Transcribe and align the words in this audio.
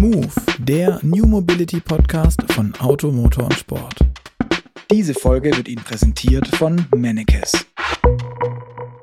Move, 0.00 0.32
der 0.58 0.98
New 1.02 1.26
Mobility 1.26 1.78
Podcast 1.78 2.40
von 2.52 2.74
Auto, 2.76 3.12
Motor 3.12 3.44
und 3.44 3.52
Sport. 3.52 3.96
Diese 4.90 5.12
Folge 5.12 5.54
wird 5.54 5.68
Ihnen 5.68 5.84
präsentiert 5.84 6.48
von 6.48 6.86
Mannekes. 6.96 7.66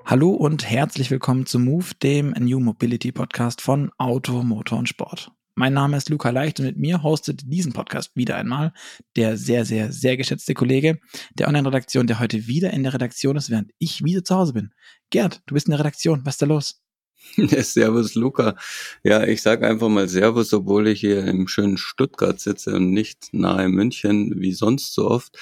Hallo 0.07 0.31
und 0.31 0.67
herzlich 0.67 1.11
willkommen 1.11 1.45
zu 1.45 1.59
Move, 1.59 1.85
dem 2.01 2.31
New 2.39 2.59
Mobility 2.59 3.11
Podcast 3.11 3.61
von 3.61 3.91
Auto, 3.99 4.41
Motor 4.41 4.79
und 4.79 4.89
Sport. 4.89 5.31
Mein 5.53 5.73
Name 5.73 5.97
ist 5.97 6.09
Luca 6.09 6.31
Leicht 6.31 6.59
und 6.59 6.65
mit 6.65 6.77
mir 6.77 7.03
hostet 7.03 7.41
diesen 7.45 7.73
Podcast 7.73 8.15
wieder 8.15 8.35
einmal 8.35 8.73
der 9.15 9.37
sehr, 9.37 9.65
sehr, 9.65 9.91
sehr 9.91 10.17
geschätzte 10.17 10.55
Kollege 10.55 10.97
der 11.35 11.47
Online-Redaktion, 11.47 12.07
der 12.07 12.19
heute 12.19 12.47
wieder 12.47 12.71
in 12.71 12.81
der 12.81 12.95
Redaktion 12.95 13.35
ist, 13.35 13.51
während 13.51 13.69
ich 13.77 14.03
wieder 14.03 14.23
zu 14.23 14.33
Hause 14.33 14.53
bin. 14.53 14.71
Gerd, 15.11 15.43
du 15.45 15.53
bist 15.53 15.67
in 15.67 15.73
der 15.73 15.79
Redaktion. 15.79 16.25
Was 16.25 16.33
ist 16.33 16.41
da 16.41 16.47
los? 16.47 16.81
Servus, 17.37 18.15
Luca. 18.15 18.55
Ja, 19.03 19.23
ich 19.23 19.41
sage 19.41 19.67
einfach 19.67 19.89
mal 19.89 20.07
Servus, 20.07 20.53
obwohl 20.53 20.87
ich 20.87 20.99
hier 20.99 21.25
im 21.25 21.47
schönen 21.47 21.77
Stuttgart 21.77 22.39
sitze 22.39 22.75
und 22.75 22.91
nicht 22.91 23.33
nahe 23.33 23.69
München, 23.69 24.33
wie 24.37 24.53
sonst 24.53 24.93
so 24.93 25.09
oft. 25.09 25.37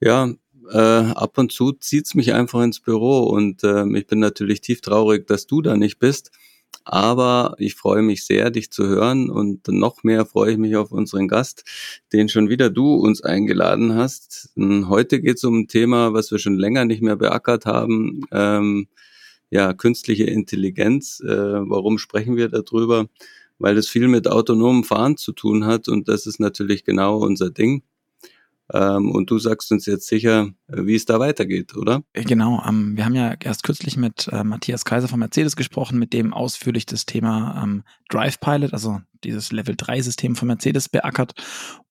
Ja, 0.00 0.32
äh, 0.70 0.78
ab 0.78 1.38
und 1.38 1.52
zu 1.52 1.72
zieht's 1.72 2.14
mich 2.14 2.32
einfach 2.32 2.62
ins 2.62 2.80
Büro 2.80 3.24
und 3.24 3.62
äh, 3.64 3.86
ich 3.96 4.06
bin 4.06 4.20
natürlich 4.20 4.60
tief 4.60 4.80
traurig, 4.80 5.26
dass 5.26 5.46
du 5.46 5.62
da 5.62 5.76
nicht 5.76 5.98
bist. 5.98 6.30
Aber 6.84 7.54
ich 7.58 7.76
freue 7.76 8.02
mich 8.02 8.24
sehr, 8.24 8.50
dich 8.50 8.72
zu 8.72 8.86
hören 8.88 9.30
und 9.30 9.68
noch 9.68 10.02
mehr 10.02 10.26
freue 10.26 10.52
ich 10.52 10.58
mich 10.58 10.74
auf 10.74 10.90
unseren 10.90 11.28
Gast, 11.28 11.64
den 12.12 12.28
schon 12.28 12.48
wieder 12.48 12.70
du 12.70 12.94
uns 12.94 13.22
eingeladen 13.22 13.94
hast. 13.94 14.50
Heute 14.56 15.20
geht 15.20 15.36
es 15.36 15.44
um 15.44 15.60
ein 15.60 15.68
Thema, 15.68 16.12
was 16.12 16.32
wir 16.32 16.38
schon 16.40 16.58
länger 16.58 16.84
nicht 16.84 17.02
mehr 17.02 17.16
beackert 17.16 17.66
haben. 17.66 18.22
Ähm, 18.32 18.88
ja, 19.52 19.74
künstliche 19.74 20.24
Intelligenz. 20.24 21.20
Äh, 21.20 21.28
warum 21.28 21.98
sprechen 21.98 22.36
wir 22.36 22.48
darüber? 22.48 23.08
Weil 23.58 23.74
das 23.74 23.86
viel 23.86 24.08
mit 24.08 24.26
autonomem 24.26 24.82
Fahren 24.82 25.18
zu 25.18 25.32
tun 25.32 25.66
hat 25.66 25.88
und 25.88 26.08
das 26.08 26.26
ist 26.26 26.40
natürlich 26.40 26.84
genau 26.84 27.18
unser 27.18 27.50
Ding. 27.50 27.82
Ähm, 28.72 29.10
und 29.10 29.30
du 29.30 29.38
sagst 29.38 29.70
uns 29.70 29.84
jetzt 29.84 30.06
sicher, 30.06 30.48
äh, 30.68 30.86
wie 30.86 30.94
es 30.94 31.04
da 31.04 31.20
weitergeht, 31.20 31.76
oder? 31.76 32.02
Äh, 32.14 32.24
genau. 32.24 32.62
Ähm, 32.66 32.96
wir 32.96 33.04
haben 33.04 33.14
ja 33.14 33.34
erst 33.38 33.62
kürzlich 33.62 33.98
mit 33.98 34.26
äh, 34.32 34.42
Matthias 34.42 34.86
Kaiser 34.86 35.08
von 35.08 35.18
Mercedes 35.18 35.54
gesprochen, 35.54 35.98
mit 35.98 36.14
dem 36.14 36.32
ausführlich 36.32 36.86
das 36.86 37.04
Thema 37.04 37.60
ähm, 37.62 37.82
Drive 38.08 38.40
Pilot, 38.40 38.72
also 38.72 39.02
dieses 39.22 39.52
Level 39.52 39.74
3 39.76 40.00
System 40.00 40.34
von 40.34 40.48
Mercedes 40.48 40.88
beackert. 40.88 41.34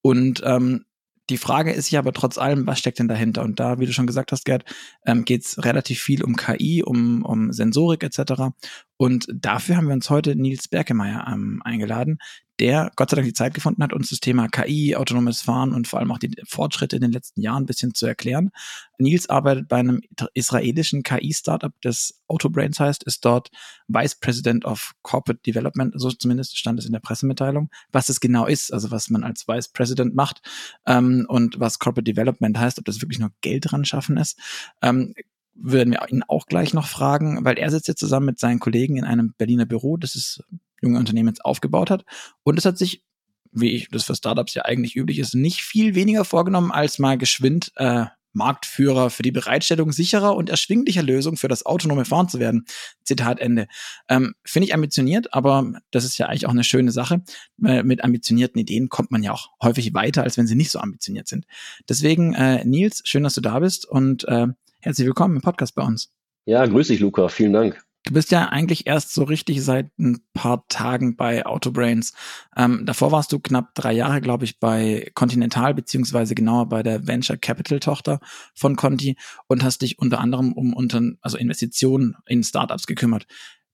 Und 0.02 0.42
ähm, 0.44 0.86
die 1.32 1.38
Frage 1.38 1.72
ist 1.72 1.90
ja 1.90 2.00
aber 2.00 2.12
trotz 2.12 2.38
allem, 2.38 2.68
was 2.68 2.78
steckt 2.78 3.00
denn 3.00 3.08
dahinter? 3.08 3.42
Und 3.42 3.60
da, 3.60 3.80
wie 3.80 3.86
du 3.86 3.94
schon 3.94 4.06
gesagt 4.06 4.34
hast, 4.34 4.44
Gerd, 4.44 4.66
ähm, 5.06 5.24
geht 5.24 5.46
es 5.46 5.64
relativ 5.64 6.02
viel 6.02 6.24
um 6.24 6.36
KI, 6.36 6.84
um, 6.84 7.24
um 7.24 7.54
Sensorik 7.54 8.04
etc. 8.04 8.52
Und 8.98 9.28
dafür 9.34 9.78
haben 9.78 9.88
wir 9.88 9.94
uns 9.94 10.10
heute 10.10 10.36
Nils 10.36 10.68
Berkemeyer 10.68 11.26
ähm, 11.32 11.62
eingeladen, 11.64 12.18
der 12.62 12.92
Gott 12.96 13.10
sei 13.10 13.16
Dank 13.16 13.28
die 13.28 13.34
Zeit 13.34 13.56
gefunden 13.56 13.82
hat, 13.82 13.92
uns 13.92 14.10
das 14.10 14.20
Thema 14.20 14.48
KI, 14.48 14.96
autonomes 14.96 15.42
Fahren 15.42 15.74
und 15.74 15.88
vor 15.88 16.00
allem 16.00 16.12
auch 16.12 16.20
die 16.20 16.32
Fortschritte 16.48 16.96
in 16.96 17.02
den 17.02 17.12
letzten 17.12 17.42
Jahren 17.42 17.64
ein 17.64 17.66
bisschen 17.66 17.96
zu 17.96 18.06
erklären. 18.06 18.52
Nils 19.00 19.30
arbeitet 19.30 19.68
bei 19.68 19.78
einem 19.78 20.02
israelischen 20.36 21.02
KI-Startup, 21.02 21.74
das 21.82 22.22
Autobrains 22.28 22.80
heißt, 22.80 23.04
ist 23.04 23.26
dort 23.26 23.50
Vice 23.88 24.16
President 24.20 24.64
of 24.66 24.94
Corporate 25.02 25.42
Development, 25.42 25.94
so 26.00 26.12
zumindest 26.12 26.56
stand 26.56 26.78
es 26.78 26.86
in 26.86 26.92
der 26.94 27.00
Pressemitteilung, 27.00 27.72
was 27.92 28.10
es 28.10 28.20
genau 28.20 28.46
ist, 28.46 28.72
also 28.72 28.92
was 28.92 29.10
man 29.10 29.24
als 29.24 29.48
Vice 29.48 29.70
President 29.70 30.14
macht 30.14 30.42
ähm, 30.86 31.26
und 31.28 31.60
was 31.60 31.80
Corporate 31.80 32.12
Development 32.14 32.58
heißt, 32.60 32.78
ob 32.78 32.86
das 32.86 33.02
wirklich 33.02 33.20
nur 33.20 33.32
Geld 33.42 33.72
dran 33.72 33.86
schaffen 33.86 34.18
ist. 34.18 34.38
Ähm, 34.84 35.16
würden 35.56 35.94
wir 35.94 36.08
ihn 36.10 36.24
auch 36.28 36.46
gleich 36.46 36.74
noch 36.74 36.88
fragen, 36.88 37.44
weil 37.44 37.58
er 37.58 37.72
sitzt 37.72 37.88
jetzt 37.88 38.00
zusammen 38.00 38.28
mit 38.28 38.40
seinen 38.40 38.60
Kollegen 38.60 38.98
in 38.98 39.04
einem 39.04 39.34
Berliner 39.38 39.66
Büro, 39.66 39.98
das 39.98 40.16
es 40.16 40.42
junge 40.82 41.00
Unternehmen 41.00 41.30
jetzt 41.30 41.46
aufgebaut 41.46 41.90
hat. 41.90 42.04
Und 42.44 42.58
es 42.58 42.66
hat 42.66 42.78
sich, 42.78 43.04
wie 43.52 43.72
ich 43.72 43.90
das 43.90 44.04
für 44.04 44.16
Startups 44.16 44.54
ja 44.54 44.64
eigentlich 44.64 44.96
üblich 44.96 45.20
ist, 45.20 45.34
nicht 45.34 45.62
viel 45.62 45.96
weniger 45.96 46.26
vorgenommen, 46.26 46.72
als 46.72 47.00
mal 47.00 47.18
geschwind 47.18 47.72
äh, 47.76 48.06
Marktführer 48.34 49.10
für 49.10 49.24
die 49.24 49.32
Bereitstellung 49.32 49.92
sicherer 49.92 50.36
und 50.36 50.50
erschwinglicher 50.50 51.04
Lösungen 51.04 51.38
für 51.38 51.48
das 51.48 51.66
autonome 51.66 52.06
Fahren 52.06 52.30
zu 52.30 52.40
werden. 52.40 52.66
Zitat 53.04 53.40
Ende. 53.40 53.68
Ähm, 54.08 54.34
Finde 54.46 54.68
ich 54.68 54.74
ambitioniert, 54.74 55.34
aber 55.34 55.74
das 55.92 56.06
ist 56.06 56.18
ja 56.18 56.28
eigentlich 56.28 56.46
auch 56.46 56.52
eine 56.52 56.64
schöne 56.64 56.92
Sache. 56.92 57.24
Äh, 57.64 57.84
mit 57.84 58.04
ambitionierten 58.04 58.60
Ideen 58.60 58.90
kommt 58.90 59.12
man 59.12 59.24
ja 59.24 59.34
auch 59.34 59.50
häufig 59.62 59.94
weiter, 59.94 60.24
als 60.24 60.38
wenn 60.38 60.48
sie 60.48 60.56
nicht 60.56 60.72
so 60.72 60.80
ambitioniert 60.80 61.28
sind. 61.28 61.46
Deswegen, 61.90 62.34
äh, 62.34 62.64
Nils, 62.66 63.02
schön, 63.06 63.24
dass 63.24 63.36
du 63.36 63.42
da 63.42 63.60
bist 63.60 63.86
und 63.86 64.28
äh, 64.28 64.48
herzlich 64.80 65.08
willkommen 65.08 65.36
im 65.36 65.42
Podcast 65.42 65.76
bei 65.76 65.84
uns. 65.84 66.12
Ja, 66.46 66.66
grüß 66.66 66.88
dich, 66.88 67.00
Luca. 67.00 67.28
Vielen 67.28 67.54
Dank. 67.54 67.84
Du 68.04 68.14
bist 68.14 68.32
ja 68.32 68.50
eigentlich 68.50 68.88
erst 68.88 69.14
so 69.14 69.24
richtig 69.24 69.64
seit 69.64 69.98
ein 70.00 70.22
paar 70.34 70.68
Tagen 70.70 71.16
bei 71.16 71.46
Autobrains. 71.46 72.14
Ähm, 72.58 72.84
davor 72.86 73.12
warst 73.12 73.32
du 73.32 73.40
knapp 73.40 73.76
drei 73.76 73.94
Jahre, 73.94 74.22
glaube 74.22 74.44
ich, 74.44 74.60
bei 74.60 75.12
Continental, 75.14 75.76
beziehungsweise 75.76 76.34
genauer 76.34 76.68
bei 76.68 76.82
der 76.82 77.06
Venture 77.06 77.38
Capital 77.38 77.80
Tochter 77.80 78.20
von 78.56 78.76
Conti 78.76 79.18
und 79.48 79.64
hast 79.64 79.84
dich 79.84 80.00
unter 80.00 80.20
anderem 80.20 80.54
um 80.54 80.74
unter, 80.74 81.02
also 81.22 81.38
Investitionen 81.38 82.16
in 82.26 82.44
Startups 82.44 82.88
gekümmert. 82.88 83.28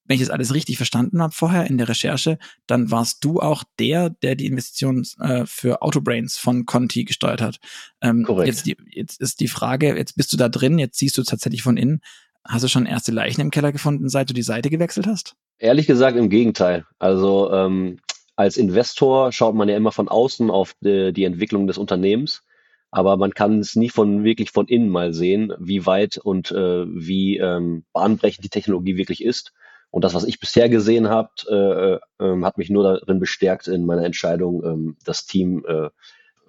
Wenn 0.04 0.16
ich 0.16 0.22
das 0.22 0.30
alles 0.30 0.54
richtig 0.54 0.78
verstanden 0.78 1.22
habe 1.22 1.34
vorher 1.34 1.68
in 1.68 1.78
der 1.78 1.90
Recherche, 1.90 2.38
dann 2.66 2.92
warst 2.92 3.24
du 3.24 3.40
auch 3.40 3.64
der, 3.78 4.10
der 4.10 4.36
die 4.36 4.46
Investitionen 4.46 5.06
äh, 5.20 5.46
für 5.46 5.82
Autobrains 5.82 6.38
von 6.38 6.66
Conti 6.66 7.04
gesteuert 7.04 7.42
hat. 7.42 7.60
Ähm, 8.02 8.24
Korrekt. 8.24 8.48
Jetzt, 8.48 8.80
jetzt 8.90 9.22
ist 9.22 9.40
die 9.42 9.50
Frage, 9.50 9.98
jetzt 9.98 10.16
bist 10.16 10.32
du 10.32 10.38
da 10.38 10.48
drin, 10.48 10.80
jetzt 10.80 10.98
siehst 10.98 11.18
du 11.18 11.24
tatsächlich 11.24 11.62
von 11.62 11.76
innen. 11.76 12.02
Hast 12.48 12.64
du 12.64 12.70
schon 12.70 12.86
erste 12.86 13.12
Leichen 13.12 13.42
im 13.42 13.52
Keller 13.52 13.72
gefunden, 13.72 14.08
seit 14.08 14.30
du 14.30 14.34
die 14.34 14.42
Seite 14.42 14.70
gewechselt 14.70 15.06
hast? 15.06 15.36
Ehrlich 15.60 15.86
gesagt 15.86 16.18
im 16.18 16.30
Gegenteil. 16.30 16.86
Also 16.98 17.52
ähm, 17.52 18.00
als 18.36 18.56
Investor 18.56 19.32
schaut 19.32 19.56
man 19.56 19.68
ja 19.68 19.76
immer 19.76 19.92
von 19.92 20.08
außen 20.08 20.50
auf 20.50 20.74
die, 20.80 21.12
die 21.12 21.26
Entwicklung 21.26 21.68
des 21.68 21.78
Unternehmens, 21.78 22.44
aber 22.90 23.18
man 23.18 23.34
kann 23.34 23.60
es 23.60 23.76
nie 23.76 23.90
von 23.90 24.24
wirklich 24.24 24.52
von 24.52 24.68
innen 24.68 24.90
mal 24.90 25.14
sehen, 25.14 25.54
wie 25.60 25.86
weit 25.86 26.18
und 26.18 26.52
äh, 26.52 26.86
wie 26.88 27.38
ähm, 27.38 27.84
bahnbrechend 27.92 28.46
die 28.46 28.50
Technologie 28.50 28.96
wirklich 28.96 29.24
ist. 29.24 29.54
Und 29.90 30.04
das, 30.04 30.14
was 30.14 30.24
ich 30.24 30.40
bisher 30.40 30.70
gesehen 30.70 31.10
habe, 31.10 32.02
äh, 32.20 32.24
äh, 32.24 32.44
hat 32.44 32.58
mich 32.58 32.70
nur 32.70 32.84
darin 32.84 33.20
bestärkt 33.20 33.68
in 33.68 33.86
meiner 33.86 34.06
Entscheidung, 34.06 34.64
äh, 34.64 34.96
das 35.04 35.26
Team 35.26 35.66
äh, 35.68 35.90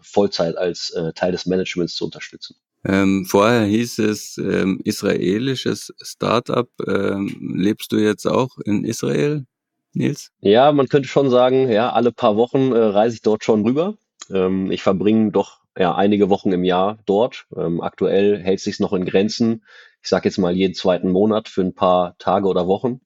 Vollzeit 0.01 0.57
als 0.57 0.91
äh, 0.91 1.13
Teil 1.13 1.33
des 1.33 1.47
Managements 1.47 1.95
zu 1.97 2.05
unterstützen. 2.05 2.57
Ähm, 2.85 3.25
vorher 3.27 3.65
hieß 3.65 3.99
es 4.01 4.39
ähm, 4.39 4.81
israelisches 4.85 5.93
Startup. 6.01 6.69
Ähm, 6.87 7.55
lebst 7.57 7.93
du 7.93 7.97
jetzt 7.97 8.27
auch 8.27 8.59
in 8.65 8.85
Israel, 8.85 9.47
Nils? 9.93 10.31
Ja, 10.41 10.73
man 10.73 10.89
könnte 10.89 11.09
schon 11.09 11.31
sagen, 11.31 11.71
ja, 11.71 11.91
alle 11.91 12.13
paar 12.13 12.37
Wochen 12.37 12.73
äh, 12.73 12.79
reise 12.79 13.17
ich 13.17 13.23
dort 13.23 13.45
schon 13.45 13.63
rüber. 13.63 13.97
Ähm, 14.31 14.71
ich 14.71 14.83
verbringe 14.83 15.33
doch 15.33 15.59
ja, 15.77 15.95
einige 15.95 16.29
Wochen 16.29 16.53
im 16.53 16.65
Jahr 16.65 16.99
dort. 17.07 17.47
Ähm, 17.57 17.81
aktuell 17.81 18.39
hält 18.39 18.61
sich 18.61 18.81
noch 18.81 18.93
in 18.93 19.05
Grenzen. 19.05 19.65
Ich 20.03 20.09
sage 20.09 20.29
jetzt 20.29 20.39
mal 20.39 20.55
jeden 20.55 20.75
zweiten 20.75 21.11
Monat 21.11 21.49
für 21.49 21.63
ein 21.63 21.75
paar 21.75 22.17
Tage 22.19 22.49
oder 22.49 22.67
Wochen. 22.67 23.01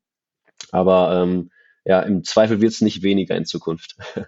Aber 0.71 1.23
ähm, 1.23 1.51
ja, 1.85 2.01
im 2.01 2.25
Zweifel 2.25 2.61
wird 2.61 2.73
es 2.73 2.81
nicht 2.81 3.03
weniger 3.03 3.37
in 3.37 3.45
Zukunft. 3.45 3.97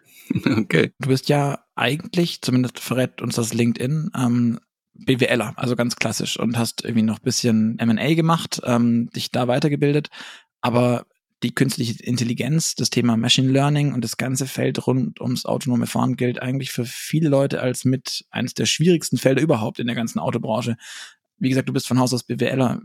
Okay. 0.57 0.91
Du 1.01 1.11
bist 1.11 1.29
ja 1.29 1.67
eigentlich, 1.75 2.41
zumindest 2.41 2.81
verrät 2.81 3.21
uns 3.21 3.37
das 3.37 3.53
LinkedIn, 3.53 4.11
ähm, 4.17 4.59
BWLer, 4.95 5.55
also 5.57 5.77
ganz 5.77 5.97
klassisch 5.97 6.39
und 6.39 6.57
hast 6.57 6.85
irgendwie 6.85 7.03
noch 7.03 7.19
bisschen 7.19 7.79
M&A 7.79 8.15
gemacht, 8.15 8.61
ähm, 8.65 9.11
dich 9.11 9.31
da 9.31 9.49
weitergebildet, 9.49 10.09
aber 10.61 11.07
die 11.45 11.55
künstliche 11.55 12.03
Intelligenz, 12.03 12.75
das 12.75 12.91
Thema 12.91 13.17
Machine 13.17 13.51
Learning 13.51 13.93
und 13.93 14.03
das 14.03 14.17
ganze 14.17 14.47
Feld 14.47 14.87
rund 14.87 15.21
ums 15.21 15.45
autonome 15.45 15.87
Fahren 15.87 16.17
gilt 16.17 16.41
eigentlich 16.41 16.73
für 16.73 16.87
viele 16.87 17.29
Leute 17.29 17.61
als 17.61 17.85
mit 17.85 18.25
eines 18.31 18.55
der 18.55 18.65
schwierigsten 18.65 19.19
Felder 19.19 19.43
überhaupt 19.43 19.79
in 19.79 19.87
der 19.87 19.95
ganzen 19.95 20.19
Autobranche. 20.19 20.77
Wie 21.37 21.51
gesagt, 21.51 21.69
du 21.69 21.75
bist 21.75 21.87
von 21.87 21.99
Haus 21.99 22.15
aus 22.15 22.23
BWLer. 22.23 22.81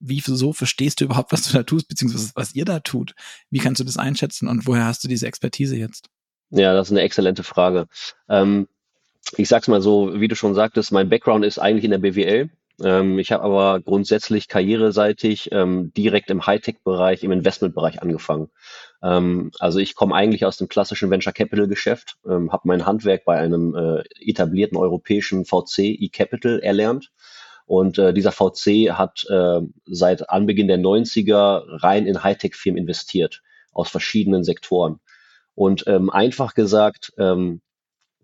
Wie 0.00 0.20
so 0.20 0.52
verstehst 0.52 1.00
du 1.00 1.04
überhaupt, 1.04 1.30
was 1.30 1.42
du 1.42 1.52
da 1.52 1.62
tust, 1.62 1.86
beziehungsweise 1.86 2.32
was 2.34 2.54
ihr 2.54 2.64
da 2.64 2.80
tut? 2.80 3.14
Wie 3.50 3.58
kannst 3.58 3.80
du 3.80 3.84
das 3.84 3.98
einschätzen 3.98 4.48
und 4.48 4.66
woher 4.66 4.86
hast 4.86 5.04
du 5.04 5.08
diese 5.08 5.28
Expertise 5.28 5.76
jetzt? 5.76 6.08
Ja, 6.50 6.74
das 6.74 6.88
ist 6.88 6.92
eine 6.92 7.02
exzellente 7.02 7.44
Frage. 7.44 7.86
Ähm, 8.28 8.66
ich 9.36 9.48
sag's 9.48 9.68
mal 9.68 9.80
so, 9.80 10.20
wie 10.20 10.28
du 10.28 10.34
schon 10.34 10.54
sagtest, 10.54 10.92
mein 10.92 11.08
Background 11.08 11.44
ist 11.44 11.58
eigentlich 11.58 11.84
in 11.84 11.90
der 11.90 11.98
BWL. 11.98 12.50
Ähm, 12.82 13.18
ich 13.18 13.32
habe 13.32 13.44
aber 13.44 13.80
grundsätzlich 13.80 14.48
karriereseitig 14.48 15.50
ähm, 15.52 15.92
direkt 15.96 16.30
im 16.30 16.46
Hightech-Bereich, 16.46 17.22
im 17.22 17.32
Investmentbereich 17.32 18.02
angefangen. 18.02 18.48
Ähm, 19.02 19.50
also 19.58 19.78
ich 19.78 19.94
komme 19.94 20.14
eigentlich 20.14 20.44
aus 20.44 20.56
dem 20.56 20.68
klassischen 20.68 21.10
Venture 21.10 21.32
Capital 21.32 21.68
Geschäft, 21.68 22.16
ähm, 22.28 22.52
habe 22.52 22.68
mein 22.68 22.86
Handwerk 22.86 23.24
bei 23.24 23.38
einem 23.38 23.74
äh, 23.74 24.02
etablierten 24.20 24.78
europäischen 24.78 25.44
VC 25.44 25.96
eCapital 26.00 26.60
erlernt. 26.60 27.10
Und 27.66 27.98
äh, 27.98 28.12
dieser 28.12 28.32
VC 28.32 28.90
hat 28.90 29.24
äh, 29.28 29.60
seit 29.86 30.28
Anbeginn 30.28 30.66
der 30.66 30.78
90er 30.78 31.62
rein 31.82 32.06
in 32.06 32.24
Hightech-Firmen 32.24 32.80
investiert, 32.80 33.42
aus 33.72 33.90
verschiedenen 33.90 34.42
Sektoren. 34.42 34.98
Und 35.54 35.84
ähm, 35.86 36.10
einfach 36.10 36.54
gesagt, 36.54 37.12
ähm, 37.16 37.60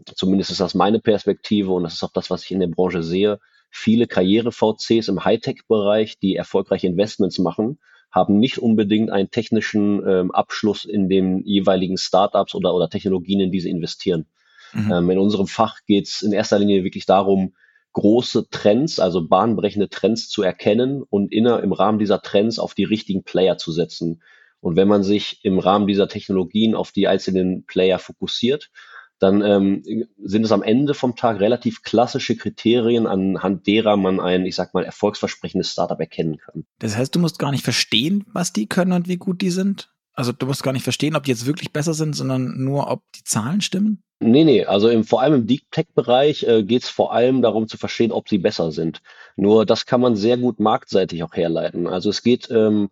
zumindest 0.05 0.51
ist 0.51 0.61
das 0.61 0.75
meine 0.75 1.01
Perspektive 1.01 1.73
und 1.73 1.85
das 1.85 1.95
ist 1.95 2.03
auch 2.03 2.13
das, 2.13 2.31
was 2.31 2.45
ich 2.45 2.51
in 2.51 2.61
der 2.61 2.67
Branche 2.69 3.03
sehe, 3.03 3.39
viele 3.71 4.07
Karriere-VCs 4.07 5.09
im 5.09 5.25
Hightech-Bereich, 5.25 6.19
die 6.19 6.37
erfolgreiche 6.37 6.87
Investments 6.87 7.39
machen, 7.39 7.79
haben 8.11 8.39
nicht 8.39 8.59
unbedingt 8.59 9.11
einen 9.11 9.31
technischen 9.31 10.07
ähm, 10.07 10.31
Abschluss 10.31 10.85
in 10.85 11.09
den 11.09 11.45
jeweiligen 11.45 11.99
Startups 11.99 12.55
oder, 12.55 12.75
oder 12.75 12.89
Technologien, 12.89 13.41
in 13.41 13.53
die 13.53 13.61
sie 13.61 13.71
investieren. 13.71 14.27
Mhm. 14.73 14.93
Ähm, 14.93 15.11
in 15.11 15.19
unserem 15.19 15.47
Fach 15.47 15.81
geht 15.87 16.07
es 16.07 16.23
in 16.23 16.33
erster 16.33 16.59
Linie 16.59 16.85
wirklich 16.85 17.07
darum, 17.07 17.55
große 17.93 18.49
Trends, 18.51 19.01
also 19.01 19.27
bahnbrechende 19.27 19.89
Trends 19.89 20.29
zu 20.29 20.43
erkennen 20.43 21.03
und 21.03 21.33
inner, 21.33 21.63
im 21.63 21.73
Rahmen 21.73 21.99
dieser 21.99 22.21
Trends 22.21 22.59
auf 22.59 22.75
die 22.75 22.85
richtigen 22.85 23.23
Player 23.23 23.57
zu 23.57 23.73
setzen. 23.73 24.23
Und 24.61 24.77
wenn 24.77 24.89
man 24.89 25.03
sich 25.03 25.41
im 25.45 25.59
Rahmen 25.59 25.87
dieser 25.87 26.09
Technologien 26.09 26.75
auf 26.75 26.93
die 26.93 27.09
einzelnen 27.09 27.65
Player 27.65 27.99
fokussiert, 27.99 28.71
dann 29.19 29.43
ähm, 29.43 29.83
sind 30.23 30.45
es 30.45 30.53
am 30.53 30.63
Ende 30.63 30.95
vom 30.95 31.17
Tag 31.17 31.41
relativ 31.41 31.83
klassische 31.83 32.37
Kriterien, 32.37 33.07
anhand 33.07 33.67
derer 33.67 33.97
man 33.97 34.21
ein, 34.21 34.45
ich 34.45 34.55
sag 34.55 34.75
mal, 34.75 34.85
erfolgsversprechendes 34.85 35.73
Startup 35.73 35.99
erkennen 35.99 36.39
kann. 36.39 36.65
Das 36.79 36.97
heißt, 36.97 37.15
du 37.15 37.19
musst 37.19 37.39
gar 37.39 37.51
nicht 37.51 37.65
verstehen, 37.65 38.25
was 38.33 38.53
die 38.53 38.67
können 38.67 38.93
und 38.93 39.09
wie 39.09 39.17
gut 39.17 39.41
die 39.41 39.51
sind? 39.51 39.91
Also 40.13 40.33
du 40.33 40.47
musst 40.47 40.63
gar 40.63 40.73
nicht 40.73 40.83
verstehen, 40.83 41.15
ob 41.15 41.25
die 41.25 41.31
jetzt 41.31 41.47
wirklich 41.47 41.73
besser 41.73 41.93
sind, 41.93 42.15
sondern 42.15 42.63
nur, 42.63 42.91
ob 42.91 43.03
die 43.15 43.25
Zahlen 43.25 43.61
stimmen? 43.61 44.03
Nee, 44.19 44.45
nee, 44.45 44.65
also 44.65 44.89
im, 44.89 45.05
vor 45.05 45.21
allem 45.21 45.35
im 45.35 45.47
Deep 45.47 45.71
Tech-Bereich 45.71 46.45
äh, 46.45 46.63
geht 46.63 46.85
es 46.85 46.89
vor 46.89 47.13
allem 47.13 47.43
darum 47.43 47.69
zu 47.69 47.77
verstehen, 47.77 48.13
ob 48.13 48.29
sie 48.29 48.39
besser 48.39 48.73
sind. 48.73 49.03
Nur 49.37 49.67
das 49.67 49.85
kann 49.85 50.01
man 50.01 50.17
sehr 50.17 50.39
gut 50.39 50.59
marktseitig 50.59 51.23
auch 51.23 51.35
herleiten. 51.35 51.87
Also 51.87 52.09
es 52.09 52.23
geht 52.23 52.51
ähm, 52.51 52.89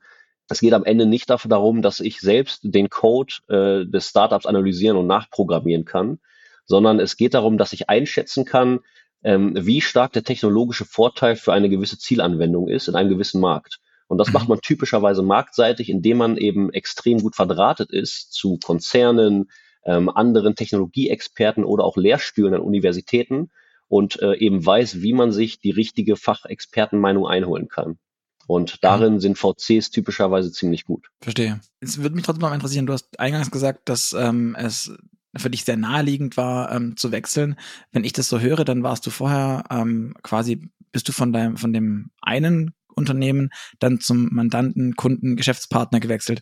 es 0.48 0.60
geht 0.60 0.72
am 0.72 0.84
Ende 0.84 1.06
nicht 1.06 1.30
dafür 1.30 1.48
darum, 1.48 1.82
dass 1.82 2.00
ich 2.00 2.20
selbst 2.20 2.60
den 2.62 2.90
Code 2.90 3.34
äh, 3.48 3.86
des 3.86 4.08
Startups 4.08 4.46
analysieren 4.46 4.96
und 4.96 5.06
nachprogrammieren 5.06 5.84
kann, 5.84 6.18
sondern 6.66 7.00
es 7.00 7.16
geht 7.16 7.34
darum, 7.34 7.58
dass 7.58 7.72
ich 7.72 7.88
einschätzen 7.88 8.44
kann, 8.44 8.80
ähm, 9.22 9.54
wie 9.56 9.80
stark 9.80 10.12
der 10.12 10.24
technologische 10.24 10.84
Vorteil 10.84 11.36
für 11.36 11.52
eine 11.52 11.68
gewisse 11.68 11.98
Zielanwendung 11.98 12.68
ist 12.68 12.88
in 12.88 12.94
einem 12.94 13.08
gewissen 13.08 13.40
Markt. 13.40 13.80
Und 14.06 14.18
das 14.18 14.32
macht 14.32 14.44
mhm. 14.44 14.50
man 14.50 14.60
typischerweise 14.60 15.22
marktseitig, 15.22 15.88
indem 15.88 16.18
man 16.18 16.36
eben 16.36 16.72
extrem 16.72 17.20
gut 17.20 17.34
verdrahtet 17.34 17.90
ist 17.90 18.32
zu 18.32 18.58
Konzernen, 18.58 19.50
ähm, 19.86 20.08
anderen 20.08 20.54
Technologieexperten 20.54 21.64
oder 21.64 21.84
auch 21.84 21.96
Lehrstühlen 21.96 22.54
an 22.54 22.60
Universitäten 22.60 23.50
und 23.88 24.20
äh, 24.20 24.34
eben 24.36 24.64
weiß, 24.64 25.02
wie 25.02 25.12
man 25.12 25.32
sich 25.32 25.60
die 25.60 25.70
richtige 25.70 26.16
Fachexpertenmeinung 26.16 27.26
einholen 27.26 27.68
kann. 27.68 27.98
Und 28.46 28.82
darin 28.84 29.20
sind 29.20 29.38
VCs 29.38 29.90
typischerweise 29.90 30.52
ziemlich 30.52 30.84
gut. 30.84 31.08
Verstehe. 31.20 31.60
Es 31.80 31.98
würde 31.98 32.14
mich 32.14 32.24
trotzdem 32.24 32.42
noch 32.42 32.54
interessieren, 32.54 32.86
du 32.86 32.92
hast 32.92 33.18
eingangs 33.18 33.50
gesagt, 33.50 33.88
dass 33.88 34.12
ähm, 34.12 34.54
es 34.58 34.92
für 35.36 35.50
dich 35.50 35.64
sehr 35.64 35.76
naheliegend 35.76 36.36
war, 36.36 36.72
ähm, 36.72 36.96
zu 36.96 37.12
wechseln. 37.12 37.56
Wenn 37.92 38.04
ich 38.04 38.12
das 38.12 38.28
so 38.28 38.40
höre, 38.40 38.64
dann 38.64 38.82
warst 38.82 39.06
du 39.06 39.10
vorher 39.10 39.64
ähm, 39.70 40.14
quasi, 40.22 40.70
bist 40.92 41.08
du 41.08 41.12
von 41.12 41.32
deinem, 41.32 41.56
von 41.56 41.72
dem 41.72 42.10
einen 42.22 42.74
Unternehmen 42.94 43.50
dann 43.80 44.00
zum 44.00 44.28
Mandanten, 44.32 44.94
Kunden, 44.94 45.36
Geschäftspartner 45.36 46.00
gewechselt. 46.00 46.40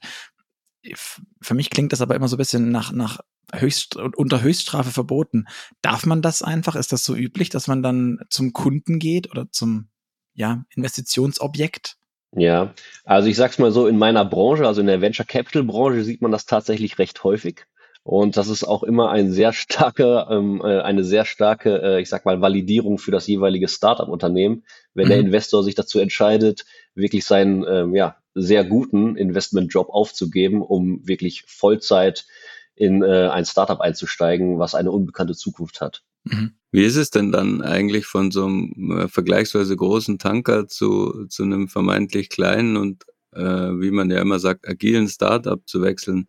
Für 1.40 1.55
mich 1.55 1.70
klingt 1.70 1.93
das 1.93 2.00
aber 2.00 2.14
immer 2.14 2.28
so 2.28 2.37
ein 2.37 2.38
bisschen 2.38 2.70
nach, 2.70 2.93
nach 2.93 3.20
Höchst, 3.55 3.96
unter 3.96 4.43
Höchststrafe 4.43 4.90
verboten. 4.90 5.46
Darf 5.81 6.06
man 6.06 6.22
das 6.22 6.43
einfach? 6.43 6.75
Ist 6.75 6.93
das 6.93 7.05
so 7.05 7.14
üblich, 7.14 7.50
dass 7.50 7.69
man 7.69 7.82
dann 7.82 8.20
zum 8.31 8.52
Kunden 8.52 8.98
geht 8.98 9.31
oder 9.31 9.50
zum 9.50 9.88
ja, 10.34 10.64
Investitionsobjekt? 10.75 11.96
Ja, 12.34 12.73
also 13.05 13.29
ich 13.29 13.37
sag's 13.37 13.58
mal 13.58 13.73
so, 13.73 13.87
in 13.87 13.99
meiner 13.99 14.25
Branche, 14.25 14.67
also 14.67 14.81
in 14.81 14.87
der 14.87 15.00
Venture 15.00 15.26
Capital 15.26 15.64
Branche, 15.64 16.02
sieht 16.02 16.23
man 16.23 16.32
das 16.32 16.46
tatsächlich 16.46 16.99
recht 16.99 17.23
häufig. 17.25 17.67
Und 18.05 18.37
das 18.37 18.49
ist 18.49 18.64
auch 18.64 18.82
immer 18.82 19.11
ein 19.11 19.31
sehr 19.31 19.52
starke, 19.52 20.26
ähm, 20.29 20.61
äh, 20.64 20.81
eine 20.81 21.05
sehr 21.05 21.25
starke, 21.25 21.81
äh, 21.82 22.00
ich 22.00 22.08
sag 22.08 22.25
mal, 22.25 22.40
Validierung 22.40 22.99
für 22.99 23.12
das 23.12 23.26
jeweilige 23.29 23.69
Startup-Unternehmen, 23.69 24.64
wenn 24.94 25.05
mhm. 25.06 25.11
der 25.11 25.19
Investor 25.20 25.62
sich 25.62 25.76
dazu 25.76 26.00
entscheidet, 26.00 26.64
wirklich 26.94 27.25
seinen 27.25 27.64
ähm, 27.69 27.94
ja, 27.94 28.17
sehr 28.34 28.64
guten 28.64 29.17
Investment-Job 29.17 29.88
aufzugeben, 29.90 30.62
um 30.62 31.06
wirklich 31.06 31.44
Vollzeit 31.46 32.26
in 32.75 33.02
äh, 33.02 33.29
ein 33.29 33.44
Startup 33.44 33.81
einzusteigen, 33.81 34.58
was 34.58 34.75
eine 34.75 34.90
unbekannte 34.90 35.34
Zukunft 35.34 35.81
hat. 35.81 36.02
Mhm. 36.24 36.52
Wie 36.70 36.84
ist 36.84 36.96
es 36.96 37.10
denn 37.10 37.32
dann 37.32 37.60
eigentlich 37.60 38.06
von 38.06 38.30
so 38.30 38.46
einem 38.46 38.98
äh, 38.98 39.08
vergleichsweise 39.08 39.76
großen 39.76 40.19
Tanker 40.19 40.69
zu, 40.69 41.26
zu 41.26 41.42
einem 41.42 41.69
vermeintlich 41.69 42.30
kleinen 42.30 42.76
und, 42.76 43.04
äh, 43.32 43.42
wie 43.42 43.90
man 43.90 44.10
ja 44.10 44.20
immer 44.20 44.38
sagt, 44.38 44.66
agilen 44.69 45.08
Startup 45.08 45.60
zu 45.66 45.82
wechseln? 45.82 46.28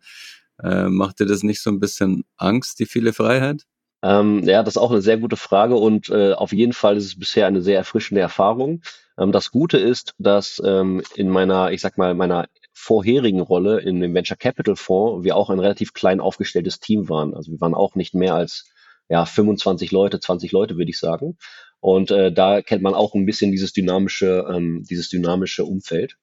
Äh, 0.62 0.88
macht 0.88 1.20
dir 1.20 1.26
das 1.26 1.42
nicht 1.42 1.62
so 1.62 1.70
ein 1.70 1.80
bisschen 1.80 2.24
Angst, 2.36 2.78
die 2.78 2.86
viele 2.86 3.12
Freiheit? 3.12 3.64
Ähm, 4.02 4.42
ja, 4.44 4.62
das 4.62 4.74
ist 4.74 4.82
auch 4.82 4.90
eine 4.90 5.00
sehr 5.00 5.16
gute 5.16 5.36
Frage 5.36 5.76
und 5.76 6.10
äh, 6.10 6.34
auf 6.34 6.52
jeden 6.52 6.74
Fall 6.74 6.98
ist 6.98 7.06
es 7.06 7.18
bisher 7.18 7.46
eine 7.46 7.62
sehr 7.62 7.78
erfrischende 7.78 8.20
Erfahrung. 8.20 8.82
Ähm, 9.18 9.32
das 9.32 9.50
Gute 9.50 9.78
ist, 9.78 10.14
dass 10.18 10.60
ähm, 10.62 11.02
in 11.14 11.30
meiner, 11.30 11.72
ich 11.72 11.80
sag 11.80 11.96
mal, 11.96 12.14
meiner 12.14 12.46
vorherigen 12.74 13.40
Rolle 13.40 13.80
in 13.80 14.00
dem 14.00 14.12
Venture 14.12 14.36
Capital 14.36 14.76
Fonds 14.76 15.24
wir 15.24 15.36
auch 15.36 15.48
ein 15.48 15.58
relativ 15.58 15.94
klein 15.94 16.20
aufgestelltes 16.20 16.80
Team 16.80 17.08
waren. 17.08 17.34
Also 17.34 17.52
wir 17.52 17.60
waren 17.62 17.74
auch 17.74 17.94
nicht 17.94 18.14
mehr 18.14 18.34
als 18.34 18.73
ja, 19.08 19.24
25 19.24 19.92
Leute, 19.92 20.20
20 20.20 20.52
Leute, 20.52 20.76
würde 20.76 20.90
ich 20.90 20.98
sagen. 20.98 21.36
Und 21.80 22.10
äh, 22.10 22.32
da 22.32 22.62
kennt 22.62 22.82
man 22.82 22.94
auch 22.94 23.14
ein 23.14 23.26
bisschen 23.26 23.50
dieses 23.50 23.72
dynamische, 23.72 24.46
ähm, 24.50 24.84
dieses 24.88 25.10
dynamische 25.10 25.64
Umfeld. 25.64 26.16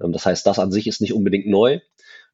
Ähm, 0.00 0.12
das 0.12 0.26
heißt, 0.26 0.46
das 0.46 0.58
an 0.58 0.72
sich 0.72 0.86
ist 0.86 1.00
nicht 1.00 1.14
unbedingt 1.14 1.46
neu. 1.46 1.80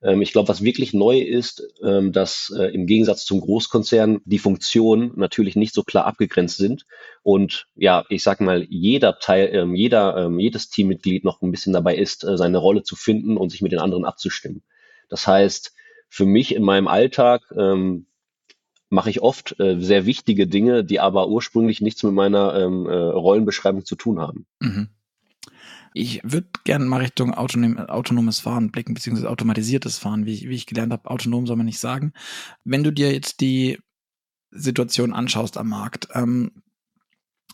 Ähm, 0.02 0.20
ich 0.20 0.32
glaube, 0.32 0.48
was 0.48 0.64
wirklich 0.64 0.92
neu 0.92 1.20
ist, 1.20 1.62
ähm, 1.82 2.12
dass 2.12 2.52
äh, 2.56 2.74
im 2.74 2.86
Gegensatz 2.86 3.24
zum 3.24 3.40
Großkonzern 3.40 4.20
die 4.24 4.38
Funktionen 4.38 5.12
natürlich 5.16 5.56
nicht 5.56 5.74
so 5.74 5.82
klar 5.82 6.06
abgegrenzt 6.06 6.56
sind 6.56 6.84
und 7.22 7.68
ja, 7.76 8.04
ich 8.08 8.22
sag 8.22 8.40
mal, 8.40 8.66
jeder 8.68 9.18
Teil, 9.18 9.50
ähm, 9.52 9.74
jeder, 9.74 10.16
ähm, 10.16 10.40
jedes 10.40 10.68
Teammitglied 10.68 11.24
noch 11.24 11.40
ein 11.40 11.52
bisschen 11.52 11.72
dabei 11.72 11.96
ist, 11.96 12.24
äh, 12.24 12.36
seine 12.36 12.58
Rolle 12.58 12.82
zu 12.82 12.96
finden 12.96 13.36
und 13.36 13.50
sich 13.50 13.62
mit 13.62 13.72
den 13.72 13.78
anderen 13.78 14.04
abzustimmen. 14.04 14.62
Das 15.08 15.26
heißt, 15.26 15.72
für 16.08 16.26
mich 16.26 16.54
in 16.54 16.62
meinem 16.62 16.88
Alltag 16.88 17.42
ähm, 17.56 18.06
mache 18.92 19.10
ich 19.10 19.22
oft 19.22 19.58
äh, 19.58 19.80
sehr 19.80 20.04
wichtige 20.04 20.46
Dinge, 20.46 20.84
die 20.84 21.00
aber 21.00 21.28
ursprünglich 21.28 21.80
nichts 21.80 22.02
mit 22.02 22.12
meiner 22.12 22.54
ähm, 22.54 22.86
äh, 22.86 22.92
Rollenbeschreibung 22.92 23.86
zu 23.86 23.96
tun 23.96 24.20
haben. 24.20 24.46
Mhm. 24.60 24.88
Ich 25.94 26.20
würde 26.24 26.48
gerne 26.64 26.84
mal 26.84 27.00
Richtung 27.00 27.34
autonom, 27.34 27.78
autonomes 27.78 28.40
Fahren 28.40 28.70
blicken, 28.70 28.94
beziehungsweise 28.94 29.30
automatisiertes 29.30 29.98
Fahren, 29.98 30.26
wie, 30.26 30.48
wie 30.48 30.54
ich 30.54 30.66
gelernt 30.66 30.92
habe. 30.92 31.10
Autonom 31.10 31.46
soll 31.46 31.56
man 31.56 31.66
nicht 31.66 31.80
sagen. 31.80 32.12
Wenn 32.64 32.84
du 32.84 32.92
dir 32.92 33.12
jetzt 33.12 33.40
die 33.40 33.78
Situation 34.50 35.14
anschaust 35.14 35.56
am 35.56 35.70
Markt, 35.70 36.08
ähm, 36.14 36.62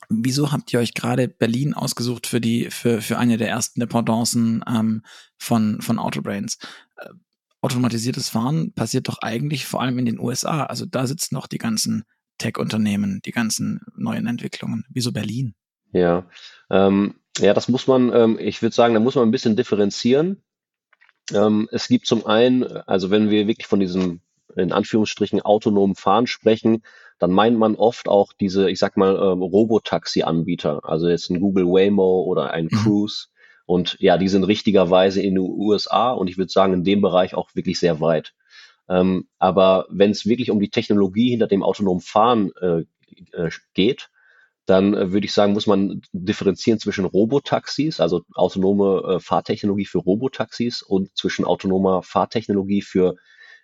wieso 0.08 0.50
habt 0.50 0.72
ihr 0.72 0.80
euch 0.80 0.94
gerade 0.94 1.28
Berlin 1.28 1.72
ausgesucht 1.72 2.26
für 2.26 2.40
die, 2.40 2.70
für, 2.70 3.00
für 3.00 3.16
eine 3.18 3.36
der 3.36 3.48
ersten 3.48 3.78
Dependancen 3.78 4.64
ähm, 4.68 5.02
von, 5.36 5.80
von 5.80 6.00
Autobrains? 6.00 6.58
Automatisiertes 7.60 8.28
Fahren 8.28 8.72
passiert 8.72 9.08
doch 9.08 9.18
eigentlich 9.20 9.66
vor 9.66 9.80
allem 9.80 9.98
in 9.98 10.06
den 10.06 10.20
USA. 10.20 10.64
Also 10.64 10.86
da 10.86 11.06
sitzen 11.06 11.34
noch 11.34 11.46
die 11.46 11.58
ganzen 11.58 12.04
Tech-Unternehmen, 12.38 13.20
die 13.24 13.32
ganzen 13.32 13.80
neuen 13.96 14.26
Entwicklungen. 14.26 14.84
Wieso 14.90 15.12
Berlin? 15.12 15.54
Ja, 15.92 16.28
ähm, 16.70 17.16
ja, 17.38 17.54
das 17.54 17.68
muss 17.68 17.86
man, 17.86 18.12
ähm, 18.12 18.38
ich 18.40 18.62
würde 18.62 18.74
sagen, 18.74 18.94
da 18.94 19.00
muss 19.00 19.14
man 19.14 19.26
ein 19.26 19.32
bisschen 19.32 19.56
differenzieren. 19.56 20.42
Ähm, 21.32 21.68
es 21.72 21.88
gibt 21.88 22.06
zum 22.06 22.26
einen, 22.26 22.64
also 22.64 23.10
wenn 23.10 23.30
wir 23.30 23.46
wirklich 23.46 23.66
von 23.66 23.80
diesem 23.80 24.20
in 24.56 24.72
Anführungsstrichen 24.72 25.40
autonomen 25.40 25.94
Fahren 25.94 26.26
sprechen, 26.26 26.82
dann 27.18 27.32
meint 27.32 27.58
man 27.58 27.74
oft 27.74 28.08
auch 28.08 28.32
diese, 28.32 28.70
ich 28.70 28.78
sag 28.78 28.96
mal, 28.96 29.14
ähm, 29.14 29.42
Robotaxi-Anbieter, 29.42 30.80
also 30.84 31.08
jetzt 31.08 31.30
ein 31.30 31.40
Google 31.40 31.66
Waymo 31.66 32.22
oder 32.22 32.50
ein 32.52 32.68
mhm. 32.70 32.78
Und 33.68 33.98
ja, 34.00 34.16
die 34.16 34.28
sind 34.28 34.44
richtigerweise 34.44 35.20
in 35.20 35.34
den 35.34 35.44
USA 35.44 36.12
und 36.12 36.28
ich 36.28 36.38
würde 36.38 36.50
sagen, 36.50 36.72
in 36.72 36.84
dem 36.84 37.02
Bereich 37.02 37.34
auch 37.34 37.54
wirklich 37.54 37.78
sehr 37.78 38.00
weit. 38.00 38.32
Ähm, 38.88 39.28
aber 39.38 39.84
wenn 39.90 40.10
es 40.10 40.24
wirklich 40.24 40.50
um 40.50 40.58
die 40.58 40.70
Technologie 40.70 41.28
hinter 41.28 41.48
dem 41.48 41.62
autonomen 41.62 42.00
Fahren 42.00 42.50
äh, 42.62 42.84
äh, 43.36 43.50
geht, 43.74 44.08
dann 44.64 44.94
äh, 44.94 45.12
würde 45.12 45.26
ich 45.26 45.34
sagen, 45.34 45.52
muss 45.52 45.66
man 45.66 46.00
differenzieren 46.12 46.80
zwischen 46.80 47.04
Robotaxis, 47.04 48.00
also 48.00 48.22
autonome 48.32 49.16
äh, 49.16 49.20
Fahrtechnologie 49.20 49.84
für 49.84 49.98
Robotaxis 49.98 50.80
und 50.80 51.14
zwischen 51.14 51.44
autonomer 51.44 52.02
Fahrtechnologie 52.02 52.80
für 52.80 53.16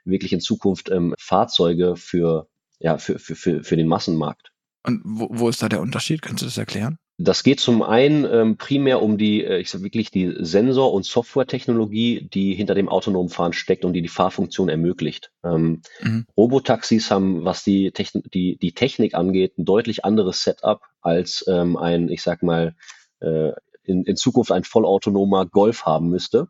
wirklich 0.05 0.35
in 0.35 0.41
Zukunft 0.41 0.91
ähm, 0.91 1.15
Fahrzeuge 1.19 1.97
für, 1.97 2.47
ja, 2.79 2.99
für, 2.99 3.19
für, 3.19 3.37
für, 3.37 3.65
für 3.65 3.77
den 3.79 3.89
Massenmarkt. 3.89 4.53
Und 4.83 5.01
wo, 5.03 5.29
wo 5.31 5.49
ist 5.49 5.63
da 5.63 5.71
der 5.71 5.81
Unterschied? 5.81 6.21
Kannst 6.21 6.43
du 6.43 6.47
das 6.47 6.59
erklären? 6.59 6.99
Das 7.17 7.45
geht 7.45 7.61
zum 7.61 7.83
einen 7.83 8.25
ähm, 8.25 8.57
primär 8.57 9.01
um 9.01 9.19
die, 9.19 9.45
äh, 9.45 9.59
ich 9.59 9.71
sag 9.71 9.83
wirklich 9.83 10.11
die 10.11 10.35
Sensor- 10.41 10.93
und 10.93 11.05
Softwaretechnologie, 11.05 12.29
die 12.33 12.55
hinter 12.55 12.75
dem 12.75 12.89
autonomen 12.89 13.29
Fahren 13.29 13.53
steckt 13.53 13.85
und 13.85 13.93
die 13.93 14.03
die 14.03 14.09
Fahrfunktion 14.09 14.69
ermöglicht. 14.69 15.31
Ähm, 15.45 15.83
mhm. 16.01 16.27
Robotaxis 16.37 17.13
haben, 17.13 17.45
was 17.45 17.63
die, 17.63 17.93
Techn 17.93 18.23
die, 18.33 18.57
die 18.57 18.73
Technik 18.73 19.15
angeht, 19.15 19.59
ein 19.59 19.65
deutlich 19.65 20.05
anderes 20.05 20.43
Setup 20.43 20.81
als 21.03 21.45
ähm, 21.47 21.77
ein, 21.77 22.09
ich 22.09 22.23
sag 22.23 22.43
mal, 22.43 22.75
äh, 23.21 23.53
in, 23.85 24.03
in 24.05 24.17
Zukunft 24.17 24.51
ein 24.51 24.65
vollautonomer 24.65 25.47
Golf 25.47 25.85
haben 25.85 26.09
müsste, 26.09 26.49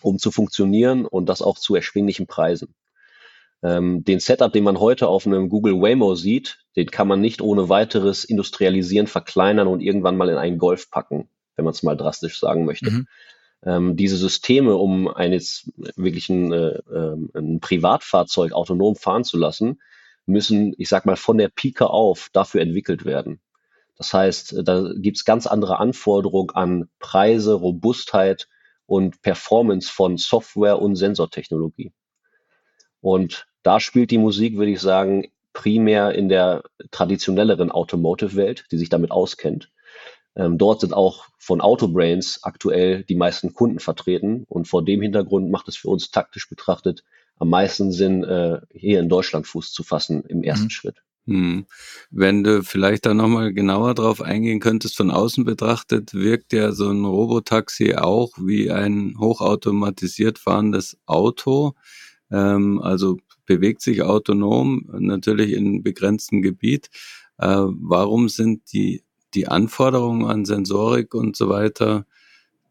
um 0.00 0.18
zu 0.18 0.30
funktionieren 0.30 1.04
und 1.04 1.28
das 1.28 1.42
auch 1.42 1.58
zu 1.58 1.74
erschwinglichen 1.74 2.26
Preisen. 2.26 2.74
Ähm, 3.62 4.04
den 4.04 4.20
Setup, 4.20 4.52
den 4.52 4.64
man 4.64 4.80
heute 4.80 5.08
auf 5.08 5.26
einem 5.26 5.48
Google 5.48 5.74
Waymo 5.80 6.14
sieht, 6.14 6.58
den 6.76 6.90
kann 6.90 7.08
man 7.08 7.20
nicht 7.20 7.42
ohne 7.42 7.68
weiteres 7.68 8.24
industrialisieren, 8.24 9.06
verkleinern 9.06 9.68
und 9.68 9.80
irgendwann 9.80 10.16
mal 10.16 10.30
in 10.30 10.38
einen 10.38 10.58
Golf 10.58 10.90
packen, 10.90 11.28
wenn 11.56 11.64
man 11.64 11.72
es 11.72 11.82
mal 11.82 11.96
drastisch 11.96 12.40
sagen 12.40 12.64
möchte. 12.64 12.90
Mhm. 12.90 13.06
Ähm, 13.62 13.96
diese 13.96 14.16
Systeme, 14.16 14.76
um 14.76 15.08
eines 15.08 15.70
wirklichen 15.76 16.52
äh, 16.52 16.78
äh, 16.90 17.16
ein 17.34 17.60
Privatfahrzeug 17.60 18.52
autonom 18.52 18.96
fahren 18.96 19.24
zu 19.24 19.36
lassen, 19.36 19.80
müssen, 20.24 20.74
ich 20.78 20.88
sag 20.88 21.04
mal, 21.04 21.16
von 21.16 21.36
der 21.36 21.48
Pike 21.48 21.90
auf 21.90 22.30
dafür 22.32 22.62
entwickelt 22.62 23.04
werden. 23.04 23.40
Das 23.98 24.14
heißt, 24.14 24.62
da 24.64 24.92
gibt's 24.96 25.26
ganz 25.26 25.46
andere 25.46 25.78
Anforderungen 25.78 26.50
an 26.50 26.88
Preise, 26.98 27.52
Robustheit 27.52 28.48
und 28.86 29.20
Performance 29.20 29.92
von 29.92 30.16
Software 30.16 30.80
und 30.80 30.96
Sensortechnologie. 30.96 31.92
Und 33.02 33.46
da 33.62 33.80
spielt 33.80 34.10
die 34.10 34.18
Musik, 34.18 34.56
würde 34.56 34.72
ich 34.72 34.80
sagen, 34.80 35.26
primär 35.52 36.14
in 36.14 36.28
der 36.28 36.62
traditionelleren 36.90 37.70
Automotive-Welt, 37.70 38.66
die 38.70 38.78
sich 38.78 38.88
damit 38.88 39.10
auskennt. 39.10 39.70
Ähm, 40.36 40.58
dort 40.58 40.80
sind 40.80 40.94
auch 40.94 41.26
von 41.38 41.60
Autobrains 41.60 42.40
aktuell 42.42 43.02
die 43.04 43.16
meisten 43.16 43.52
Kunden 43.52 43.80
vertreten 43.80 44.44
und 44.48 44.68
vor 44.68 44.84
dem 44.84 45.02
Hintergrund 45.02 45.50
macht 45.50 45.68
es 45.68 45.76
für 45.76 45.88
uns 45.88 46.10
taktisch 46.10 46.48
betrachtet 46.48 47.02
am 47.36 47.48
meisten 47.48 47.90
Sinn, 47.90 48.22
äh, 48.22 48.60
hier 48.72 49.00
in 49.00 49.08
Deutschland 49.08 49.46
Fuß 49.46 49.72
zu 49.72 49.82
fassen 49.82 50.22
im 50.28 50.42
ersten 50.42 50.66
mhm. 50.66 50.70
Schritt. 50.70 51.02
Hm. 51.26 51.66
Wenn 52.10 52.44
du 52.44 52.62
vielleicht 52.62 53.06
da 53.06 53.14
nochmal 53.14 53.52
genauer 53.52 53.94
drauf 53.94 54.20
eingehen 54.20 54.60
könntest, 54.60 54.96
von 54.96 55.10
außen 55.10 55.44
betrachtet, 55.44 56.14
wirkt 56.14 56.52
ja 56.52 56.72
so 56.72 56.90
ein 56.90 57.04
Robotaxi 57.04 57.94
auch 57.94 58.32
wie 58.38 58.70
ein 58.70 59.14
hochautomatisiert 59.18 60.38
fahrendes 60.38 60.98
Auto. 61.06 61.74
Ähm, 62.30 62.80
also 62.82 63.18
bewegt 63.50 63.82
sich 63.82 64.02
autonom, 64.02 64.88
natürlich 65.00 65.50
in 65.54 65.82
begrenztem 65.82 66.40
Gebiet. 66.40 66.88
Äh, 67.36 67.48
warum 67.48 68.28
sind 68.28 68.72
die, 68.72 69.02
die 69.34 69.48
Anforderungen 69.48 70.24
an 70.24 70.44
Sensorik 70.44 71.14
und 71.14 71.34
so 71.34 71.48
weiter 71.48 72.06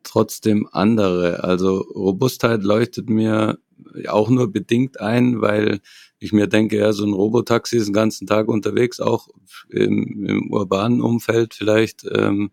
trotzdem 0.03 0.69
andere? 0.71 1.43
Also 1.43 1.79
Robustheit 1.79 2.63
leuchtet 2.63 3.09
mir 3.09 3.59
auch 4.07 4.29
nur 4.29 4.53
bedingt 4.53 5.01
ein, 5.01 5.41
weil 5.41 5.81
ich 6.17 6.31
mir 6.31 6.47
denke, 6.47 6.77
ja, 6.77 6.93
so 6.93 7.05
ein 7.05 7.11
Robotaxi 7.11 7.75
ist 7.75 7.87
den 7.87 7.93
ganzen 7.93 8.25
Tag 8.25 8.47
unterwegs, 8.47 9.01
auch 9.01 9.27
im, 9.67 10.25
im 10.25 10.53
urbanen 10.53 11.01
Umfeld 11.01 11.53
vielleicht, 11.53 12.05
ähm, 12.09 12.51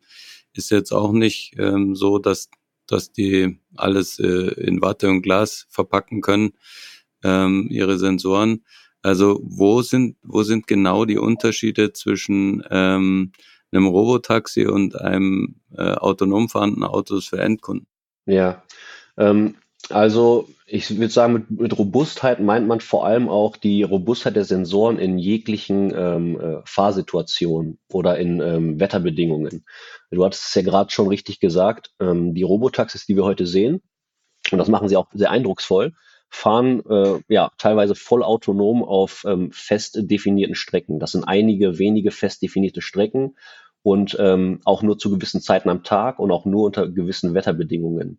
ist 0.53 0.73
jetzt 0.73 0.91
auch 0.91 1.13
nicht 1.13 1.55
ähm, 1.59 1.95
so, 1.95 2.19
dass, 2.19 2.51
dass 2.89 3.13
die 3.13 3.61
alles 3.77 4.19
äh, 4.19 4.49
in 4.61 4.83
Watte 4.83 5.11
und 5.11 5.23
Glas 5.23 5.67
verpacken 5.69 6.23
können 6.23 6.55
ähm, 7.27 7.67
ihre 7.71 7.99
Sensoren. 7.99 8.65
Also 9.03 9.41
wo 9.43 9.83
sind, 9.83 10.17
wo 10.23 10.43
sind 10.43 10.67
genau 10.67 11.05
die 11.05 11.19
Unterschiede 11.19 11.93
zwischen 11.93 12.63
ähm, 12.71 13.33
einem 13.73 13.87
Robotaxi 13.87 14.67
und 14.67 15.01
einem 15.01 15.57
äh, 15.77 15.93
autonom 15.93 16.49
fahrenden 16.49 16.85
Autos 16.85 17.27
für 17.27 17.41
Endkunden? 17.41 17.87
Ja, 18.27 18.63
ähm, 19.17 19.57
also 19.91 20.49
ich 20.67 20.91
würde 20.99 21.13
sagen, 21.13 21.33
mit, 21.33 21.51
mit 21.51 21.79
Robustheit 21.79 22.41
meint 22.41 22.67
man 22.67 22.81
vor 22.81 23.07
allem 23.07 23.29
auch 23.29 23.57
die 23.57 23.85
Robustheit 23.85 24.35
der 24.35 24.45
Sensoren 24.45 24.99
in 24.99 25.19
jeglichen 25.19 25.93
ähm, 25.95 26.41
äh, 26.41 26.63
Fahrsituationen 26.65 27.79
oder 27.93 28.19
in 28.19 28.41
ähm, 28.41 28.81
Wetterbedingungen. 28.81 29.65
Du 30.11 30.25
hattest 30.25 30.49
es 30.49 30.55
ja 30.55 30.63
gerade 30.63 30.91
schon 30.91 31.09
richtig 31.09 31.39
gesagt, 31.39 31.93
ähm, 32.01 32.35
die 32.35 32.43
Robotaxis, 32.43 33.07
die 33.07 33.15
wir 33.15 33.25
heute 33.25 33.47
sehen, 33.47 33.83
und 34.51 34.59
das 34.59 34.69
machen 34.69 34.89
sie 34.89 34.97
auch 34.97 35.07
sehr 35.13 35.31
eindrucksvoll, 35.31 35.93
fahren 36.29 36.83
äh, 36.89 37.21
ja 37.29 37.51
teilweise 37.59 37.95
vollautonom 37.95 38.85
auf 38.85 39.25
ähm, 39.27 39.51
fest 39.53 39.99
definierten 40.03 40.55
Strecken. 40.55 40.99
Das 40.99 41.13
sind 41.13 41.25
einige 41.25 41.79
wenige 41.79 42.11
fest 42.11 42.43
definierte 42.43 42.83
Strecken 42.83 43.37
und 43.83 44.17
ähm, 44.19 44.61
auch 44.65 44.83
nur 44.83 44.99
zu 44.99 45.11
gewissen 45.11 45.41
Zeiten 45.41 45.69
am 45.69 45.85
Tag 45.85 46.19
und 46.19 46.31
auch 46.31 46.45
nur 46.45 46.65
unter 46.65 46.89
gewissen 46.89 47.35
Wetterbedingungen. 47.35 48.19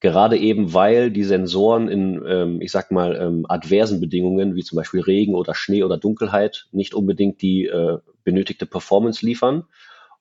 Gerade 0.00 0.36
eben, 0.36 0.74
weil 0.74 1.10
die 1.10 1.24
Sensoren 1.24 1.88
in, 1.88 2.22
ähm, 2.24 2.60
ich 2.60 2.70
sag 2.70 2.92
mal, 2.92 3.16
ähm, 3.16 3.46
adversen 3.48 4.00
Bedingungen, 4.00 4.54
wie 4.54 4.62
zum 4.62 4.76
Beispiel 4.76 5.00
Regen 5.00 5.34
oder 5.34 5.54
Schnee 5.56 5.82
oder 5.82 5.98
Dunkelheit, 5.98 6.68
nicht 6.70 6.94
unbedingt 6.94 7.42
die 7.42 7.66
äh, 7.66 7.98
benötigte 8.22 8.66
Performance 8.66 9.26
liefern. 9.26 9.64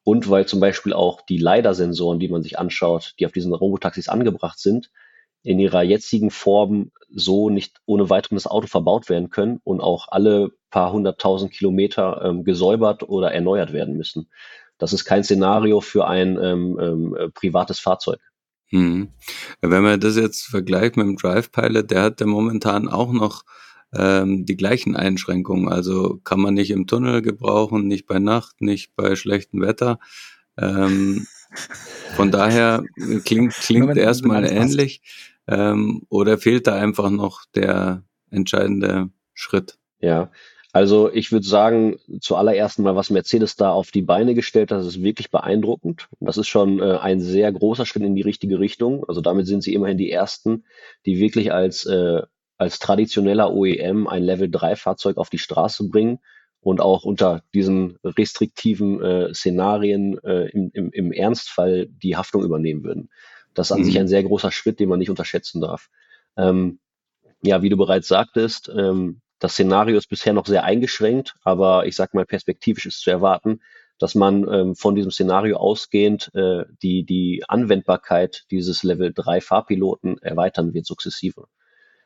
Und 0.04 0.30
weil 0.30 0.48
zum 0.48 0.62
Beispiel 0.62 0.94
auch 0.94 1.22
die 1.22 1.38
LiDAR-Sensoren, 1.38 2.20
die 2.20 2.30
man 2.30 2.42
sich 2.42 2.58
anschaut, 2.58 3.14
die 3.20 3.26
auf 3.26 3.34
diesen 3.34 3.54
Robotaxis 3.54 4.08
angebracht 4.08 4.58
sind, 4.58 4.90
in 5.44 5.60
ihrer 5.60 5.84
jetzigen 5.84 6.32
Form 6.32 6.92
so 7.10 7.50
nicht 7.50 7.78
ohne 7.86 8.10
weiteres 8.10 8.48
Auto 8.48 8.68
verbaut 8.68 9.10
werden 9.10 9.30
können 9.30 9.60
und 9.64 9.82
auch 9.82 10.08
alle 10.10 10.52
paar 10.70 10.92
hunderttausend 10.92 11.52
Kilometer 11.52 12.22
ähm, 12.24 12.44
gesäubert 12.44 13.08
oder 13.08 13.32
erneuert 13.32 13.74
werden 13.74 13.96
müssen. 13.96 14.30
Das 14.78 14.94
ist 14.94 15.06
kein 15.06 15.24
Szenario 15.24 15.82
für 15.82 16.08
ein 16.08 16.38
ähm, 16.42 16.78
ähm, 16.80 17.16
äh, 17.16 17.30
privates 17.30 17.80
Fahrzeug. 17.80 18.20
Hm. 18.70 19.10
Wenn 19.62 19.84
man 19.84 20.00
das 20.00 20.18
jetzt 20.18 20.44
vergleicht 20.44 20.98
mit 20.98 21.06
dem 21.06 21.16
Drive 21.16 21.52
Pilot, 21.52 21.90
der 21.90 22.04
hat 22.04 22.20
ja 22.20 22.28
momentan 22.28 22.90
auch 22.90 23.14
noch 23.14 23.44
ähm, 23.96 24.46
die 24.46 24.58
gleichen 24.58 24.96
Einschränkungen. 24.96 25.70
Also 25.70 26.20
kann 26.24 26.42
man 26.42 26.54
nicht 26.54 26.72
im 26.72 26.88
Tunnel 26.88 27.22
gebrauchen, 27.22 27.88
nicht 27.88 28.06
bei 28.06 28.20
Nacht, 28.20 28.62
nicht 28.62 28.96
bei 28.96 29.16
schlechtem 29.16 29.62
Wetter. 29.62 30.00
Ähm, 30.58 31.26
von 32.16 32.32
daher 32.32 32.84
klingt, 33.26 33.54
klingt 33.54 33.98
erstmal 33.98 34.46
ähnlich. 34.46 35.02
Ähm, 35.48 36.04
oder 36.10 36.38
fehlt 36.38 36.68
da 36.68 36.76
einfach 36.76 37.10
noch 37.10 37.46
der 37.56 38.04
entscheidende 38.30 39.10
Schritt? 39.34 39.78
Ja, 40.00 40.30
also 40.74 41.12
ich 41.12 41.32
würde 41.32 41.48
sagen, 41.48 41.98
zuallererst 42.20 42.80
mal, 42.80 42.96
was 42.96 43.10
Mercedes 43.10 43.56
da 43.56 43.72
auf 43.72 43.92
die 43.92 44.02
Beine 44.02 44.36
gestellt 44.36 44.72
hat, 44.72 44.82
ist 44.82 45.02
wirklich 45.02 45.32
beeindruckend. 45.32 46.08
Das 46.20 46.38
ist 46.38 46.50
schon 46.50 46.80
äh, 46.80 46.98
ein 46.98 47.20
sehr 47.20 47.52
großer 47.52 47.86
Schritt 47.86 48.04
in 48.04 48.16
die 48.16 48.22
richtige 48.22 48.60
Richtung. 48.60 49.04
Also 49.08 49.22
damit 49.22 49.48
sind 49.48 49.64
sie 49.64 49.74
immerhin 49.74 49.98
die 49.98 50.12
Ersten, 50.12 50.66
die 51.06 51.18
wirklich 51.20 51.54
als, 51.54 51.86
äh, 51.86 52.22
als 52.58 52.80
traditioneller 52.80 53.54
OEM 53.54 54.08
ein 54.08 54.24
Level 54.24 54.52
3 54.52 54.76
Fahrzeug 54.76 55.18
auf 55.18 55.30
die 55.30 55.40
Straße 55.40 55.88
bringen 55.90 56.20
und 56.68 56.82
auch 56.82 57.06
unter 57.06 57.44
diesen 57.54 57.98
restriktiven 58.04 59.02
äh, 59.02 59.34
Szenarien 59.34 60.22
äh, 60.22 60.50
im, 60.50 60.70
im, 60.74 60.92
im 60.92 61.12
Ernstfall 61.14 61.88
die 61.88 62.18
Haftung 62.18 62.44
übernehmen 62.44 62.84
würden. 62.84 63.10
Das 63.54 63.68
ist 63.68 63.72
an 63.72 63.80
mhm. 63.80 63.86
sich 63.86 63.98
ein 63.98 64.10
sehr 64.10 64.22
großer 64.24 64.52
Schritt, 64.52 64.82
den 64.82 64.90
man 64.90 65.00
nicht 65.00 65.10
unterschätzen 65.10 65.62
darf. 65.62 65.90
Ähm, 66.36 66.80
ja, 67.42 67.62
wie 67.62 67.70
du 67.70 67.78
bereits 67.78 68.10
sagtest, 68.10 68.70
ähm, 68.78 69.22
das 69.40 69.54
Szenario 69.54 69.98
ist 69.98 70.10
bisher 70.10 70.34
noch 70.34 70.46
sehr 70.46 70.66
eingeschränkt, 70.66 71.36
aber 71.46 71.86
ich 71.86 71.96
sag 71.96 72.14
mal, 72.14 72.26
perspektivisch 72.26 72.86
ist 72.86 73.00
zu 73.00 73.12
erwarten, 73.12 73.62
dass 73.98 74.14
man 74.14 74.46
ähm, 74.52 74.76
von 74.76 74.94
diesem 74.94 75.12
Szenario 75.12 75.56
ausgehend 75.56 76.32
äh, 76.36 76.66
die, 76.84 77.06
die 77.06 77.46
Anwendbarkeit 77.48 78.44
dieses 78.52 78.84
Level 78.84 79.14
3 79.16 79.40
Fahrpiloten 79.40 80.18
erweitern 80.18 80.74
wird 80.74 80.86
sukzessive. 80.86 81.46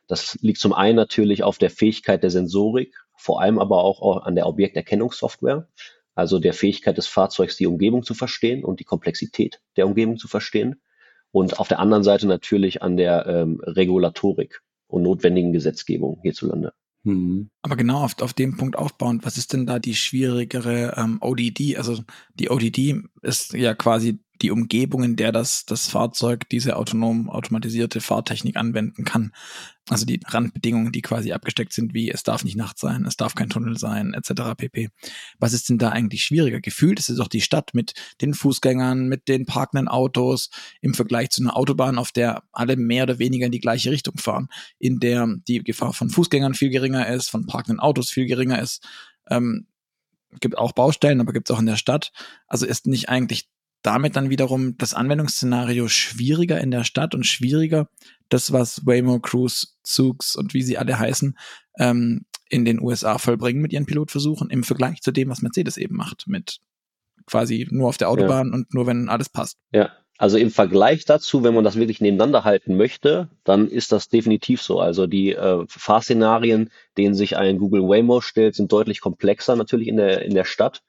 Das 0.06 0.38
liegt 0.40 0.58
zum 0.58 0.72
einen 0.72 0.94
natürlich 0.94 1.42
auf 1.42 1.58
der 1.58 1.70
Fähigkeit 1.70 2.22
der 2.22 2.30
Sensorik, 2.30 2.94
vor 3.16 3.40
allem 3.40 3.58
aber 3.58 3.82
auch 3.84 4.22
an 4.22 4.34
der 4.34 4.46
Objekterkennungssoftware, 4.46 5.68
also 6.14 6.38
der 6.38 6.54
Fähigkeit 6.54 6.96
des 6.96 7.06
Fahrzeugs, 7.06 7.56
die 7.56 7.66
Umgebung 7.66 8.02
zu 8.02 8.14
verstehen 8.14 8.64
und 8.64 8.80
die 8.80 8.84
Komplexität 8.84 9.60
der 9.76 9.86
Umgebung 9.86 10.18
zu 10.18 10.28
verstehen 10.28 10.80
und 11.30 11.58
auf 11.58 11.68
der 11.68 11.78
anderen 11.78 12.04
Seite 12.04 12.26
natürlich 12.26 12.82
an 12.82 12.96
der 12.96 13.26
ähm, 13.26 13.60
Regulatorik 13.62 14.60
und 14.86 15.02
notwendigen 15.02 15.52
Gesetzgebung 15.52 16.20
hierzulande. 16.22 16.72
Mhm. 17.04 17.50
Aber 17.62 17.76
genau 17.76 18.04
auf, 18.04 18.20
auf 18.20 18.32
dem 18.32 18.56
Punkt 18.56 18.76
aufbauend, 18.76 19.24
was 19.24 19.38
ist 19.38 19.52
denn 19.52 19.66
da 19.66 19.78
die 19.78 19.94
schwierigere 19.94 20.94
ähm, 20.96 21.18
ODD? 21.20 21.76
Also 21.76 22.02
die 22.34 22.50
ODD 22.50 23.02
ist 23.22 23.54
ja 23.54 23.74
quasi 23.74 24.20
die 24.42 24.50
Umgebung, 24.50 25.02
in 25.02 25.16
der 25.16 25.32
das, 25.32 25.64
das 25.64 25.88
Fahrzeug 25.88 26.48
diese 26.48 26.76
autonom 26.76 27.30
automatisierte 27.30 28.00
Fahrtechnik 28.00 28.56
anwenden 28.56 29.04
kann. 29.04 29.32
Also 29.88 30.06
die 30.06 30.20
Randbedingungen, 30.24 30.92
die 30.92 31.02
quasi 31.02 31.32
abgesteckt 31.32 31.72
sind, 31.72 31.92
wie 31.92 32.10
es 32.10 32.22
darf 32.22 32.44
nicht 32.44 32.56
Nacht 32.56 32.78
sein, 32.78 33.04
es 33.04 33.16
darf 33.16 33.34
kein 33.34 33.50
Tunnel 33.50 33.78
sein, 33.78 34.14
etc. 34.14 34.54
pp. 34.56 34.90
Was 35.38 35.52
ist 35.52 35.68
denn 35.68 35.78
da 35.78 35.90
eigentlich 35.90 36.24
schwieriger? 36.24 36.60
Gefühlt 36.60 36.98
ist 36.98 37.08
es 37.08 37.18
doch 37.18 37.28
die 37.28 37.40
Stadt 37.40 37.74
mit 37.74 37.94
den 38.20 38.34
Fußgängern, 38.34 39.08
mit 39.08 39.28
den 39.28 39.44
parkenden 39.44 39.88
Autos 39.88 40.50
im 40.80 40.94
Vergleich 40.94 41.30
zu 41.30 41.42
einer 41.42 41.56
Autobahn, 41.56 41.98
auf 41.98 42.12
der 42.12 42.42
alle 42.52 42.76
mehr 42.76 43.04
oder 43.04 43.18
weniger 43.18 43.46
in 43.46 43.52
die 43.52 43.60
gleiche 43.60 43.90
Richtung 43.90 44.18
fahren, 44.18 44.48
in 44.78 45.00
der 45.00 45.28
die 45.48 45.62
Gefahr 45.62 45.92
von 45.92 46.10
Fußgängern 46.10 46.54
viel 46.54 46.70
geringer 46.70 47.08
ist, 47.08 47.30
von 47.30 47.46
parkenden 47.46 47.80
Autos 47.80 48.10
viel 48.10 48.26
geringer 48.26 48.60
ist. 48.60 48.86
Ähm, 49.28 49.66
gibt 50.40 50.56
auch 50.56 50.72
Baustellen, 50.72 51.20
aber 51.20 51.32
gibt 51.32 51.50
es 51.50 51.54
auch 51.54 51.60
in 51.60 51.66
der 51.66 51.76
Stadt. 51.76 52.12
Also 52.46 52.66
ist 52.66 52.86
nicht 52.86 53.08
eigentlich 53.08 53.48
damit 53.82 54.16
dann 54.16 54.30
wiederum 54.30 54.76
das 54.78 54.94
Anwendungsszenario 54.94 55.88
schwieriger 55.88 56.60
in 56.60 56.70
der 56.70 56.84
Stadt 56.84 57.14
und 57.14 57.26
schwieriger, 57.26 57.88
das, 58.28 58.52
was 58.52 58.86
Waymo, 58.86 59.18
Cruise, 59.20 59.68
Zoox 59.82 60.36
und 60.36 60.54
wie 60.54 60.62
sie 60.62 60.78
alle 60.78 60.98
heißen, 60.98 61.36
ähm, 61.78 62.24
in 62.48 62.64
den 62.64 62.80
USA 62.80 63.18
vollbringen 63.18 63.62
mit 63.62 63.72
ihren 63.72 63.86
Pilotversuchen, 63.86 64.50
im 64.50 64.62
Vergleich 64.62 65.00
zu 65.00 65.10
dem, 65.10 65.30
was 65.30 65.42
Mercedes 65.42 65.76
eben 65.76 65.96
macht, 65.96 66.24
mit 66.26 66.58
quasi 67.26 67.66
nur 67.70 67.88
auf 67.88 67.96
der 67.96 68.08
Autobahn 68.08 68.48
ja. 68.48 68.54
und 68.54 68.74
nur 68.74 68.86
wenn 68.86 69.08
alles 69.08 69.28
passt. 69.28 69.56
Ja, 69.72 69.90
also 70.18 70.36
im 70.38 70.50
Vergleich 70.50 71.04
dazu, 71.04 71.42
wenn 71.42 71.54
man 71.54 71.64
das 71.64 71.76
wirklich 71.76 72.00
nebeneinander 72.00 72.44
halten 72.44 72.76
möchte, 72.76 73.28
dann 73.44 73.68
ist 73.68 73.90
das 73.90 74.08
definitiv 74.08 74.62
so. 74.62 74.78
Also 74.78 75.06
die 75.06 75.32
äh, 75.32 75.64
Fahrszenarien, 75.66 76.70
denen 76.96 77.14
sich 77.14 77.36
ein 77.36 77.58
Google 77.58 77.82
Waymo 77.82 78.20
stellt, 78.20 78.54
sind 78.54 78.70
deutlich 78.70 79.00
komplexer 79.00 79.56
natürlich 79.56 79.88
in 79.88 79.96
der, 79.96 80.22
in 80.22 80.34
der 80.34 80.44
Stadt 80.44 80.82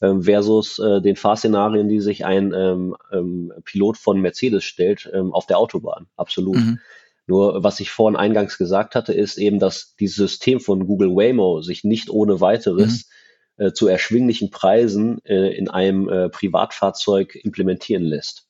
versus 0.00 0.78
äh, 0.78 1.00
den 1.00 1.16
Fahrszenarien, 1.16 1.88
die 1.88 2.00
sich 2.00 2.24
ein 2.24 2.52
ähm, 2.54 2.96
ähm, 3.12 3.52
Pilot 3.64 3.96
von 3.96 4.20
Mercedes 4.20 4.64
stellt 4.64 5.10
ähm, 5.12 5.32
auf 5.32 5.46
der 5.46 5.58
Autobahn. 5.58 6.06
Absolut. 6.16 6.56
Mhm. 6.56 6.78
Nur 7.26 7.62
was 7.62 7.78
ich 7.80 7.90
vorhin 7.90 8.16
eingangs 8.16 8.56
gesagt 8.56 8.94
hatte, 8.94 9.12
ist 9.12 9.36
eben, 9.36 9.58
dass 9.58 9.94
dieses 10.00 10.16
System 10.16 10.60
von 10.60 10.86
Google 10.86 11.10
Waymo 11.10 11.60
sich 11.60 11.84
nicht 11.84 12.10
ohne 12.10 12.40
weiteres 12.40 13.08
mhm. 13.56 13.66
äh, 13.66 13.72
zu 13.72 13.86
erschwinglichen 13.86 14.50
Preisen 14.50 15.22
äh, 15.24 15.54
in 15.54 15.68
einem 15.68 16.08
äh, 16.08 16.30
Privatfahrzeug 16.30 17.34
implementieren 17.34 18.02
lässt. 18.02 18.47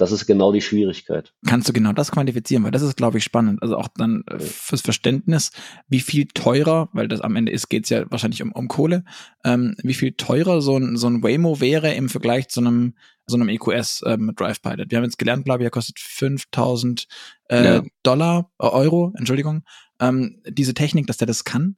Das 0.00 0.12
ist 0.12 0.26
genau 0.26 0.50
die 0.50 0.62
Schwierigkeit. 0.62 1.34
Kannst 1.46 1.68
du 1.68 1.74
genau 1.74 1.92
das 1.92 2.10
quantifizieren? 2.10 2.64
Weil 2.64 2.70
das 2.70 2.80
ist, 2.80 2.96
glaube 2.96 3.18
ich, 3.18 3.24
spannend. 3.24 3.62
Also 3.62 3.76
auch 3.76 3.88
dann 3.88 4.24
äh, 4.28 4.38
fürs 4.38 4.80
Verständnis, 4.80 5.52
wie 5.88 6.00
viel 6.00 6.26
teurer, 6.26 6.88
weil 6.92 7.06
das 7.06 7.20
am 7.20 7.36
Ende 7.36 7.52
ist, 7.52 7.68
geht 7.68 7.84
es 7.84 7.90
ja 7.90 8.10
wahrscheinlich 8.10 8.42
um, 8.42 8.52
um 8.52 8.68
Kohle, 8.68 9.04
ähm, 9.44 9.76
wie 9.82 9.92
viel 9.92 10.12
teurer 10.12 10.62
so 10.62 10.78
ein, 10.78 10.96
so 10.96 11.06
ein 11.06 11.22
Waymo 11.22 11.60
wäre 11.60 11.92
im 11.92 12.08
Vergleich 12.08 12.48
zu 12.48 12.60
einem 12.60 12.94
so 13.26 13.36
einem 13.36 13.50
EQS 13.50 14.02
ähm, 14.06 14.32
Drive 14.34 14.62
Pilot. 14.62 14.90
Wir 14.90 14.96
haben 14.96 15.04
jetzt 15.04 15.18
gelernt, 15.18 15.44
glaube 15.44 15.62
ich, 15.62 15.66
er 15.66 15.70
kostet 15.70 15.98
5000 15.98 17.06
äh, 17.48 17.64
ja. 17.64 17.82
Dollar, 18.02 18.50
äh, 18.58 18.66
Euro, 18.66 19.12
Entschuldigung, 19.16 19.64
ähm, 20.00 20.40
diese 20.48 20.74
Technik, 20.74 21.06
dass 21.06 21.18
der 21.18 21.26
das 21.26 21.44
kann. 21.44 21.76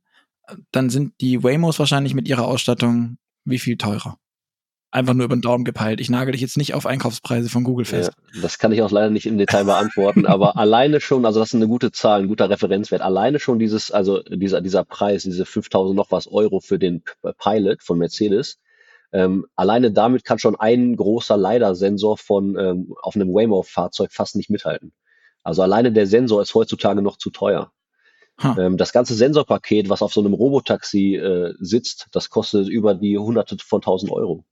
Dann 0.71 0.91
sind 0.91 1.21
die 1.21 1.43
Waymos 1.43 1.79
wahrscheinlich 1.79 2.15
mit 2.15 2.29
ihrer 2.29 2.47
Ausstattung 2.47 3.19
wie 3.45 3.59
viel 3.59 3.77
teurer? 3.77 4.19
Einfach 4.93 5.15
nur 5.15 5.25
über 5.25 5.35
den 5.35 5.41
Daumen 5.41 5.65
gepeilt. 5.65 6.01
Ich 6.01 6.11
nagel 6.11 6.33
dich 6.33 6.43
jetzt 6.43 6.59
nicht 6.59 6.75
auf 6.75 6.87
Einkaufspreise 6.87 7.49
von 7.49 7.65
Google 7.65 7.87
fest. 7.87 8.13
Ja, 8.35 8.43
das 8.43 8.59
kann 8.59 8.73
ich 8.73 8.83
auch 8.83 8.91
leider 8.91 9.11
nicht 9.11 9.27
im 9.27 9.39
Detail 9.39 9.65
beantworten, 9.65 10.27
aber 10.27 10.57
alleine 10.59 11.01
schon, 11.01 11.25
also 11.25 11.41
das 11.41 11.49
ist 11.49 11.55
eine 11.55 11.67
gute 11.67 11.91
Zahl, 11.91 12.21
ein 12.21 12.29
guter 12.29 12.51
Referenzwert. 12.51 13.01
Alleine 13.01 13.41
schon 13.41 13.59
dieses, 13.59 13.91
also 13.91 14.23
dieser, 14.23 14.61
dieser 14.61 14.85
Preis, 14.85 15.23
diese 15.25 15.47
5000 15.47 15.97
noch 15.97 16.11
was 16.11 16.29
Euro 16.29 16.61
für 16.61 16.79
den 16.79 17.03
Pilot 17.39 17.83
von 17.83 17.99
Mercedes, 17.99 18.61
ähm, 19.13 19.47
alleine 19.57 19.93
damit 19.93 20.25
kann 20.25 20.39
schon 20.39 20.57
ein 20.57 20.97
großer 20.97 21.37
LiDAR-Sensor 21.37 22.19
von 22.19 22.57
ähm, 22.59 22.95
auf 23.03 23.17
einem 23.17 23.29
Waymo-Fahrzeug 23.35 24.13
fast 24.13 24.37
nicht 24.37 24.51
mithalten. 24.51 24.93
Also 25.43 25.63
alleine 25.63 25.93
der 25.93 26.07
Sensor 26.07 26.41
ist 26.41 26.55
heutzutage 26.55 27.03
noch 27.03 27.17
zu 27.17 27.31
teuer. 27.31 27.73
Huh. 28.43 28.55
Ähm, 28.59 28.77
das 28.79 28.93
ganze 28.93 29.15
Sensorpaket, 29.15 29.91
was 29.91 30.01
auf 30.01 30.15
so 30.15 30.21
einem 30.21 30.33
Robotaxi 30.33 31.17
äh, 31.17 31.55
sitzt, 31.59 32.09
das 32.13 32.31
kostet 32.31 32.69
über 32.69 32.95
die 32.95 33.19
Hunderte 33.19 33.57
von 33.59 33.83
tausend 33.83 34.11
Euro 34.11 34.45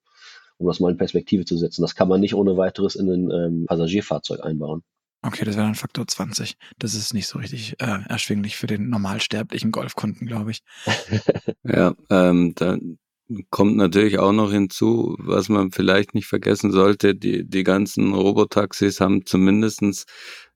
um 0.60 0.66
das 0.66 0.78
mal 0.78 0.90
in 0.90 0.98
Perspektive 0.98 1.44
zu 1.44 1.56
setzen. 1.56 1.82
Das 1.82 1.94
kann 1.94 2.08
man 2.08 2.20
nicht 2.20 2.34
ohne 2.34 2.56
weiteres 2.56 2.94
in 2.94 3.10
ein 3.10 3.30
ähm, 3.30 3.66
Passagierfahrzeug 3.66 4.44
einbauen. 4.44 4.82
Okay, 5.22 5.44
das 5.44 5.56
wäre 5.56 5.66
dann 5.66 5.74
Faktor 5.74 6.06
20. 6.06 6.54
Das 6.78 6.94
ist 6.94 7.12
nicht 7.12 7.26
so 7.26 7.38
richtig 7.38 7.74
äh, 7.80 7.98
erschwinglich 8.08 8.56
für 8.56 8.66
den 8.66 8.88
normalsterblichen 8.88 9.70
Golfkunden, 9.70 10.26
glaube 10.26 10.50
ich. 10.50 10.62
ja, 11.64 11.94
ähm, 12.10 12.52
da 12.56 12.78
kommt 13.50 13.76
natürlich 13.76 14.18
auch 14.18 14.32
noch 14.32 14.50
hinzu, 14.50 15.16
was 15.18 15.48
man 15.48 15.72
vielleicht 15.72 16.14
nicht 16.14 16.26
vergessen 16.26 16.72
sollte, 16.72 17.14
die, 17.14 17.46
die 17.48 17.64
ganzen 17.64 18.14
Robotaxis 18.14 19.00
haben 19.00 19.24
zumindestens 19.24 20.04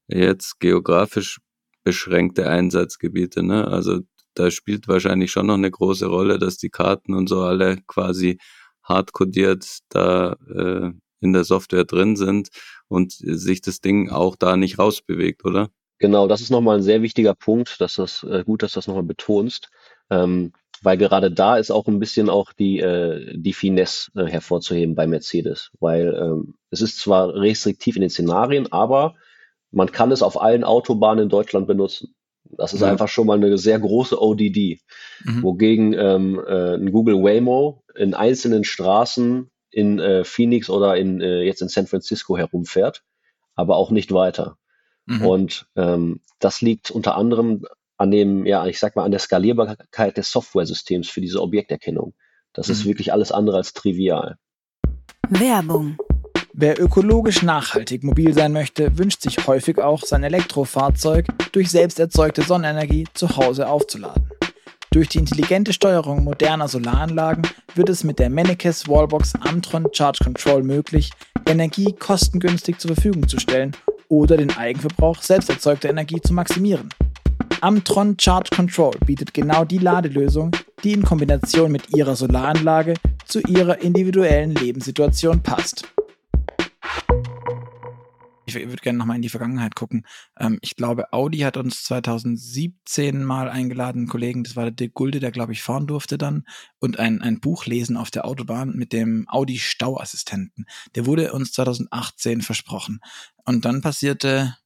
jetzt 0.08 0.60
geografisch 0.60 1.40
beschränkte 1.82 2.48
Einsatzgebiete. 2.48 3.42
Ne? 3.42 3.66
Also 3.68 4.00
da 4.34 4.50
spielt 4.50 4.88
wahrscheinlich 4.88 5.30
schon 5.30 5.46
noch 5.46 5.54
eine 5.54 5.70
große 5.70 6.06
Rolle, 6.06 6.38
dass 6.38 6.56
die 6.56 6.70
Karten 6.70 7.14
und 7.14 7.28
so 7.28 7.42
alle 7.42 7.78
quasi 7.86 8.38
hardcodiert 8.84 9.78
da 9.88 10.36
äh, 10.48 10.90
in 11.20 11.32
der 11.32 11.44
Software 11.44 11.84
drin 11.84 12.16
sind 12.16 12.50
und 12.88 13.12
sich 13.12 13.60
das 13.60 13.80
Ding 13.80 14.10
auch 14.10 14.36
da 14.36 14.56
nicht 14.56 14.78
rausbewegt, 14.78 15.44
oder? 15.44 15.70
Genau, 15.98 16.28
das 16.28 16.40
ist 16.40 16.50
nochmal 16.50 16.76
ein 16.76 16.82
sehr 16.82 17.02
wichtiger 17.02 17.34
Punkt, 17.34 17.80
dass 17.80 17.94
das 17.94 18.22
äh, 18.24 18.44
gut, 18.44 18.62
dass 18.62 18.72
du 18.72 18.78
das 18.78 18.88
nochmal 18.88 19.04
betonst, 19.04 19.70
ähm, 20.10 20.52
weil 20.82 20.98
gerade 20.98 21.30
da 21.30 21.56
ist 21.56 21.70
auch 21.70 21.86
ein 21.86 21.98
bisschen 21.98 22.28
auch 22.28 22.52
die, 22.52 22.80
äh, 22.80 23.32
die 23.36 23.52
Finesse 23.52 24.10
äh, 24.16 24.26
hervorzuheben 24.26 24.94
bei 24.94 25.06
Mercedes, 25.06 25.70
weil 25.80 26.14
ähm, 26.14 26.54
es 26.70 26.82
ist 26.82 26.98
zwar 26.98 27.34
restriktiv 27.34 27.96
in 27.96 28.02
den 28.02 28.10
Szenarien, 28.10 28.70
aber 28.70 29.14
man 29.70 29.90
kann 29.90 30.12
es 30.12 30.22
auf 30.22 30.40
allen 30.40 30.64
Autobahnen 30.64 31.24
in 31.24 31.28
Deutschland 31.28 31.66
benutzen. 31.66 32.14
Das 32.56 32.72
ist 32.72 32.80
ja. 32.80 32.90
einfach 32.90 33.08
schon 33.08 33.26
mal 33.26 33.36
eine 33.36 33.58
sehr 33.58 33.78
große 33.78 34.20
ODD. 34.20 34.80
Mhm. 35.24 35.42
Wogegen 35.42 35.92
ähm, 35.94 36.40
äh, 36.46 36.74
ein 36.74 36.92
Google 36.92 37.22
Waymo 37.22 37.82
in 37.94 38.14
einzelnen 38.14 38.64
Straßen 38.64 39.50
in 39.70 39.98
äh, 39.98 40.24
Phoenix 40.24 40.70
oder 40.70 40.96
in, 40.96 41.20
äh, 41.20 41.42
jetzt 41.42 41.62
in 41.62 41.68
San 41.68 41.86
Francisco 41.86 42.36
herumfährt, 42.36 43.02
aber 43.54 43.76
auch 43.76 43.90
nicht 43.90 44.12
weiter. 44.12 44.56
Mhm. 45.06 45.26
Und 45.26 45.66
ähm, 45.76 46.20
das 46.38 46.60
liegt 46.60 46.90
unter 46.90 47.16
anderem 47.16 47.64
an 47.96 48.10
dem, 48.10 48.46
ja, 48.46 48.66
ich 48.66 48.78
sag 48.78 48.96
mal, 48.96 49.04
an 49.04 49.10
der 49.10 49.20
Skalierbarkeit 49.20 50.16
des 50.16 50.30
Softwaresystems 50.30 51.08
für 51.08 51.20
diese 51.20 51.40
Objekterkennung. 51.40 52.14
Das 52.52 52.68
mhm. 52.68 52.72
ist 52.72 52.84
wirklich 52.86 53.12
alles 53.12 53.32
andere 53.32 53.56
als 53.56 53.72
trivial. 53.72 54.36
Werbung 55.28 55.96
Wer 56.56 56.80
ökologisch 56.80 57.42
nachhaltig 57.42 58.04
mobil 58.04 58.32
sein 58.32 58.52
möchte, 58.52 58.96
wünscht 58.96 59.22
sich 59.22 59.44
häufig 59.48 59.80
auch 59.80 60.02
sein 60.02 60.22
Elektrofahrzeug 60.22 61.26
durch 61.50 61.68
selbst 61.68 61.98
erzeugte 61.98 62.42
Sonnenenergie 62.42 63.08
zu 63.12 63.36
Hause 63.36 63.68
aufzuladen. 63.68 64.30
Durch 64.92 65.08
die 65.08 65.18
intelligente 65.18 65.72
Steuerung 65.72 66.22
moderner 66.22 66.68
Solaranlagen 66.68 67.42
wird 67.74 67.88
es 67.88 68.04
mit 68.04 68.20
der 68.20 68.30
Mennekes 68.30 68.86
Wallbox 68.86 69.34
Amtron 69.40 69.88
Charge 69.90 70.22
Control 70.22 70.62
möglich, 70.62 71.10
Energie 71.44 71.92
kostengünstig 71.92 72.78
zur 72.78 72.94
Verfügung 72.94 73.26
zu 73.26 73.40
stellen 73.40 73.72
oder 74.08 74.36
den 74.36 74.56
Eigenverbrauch 74.56 75.22
selbst 75.22 75.50
erzeugter 75.50 75.88
Energie 75.90 76.20
zu 76.20 76.32
maximieren. 76.34 76.88
Amtron 77.62 78.14
Charge 78.16 78.50
Control 78.54 78.94
bietet 79.04 79.34
genau 79.34 79.64
die 79.64 79.78
Ladelösung, 79.78 80.52
die 80.84 80.92
in 80.92 81.02
Kombination 81.02 81.72
mit 81.72 81.96
ihrer 81.96 82.14
Solaranlage 82.14 82.94
zu 83.24 83.40
ihrer 83.40 83.82
individuellen 83.82 84.54
Lebenssituation 84.54 85.42
passt. 85.42 85.93
Ich 88.60 88.68
würde 88.68 88.82
gerne 88.82 88.98
nochmal 88.98 89.16
in 89.16 89.22
die 89.22 89.28
Vergangenheit 89.28 89.74
gucken. 89.74 90.06
Ähm, 90.38 90.58
ich 90.62 90.76
glaube, 90.76 91.12
Audi 91.12 91.38
hat 91.38 91.56
uns 91.56 91.84
2017 91.84 93.24
mal 93.24 93.48
eingeladen, 93.48 94.00
einen 94.00 94.08
Kollegen, 94.08 94.44
das 94.44 94.56
war 94.56 94.64
der 94.64 94.72
Dirk 94.72 94.94
Gulde, 94.94 95.20
der, 95.20 95.30
glaube 95.30 95.52
ich, 95.52 95.62
fahren 95.62 95.86
durfte 95.86 96.18
dann, 96.18 96.44
und 96.78 96.98
ein, 96.98 97.22
ein 97.22 97.40
Buch 97.40 97.66
lesen 97.66 97.96
auf 97.96 98.10
der 98.10 98.24
Autobahn 98.24 98.74
mit 98.74 98.92
dem 98.92 99.26
Audi 99.28 99.58
Stauassistenten. 99.58 100.66
Der 100.94 101.06
wurde 101.06 101.32
uns 101.32 101.52
2018 101.52 102.42
versprochen. 102.42 103.00
Und 103.44 103.64
dann 103.64 103.80
passierte 103.80 104.56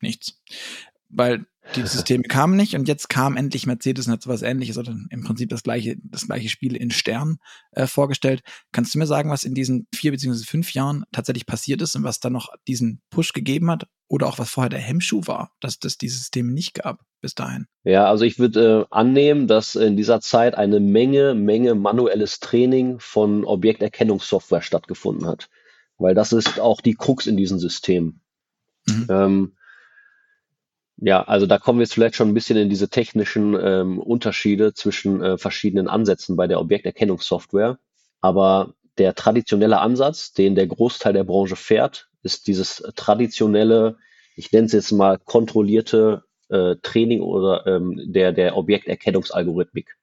nichts. 0.00 0.40
Weil 1.08 1.46
die 1.76 1.86
Systeme 1.86 2.22
kamen 2.24 2.56
nicht 2.56 2.74
und 2.74 2.88
jetzt 2.88 3.08
kam 3.08 3.36
endlich 3.36 3.66
Mercedes 3.66 4.06
und 4.06 4.12
hat 4.12 4.22
sowas 4.22 4.42
ähnliches 4.42 4.78
oder 4.78 4.94
im 5.10 5.24
Prinzip 5.24 5.48
das 5.50 5.62
gleiche, 5.62 5.96
das 6.02 6.26
gleiche 6.26 6.48
Spiel 6.48 6.76
in 6.76 6.90
Stern 6.90 7.38
äh, 7.72 7.86
vorgestellt. 7.86 8.42
Kannst 8.72 8.94
du 8.94 8.98
mir 8.98 9.06
sagen, 9.06 9.30
was 9.30 9.44
in 9.44 9.54
diesen 9.54 9.86
vier 9.94 10.10
beziehungsweise 10.10 10.46
fünf 10.46 10.72
Jahren 10.72 11.04
tatsächlich 11.12 11.46
passiert 11.46 11.82
ist 11.82 11.94
und 11.96 12.04
was 12.04 12.20
da 12.20 12.30
noch 12.30 12.48
diesen 12.66 13.00
Push 13.10 13.32
gegeben 13.32 13.70
hat 13.70 13.86
oder 14.08 14.26
auch 14.26 14.38
was 14.38 14.50
vorher 14.50 14.70
der 14.70 14.80
Hemmschuh 14.80 15.22
war, 15.26 15.52
dass 15.60 15.78
das 15.78 15.96
diese 15.96 16.18
Systeme 16.18 16.52
nicht 16.52 16.74
gab 16.74 17.00
bis 17.20 17.34
dahin? 17.34 17.66
Ja, 17.84 18.06
also 18.06 18.24
ich 18.24 18.38
würde 18.38 18.86
äh, 18.90 18.94
annehmen, 18.94 19.46
dass 19.46 19.76
in 19.76 19.96
dieser 19.96 20.20
Zeit 20.20 20.56
eine 20.56 20.80
Menge, 20.80 21.34
Menge 21.34 21.74
manuelles 21.74 22.40
Training 22.40 22.98
von 22.98 23.44
Objekterkennungssoftware 23.44 24.62
stattgefunden 24.62 25.26
hat. 25.26 25.48
Weil 25.98 26.14
das 26.14 26.32
ist 26.32 26.58
auch 26.58 26.80
die 26.80 26.94
Krux 26.94 27.26
in 27.26 27.36
diesem 27.36 27.58
System. 27.58 28.20
Mhm. 28.86 29.06
Ähm, 29.10 29.52
ja, 31.00 31.22
also 31.22 31.46
da 31.46 31.58
kommen 31.58 31.78
wir 31.78 31.84
jetzt 31.84 31.94
vielleicht 31.94 32.16
schon 32.16 32.28
ein 32.28 32.34
bisschen 32.34 32.58
in 32.58 32.68
diese 32.68 32.88
technischen 32.88 33.56
ähm, 33.60 33.98
Unterschiede 33.98 34.74
zwischen 34.74 35.22
äh, 35.22 35.38
verschiedenen 35.38 35.88
Ansätzen 35.88 36.36
bei 36.36 36.46
der 36.46 36.60
Objekterkennungssoftware. 36.60 37.78
Aber 38.20 38.74
der 38.98 39.14
traditionelle 39.14 39.80
Ansatz, 39.80 40.32
den 40.32 40.54
der 40.54 40.66
Großteil 40.66 41.14
der 41.14 41.24
Branche 41.24 41.56
fährt, 41.56 42.08
ist 42.22 42.46
dieses 42.46 42.82
traditionelle, 42.96 43.96
ich 44.36 44.52
nenne 44.52 44.66
es 44.66 44.72
jetzt 44.72 44.92
mal 44.92 45.18
kontrollierte 45.18 46.24
äh, 46.50 46.76
Training 46.82 47.22
oder 47.22 47.66
ähm, 47.66 47.98
der, 48.04 48.32
der 48.32 48.56
Objekterkennungsalgorithmik. 48.56 49.96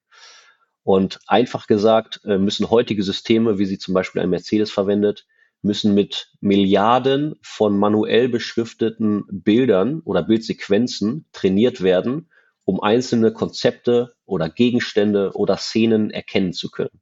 Und 0.84 1.20
einfach 1.28 1.68
gesagt 1.68 2.22
äh, 2.24 2.38
müssen 2.38 2.72
heutige 2.72 3.04
Systeme, 3.04 3.60
wie 3.60 3.66
sie 3.66 3.78
zum 3.78 3.94
Beispiel 3.94 4.22
ein 4.22 4.30
Mercedes 4.30 4.72
verwendet, 4.72 5.28
müssen 5.68 5.94
mit 5.94 6.32
Milliarden 6.42 7.36
von 7.44 7.78
manuell 7.78 8.30
beschrifteten 8.30 9.26
Bildern 9.30 10.00
oder 10.00 10.24
Bildsequenzen 10.24 11.28
trainiert 11.32 11.82
werden, 11.84 12.32
um 12.64 12.82
einzelne 12.82 13.32
Konzepte 13.32 14.16
oder 14.26 14.50
Gegenstände 14.50 15.34
oder 15.36 15.58
Szenen 15.58 16.10
erkennen 16.10 16.54
zu 16.54 16.72
können. 16.72 17.00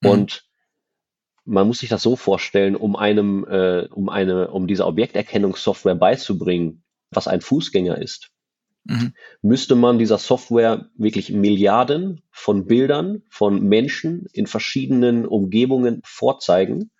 Mhm. 0.00 0.10
Und 0.10 0.44
man 1.44 1.66
muss 1.66 1.80
sich 1.80 1.90
das 1.90 2.02
so 2.02 2.16
vorstellen, 2.16 2.76
um 2.76 2.96
einem, 2.96 3.44
äh, 3.44 3.88
um 3.90 4.08
eine, 4.08 4.50
um 4.50 4.66
dieser 4.66 4.86
Objekterkennungssoftware 4.86 5.96
beizubringen, 5.96 6.84
was 7.10 7.28
ein 7.28 7.40
Fußgänger 7.40 7.98
ist, 7.98 8.30
mhm. 8.84 9.14
müsste 9.42 9.74
man 9.74 9.98
dieser 9.98 10.18
Software 10.18 10.88
wirklich 10.96 11.30
Milliarden 11.30 12.22
von 12.30 12.66
Bildern 12.66 13.22
von 13.28 13.62
Menschen 13.62 14.26
in 14.32 14.46
verschiedenen 14.46 15.26
Umgebungen 15.26 16.00
vorzeigen 16.04 16.90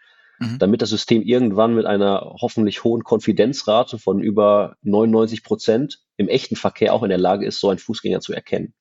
Mhm. 0.43 0.59
damit 0.59 0.83
das 0.83 0.91
System 0.91 1.23
irgendwann 1.23 1.75
mit 1.75 1.87
einer 1.87 2.35
hoffentlich 2.41 2.85
hohen 2.85 3.05
Konfidenzrate 3.05 3.99
von 3.99 4.21
über 4.21 4.77
99 4.83 5.45
Prozent 5.45 6.01
im 6.17 6.29
echten 6.29 6.57
Verkehr 6.57 6.95
auch 6.95 7.03
in 7.03 7.11
der 7.11 7.19
Lage 7.19 7.47
ist, 7.47 7.61
so 7.61 7.69
einen 7.69 7.79
Fußgänger 7.79 8.21
zu 8.21 8.33
erkennen. 8.33 8.75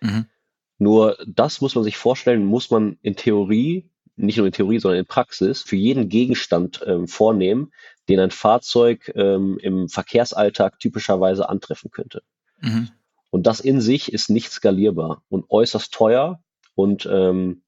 Mhm. 0.00 0.26
Nur 0.78 1.16
das 1.26 1.60
muss 1.60 1.74
man 1.74 1.84
sich 1.84 1.96
vorstellen, 1.96 2.44
muss 2.44 2.70
man 2.70 2.98
in 3.02 3.16
Theorie 3.16 3.90
nicht 4.16 4.36
nur 4.36 4.46
in 4.46 4.52
Theorie, 4.52 4.78
sondern 4.78 5.00
in 5.00 5.06
Praxis 5.06 5.62
für 5.62 5.76
jeden 5.76 6.08
Gegenstand 6.08 6.82
ähm, 6.86 7.08
vornehmen, 7.08 7.72
den 8.08 8.20
ein 8.20 8.30
Fahrzeug 8.30 9.10
ähm, 9.14 9.58
im 9.60 9.88
Verkehrsalltag 9.88 10.78
typischerweise 10.78 11.48
antreffen 11.48 11.90
könnte. 11.90 12.22
Mhm. 12.60 12.90
Und 13.30 13.46
das 13.46 13.60
in 13.60 13.80
sich 13.80 14.12
ist 14.12 14.30
nicht 14.30 14.52
skalierbar 14.52 15.24
und 15.28 15.50
äußerst 15.50 15.92
teuer 15.92 16.40
und 16.76 17.08
ähm, 17.10 17.62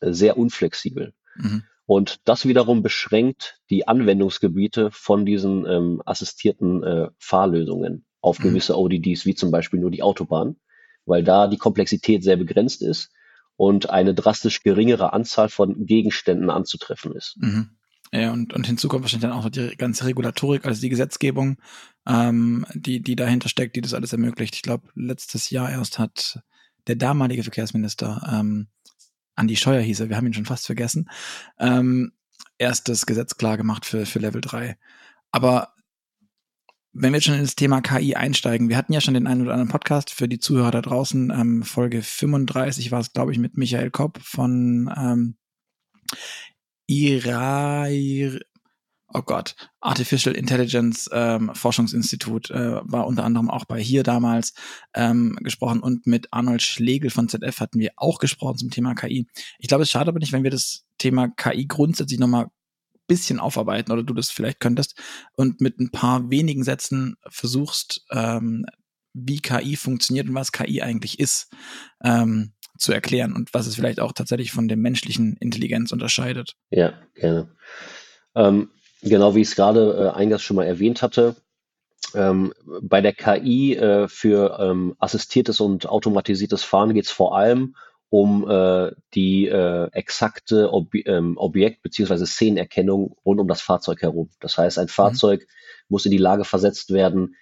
sehr 0.00 0.36
unflexibel. 0.36 1.14
Mhm. 1.36 1.62
Und 1.86 2.20
das 2.24 2.46
wiederum 2.46 2.82
beschränkt 2.82 3.60
die 3.70 3.86
Anwendungsgebiete 3.86 4.90
von 4.90 5.24
diesen 5.24 5.66
ähm, 5.66 6.02
assistierten 6.04 6.82
äh, 6.82 7.08
Fahrlösungen 7.18 8.04
auf 8.20 8.40
mhm. 8.40 8.44
gewisse 8.44 8.76
ODDs, 8.76 9.24
wie 9.24 9.36
zum 9.36 9.52
Beispiel 9.52 9.78
nur 9.78 9.92
die 9.92 10.02
Autobahn, 10.02 10.56
weil 11.04 11.22
da 11.22 11.46
die 11.46 11.58
Komplexität 11.58 12.24
sehr 12.24 12.36
begrenzt 12.36 12.82
ist 12.82 13.12
und 13.56 13.88
eine 13.88 14.14
drastisch 14.14 14.62
geringere 14.62 15.12
Anzahl 15.12 15.48
von 15.48 15.86
Gegenständen 15.86 16.50
anzutreffen 16.50 17.12
ist. 17.12 17.36
Mhm. 17.38 17.70
Ja, 18.12 18.32
und, 18.32 18.52
und 18.52 18.66
hinzu 18.66 18.88
kommt 18.88 19.02
wahrscheinlich 19.02 19.28
dann 19.28 19.38
auch 19.38 19.48
die 19.48 19.76
ganze 19.76 20.06
Regulatorik, 20.06 20.64
also 20.64 20.80
die 20.80 20.88
Gesetzgebung, 20.88 21.58
ähm, 22.06 22.64
die, 22.74 23.00
die 23.00 23.16
dahinter 23.16 23.48
steckt, 23.48 23.76
die 23.76 23.80
das 23.80 23.94
alles 23.94 24.12
ermöglicht. 24.12 24.54
Ich 24.54 24.62
glaube, 24.62 24.88
letztes 24.94 25.50
Jahr 25.50 25.70
erst 25.70 25.98
hat 25.98 26.40
der 26.86 26.96
damalige 26.96 27.42
Verkehrsminister, 27.42 28.22
ähm, 28.32 28.68
Andi 29.36 29.56
Scheuer 29.56 29.80
hieß 29.80 30.00
er, 30.00 30.08
wir 30.08 30.16
haben 30.16 30.26
ihn 30.26 30.34
schon 30.34 30.46
fast 30.46 30.66
vergessen, 30.66 31.08
ähm, 31.58 32.12
erst 32.58 32.88
das 32.88 33.06
Gesetz 33.06 33.36
klar 33.36 33.56
gemacht 33.56 33.84
für, 33.84 34.06
für 34.06 34.18
Level 34.18 34.40
3. 34.40 34.76
Aber 35.30 35.74
wenn 36.92 37.12
wir 37.12 37.18
jetzt 37.18 37.26
schon 37.26 37.34
in 37.34 37.42
das 37.42 37.56
Thema 37.56 37.82
KI 37.82 38.14
einsteigen, 38.14 38.70
wir 38.70 38.76
hatten 38.76 38.92
ja 38.92 39.02
schon 39.02 39.14
den 39.14 39.26
einen 39.26 39.42
oder 39.42 39.52
anderen 39.52 39.70
Podcast 39.70 40.10
für 40.10 40.28
die 40.28 40.38
Zuhörer 40.38 40.70
da 40.70 40.80
draußen, 40.80 41.30
ähm, 41.30 41.62
Folge 41.62 42.02
35 42.02 42.90
war 42.90 43.00
es, 43.00 43.12
glaube 43.12 43.32
ich, 43.32 43.38
mit 43.38 43.58
Michael 43.58 43.90
Kopp 43.90 44.18
von 44.22 44.90
ähm, 44.96 45.36
Irair, 46.86 48.40
oh 49.16 49.22
Gott, 49.22 49.54
Artificial 49.80 50.34
Intelligence 50.34 51.08
ähm, 51.12 51.50
Forschungsinstitut, 51.54 52.50
äh, 52.50 52.80
war 52.82 53.06
unter 53.06 53.24
anderem 53.24 53.50
auch 53.50 53.64
bei 53.64 53.80
hier 53.80 54.02
damals 54.02 54.52
ähm, 54.94 55.38
gesprochen 55.42 55.80
und 55.80 56.06
mit 56.06 56.28
Arnold 56.32 56.62
Schlegel 56.62 57.10
von 57.10 57.28
ZF 57.28 57.60
hatten 57.60 57.78
wir 57.78 57.92
auch 57.96 58.18
gesprochen 58.18 58.58
zum 58.58 58.70
Thema 58.70 58.94
KI. 58.94 59.26
Ich 59.58 59.68
glaube, 59.68 59.84
es 59.84 59.90
schade 59.90 60.10
aber 60.10 60.18
nicht, 60.18 60.32
wenn 60.32 60.44
wir 60.44 60.50
das 60.50 60.84
Thema 60.98 61.28
KI 61.28 61.66
grundsätzlich 61.66 62.20
nochmal 62.20 62.48
bisschen 63.06 63.38
aufarbeiten 63.38 63.92
oder 63.92 64.02
du 64.02 64.12
das 64.12 64.30
vielleicht 64.30 64.60
könntest 64.60 65.00
und 65.34 65.60
mit 65.60 65.78
ein 65.78 65.90
paar 65.90 66.28
wenigen 66.28 66.64
Sätzen 66.64 67.16
versuchst, 67.28 68.04
ähm, 68.10 68.66
wie 69.14 69.40
KI 69.40 69.76
funktioniert 69.76 70.28
und 70.28 70.34
was 70.34 70.52
KI 70.52 70.82
eigentlich 70.82 71.20
ist, 71.20 71.50
ähm, 72.02 72.52
zu 72.76 72.92
erklären 72.92 73.32
und 73.32 73.54
was 73.54 73.66
es 73.66 73.76
vielleicht 73.76 74.00
auch 74.00 74.12
tatsächlich 74.12 74.52
von 74.52 74.68
der 74.68 74.76
menschlichen 74.76 75.36
Intelligenz 75.38 75.92
unterscheidet. 75.92 76.54
Ja, 76.68 76.92
gerne. 77.14 77.48
Ähm, 78.34 78.68
genau 79.02 79.34
wie 79.34 79.42
ich 79.42 79.48
es 79.48 79.56
gerade 79.56 80.12
äh, 80.14 80.16
eingangs 80.16 80.42
schon 80.42 80.56
mal 80.56 80.66
erwähnt 80.66 81.02
hatte, 81.02 81.36
ähm, 82.14 82.52
bei 82.82 83.00
der 83.00 83.12
KI 83.12 83.74
äh, 83.74 84.08
für 84.08 84.58
ähm, 84.60 84.94
assistiertes 84.98 85.60
und 85.60 85.86
automatisiertes 85.88 86.62
Fahren 86.64 86.94
geht 86.94 87.06
es 87.06 87.10
vor 87.10 87.36
allem 87.36 87.74
um 88.08 88.48
äh, 88.48 88.92
die 89.14 89.46
äh, 89.48 89.88
exakte 89.92 90.72
Ob 90.72 90.94
ähm, 90.94 91.36
Objekt- 91.36 91.82
bzw. 91.82 92.24
Szenenerkennung 92.24 93.16
rund 93.24 93.40
um 93.40 93.48
das 93.48 93.60
Fahrzeug 93.60 94.02
herum. 94.02 94.30
Das 94.40 94.56
heißt, 94.56 94.78
ein 94.78 94.84
mhm. 94.84 94.90
Fahrzeug 94.90 95.40
mhm. 95.40 95.46
muss 95.88 96.04
in 96.04 96.12
die 96.12 96.18
Lage 96.18 96.44
versetzt 96.44 96.92
werden, 96.92 97.36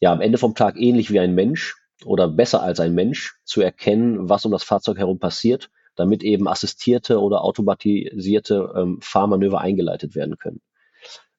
ja, 0.00 0.12
am 0.12 0.20
Ende 0.20 0.38
vom 0.38 0.54
Tag 0.54 0.76
ähnlich 0.76 1.12
wie 1.12 1.20
ein 1.20 1.34
Mensch 1.34 1.76
oder 2.04 2.26
besser 2.26 2.62
als 2.62 2.80
ein 2.80 2.94
Mensch 2.94 3.36
zu 3.44 3.62
erkennen, 3.62 4.28
was 4.28 4.44
um 4.44 4.50
das 4.50 4.64
Fahrzeug 4.64 4.98
herum 4.98 5.20
passiert, 5.20 5.70
damit 5.94 6.24
eben 6.24 6.48
assistierte 6.48 7.20
oder 7.20 7.44
automatisierte 7.44 8.72
ähm, 8.76 8.98
Fahrmanöver 9.00 9.60
eingeleitet 9.60 10.16
werden 10.16 10.36
können. 10.38 10.60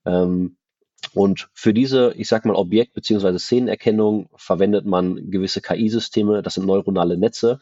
Ähm, 0.05 0.57
und 1.13 1.49
für 1.53 1.73
diese, 1.73 2.13
ich 2.15 2.27
sag 2.27 2.45
mal, 2.45 2.55
Objekt- 2.55 2.93
bzw. 2.93 3.37
Szenenerkennung 3.37 4.29
verwendet 4.35 4.85
man 4.85 5.29
gewisse 5.29 5.61
KI-Systeme, 5.61 6.41
das 6.41 6.55
sind 6.55 6.65
neuronale 6.65 7.17
Netze, 7.17 7.59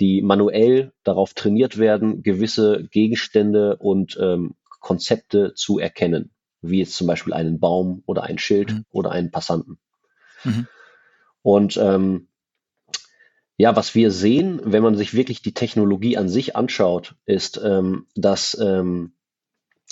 die 0.00 0.22
manuell 0.22 0.92
darauf 1.04 1.34
trainiert 1.34 1.78
werden, 1.78 2.22
gewisse 2.22 2.88
Gegenstände 2.90 3.76
und 3.76 4.18
ähm, 4.20 4.54
Konzepte 4.80 5.54
zu 5.54 5.78
erkennen, 5.78 6.30
wie 6.60 6.80
jetzt 6.80 6.96
zum 6.96 7.06
Beispiel 7.06 7.32
einen 7.32 7.60
Baum 7.60 8.02
oder 8.06 8.24
ein 8.24 8.38
Schild 8.38 8.72
mhm. 8.72 8.84
oder 8.90 9.12
einen 9.12 9.30
Passanten. 9.30 9.78
Mhm. 10.42 10.66
Und 11.42 11.76
ähm, 11.76 12.28
ja, 13.56 13.76
was 13.76 13.94
wir 13.94 14.10
sehen, 14.10 14.60
wenn 14.64 14.82
man 14.82 14.96
sich 14.96 15.14
wirklich 15.14 15.40
die 15.40 15.54
Technologie 15.54 16.16
an 16.16 16.28
sich 16.28 16.56
anschaut, 16.56 17.14
ist, 17.24 17.60
ähm, 17.62 18.06
dass 18.16 18.58
ähm, 18.60 19.12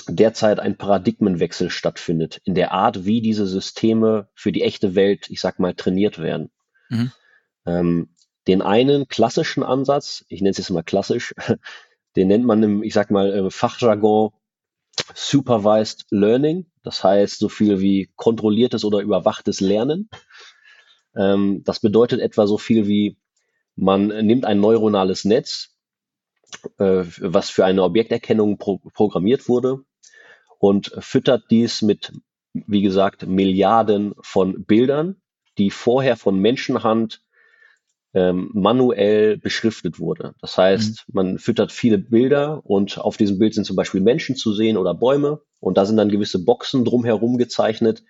derzeit 0.09 0.59
ein 0.59 0.77
Paradigmenwechsel 0.77 1.71
stattfindet 1.71 2.41
in 2.45 2.55
der 2.55 2.73
Art, 2.73 3.05
wie 3.05 3.21
diese 3.21 3.47
Systeme 3.47 4.29
für 4.35 4.53
die 4.53 4.63
echte 4.63 4.95
Welt, 4.95 5.29
ich 5.29 5.41
sag 5.41 5.59
mal, 5.59 5.75
trainiert 5.75 6.19
werden. 6.19 6.51
Mhm. 6.89 7.13
Ähm, 7.67 8.09
den 8.47 8.63
einen 8.63 9.07
klassischen 9.09 9.63
Ansatz, 9.63 10.25
ich 10.29 10.41
nenne 10.41 10.51
es 10.51 10.59
jetzt 10.59 10.71
mal 10.71 10.83
klassisch, 10.83 11.35
den 12.17 12.29
nennt 12.29 12.45
man 12.45 12.63
im, 12.63 12.83
ich 12.83 12.95
sag 12.95 13.11
mal, 13.11 13.31
im 13.31 13.51
Fachjargon 13.51 14.31
Supervised 15.15 16.07
Learning. 16.11 16.67
Das 16.83 17.05
heißt 17.05 17.39
so 17.39 17.49
viel 17.49 17.81
wie 17.81 18.11
kontrolliertes 18.17 18.85
oder 18.85 19.01
überwachtes 19.01 19.61
Lernen. 19.61 20.11
Ähm, 21.17 21.63
das 21.65 21.81
bedeutet 21.81 22.21
etwa 22.21 22.47
so 22.47 22.59
viel 22.59 22.87
wie, 22.87 23.19
man 23.77 24.09
nimmt 24.09 24.45
ein 24.45 24.61
neuronales 24.61 25.25
Netz, 25.25 25.72
äh, 26.79 27.05
was 27.19 27.51
für 27.51 27.65
eine 27.65 27.83
Objekterkennung 27.83 28.59
pro 28.59 28.79
programmiert 28.79 29.49
wurde 29.49 29.85
und 30.59 30.93
füttert 31.01 31.45
dies 31.51 31.83
mit, 31.83 32.13
wie 32.53 32.83
gesagt, 32.83 33.27
Milliarden 33.27 34.15
von 34.21 34.65
Bildern, 34.65 35.17
die 35.59 35.71
vorher 35.71 36.17
von 36.17 36.39
Menschenhand 36.39 37.23
ähm, 38.15 38.51
manuell 38.53 39.39
beschriftet 39.39 39.99
wurde. 39.99 40.35
Das 40.41 40.59
heißt, 40.59 41.09
mhm. 41.09 41.15
man 41.15 41.39
füttert 41.39 41.73
viele 41.73 41.99
Bilder 41.99 42.65
und 42.65 42.99
auf 42.99 43.17
diesem 43.17 43.39
Bild 43.39 43.55
sind 43.55 43.65
zum 43.65 43.77
Beispiel 43.77 44.01
Menschen 44.01 44.37
zu 44.37 44.53
sehen 44.53 44.77
oder 44.77 44.95
Bäume 44.95 45.41
und 45.61 45.79
da 45.79 45.87
sind 45.87 45.97
dann 45.97 46.11
gewisse 46.11 46.45
Boxen 46.45 46.85
drumherum 46.85 47.39
gezeichnet, 47.39 48.05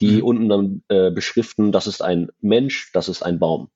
die 0.00 0.16
mhm. 0.16 0.22
unten 0.24 0.48
dann 0.48 0.82
äh, 0.88 1.10
beschriften, 1.10 1.70
das 1.70 1.86
ist 1.86 2.02
ein 2.02 2.28
Mensch, 2.40 2.90
das 2.92 3.08
ist 3.08 3.22
ein 3.22 3.38
Baum. 3.38 3.70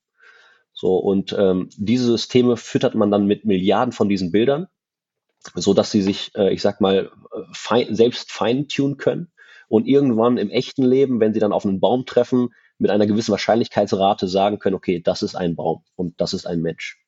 So 0.81 0.97
und 0.97 1.35
ähm, 1.37 1.71
diese 1.77 2.05
Systeme 2.05 2.57
füttert 2.57 2.95
man 2.95 3.11
dann 3.11 3.27
mit 3.27 3.45
Milliarden 3.45 3.91
von 3.91 4.09
diesen 4.09 4.31
Bildern, 4.31 4.69
so 5.57 5.75
dass 5.75 5.91
sie 5.91 6.03
sich, 6.03 6.31
äh, 6.37 6.55
ich 6.55 6.63
sag 6.63 6.81
mal, 6.81 7.11
fein, 7.53 7.97
selbst 7.97 8.31
feintunen 8.31 8.97
können 8.97 9.33
und 9.67 9.89
irgendwann 9.89 10.39
im 10.39 10.51
echten 10.51 10.85
Leben, 10.85 11.19
wenn 11.19 11.35
sie 11.35 11.41
dann 11.41 11.53
auf 11.53 11.67
einen 11.67 11.81
Baum 11.81 12.07
treffen, 12.07 12.51
mit 12.79 12.93
einer 12.93 13.09
gewissen 13.09 13.33
Wahrscheinlichkeitsrate 13.33 14.29
sagen 14.29 14.61
können, 14.61 14.77
okay, 14.77 15.01
das 15.01 15.25
ist 15.25 15.35
ein 15.35 15.57
Baum 15.57 15.83
und 15.97 16.21
das 16.21 16.33
ist 16.33 16.47
ein 16.47 16.61
Mensch. 16.61 17.05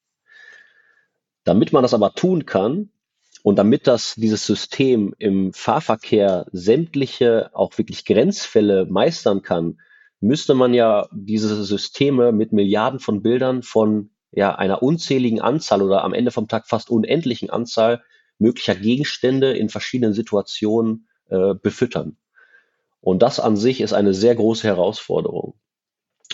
Damit 1.45 1.73
man 1.73 1.85
das 1.85 1.95
aber 1.95 2.13
tun 2.15 2.47
kann 2.47 2.91
und 3.45 3.55
damit 3.55 3.87
das 3.87 4.17
dieses 4.17 4.45
System 4.45 5.15
im 5.17 5.53
Fahrverkehr 5.53 6.47
sämtliche 6.51 7.51
auch 7.55 7.79
wirklich 7.79 8.05
Grenzfälle 8.05 8.87
meistern 8.87 9.43
kann, 9.43 9.79
müsste 10.21 10.55
man 10.55 10.75
ja 10.75 11.09
diese 11.13 11.65
Systeme 11.65 12.33
mit 12.33 12.53
Milliarden 12.53 13.01
von 13.01 13.23
Bildern 13.23 13.63
von 13.63 14.11
ja, 14.33 14.55
einer 14.55 14.83
unzähligen 14.83 15.41
Anzahl 15.41 15.83
oder 15.83 16.05
am 16.05 16.15
Ende 16.15 16.31
vom 16.31 16.47
Tag 16.47 16.69
fast 16.69 16.91
unendlichen 16.91 17.51
Anzahl 17.51 18.03
möglicher 18.39 18.75
Gegenstände 18.75 19.53
in 19.53 19.69
verschiedenen 19.69 20.15
Situationen 20.15 21.09
äh, 21.29 21.55
befüttern. 21.55 22.17
Und 23.01 23.23
das 23.23 23.41
an 23.41 23.57
sich 23.57 23.81
ist 23.81 23.93
eine 23.93 24.15
sehr 24.15 24.35
große 24.35 24.67
Herausforderung. 24.67 25.55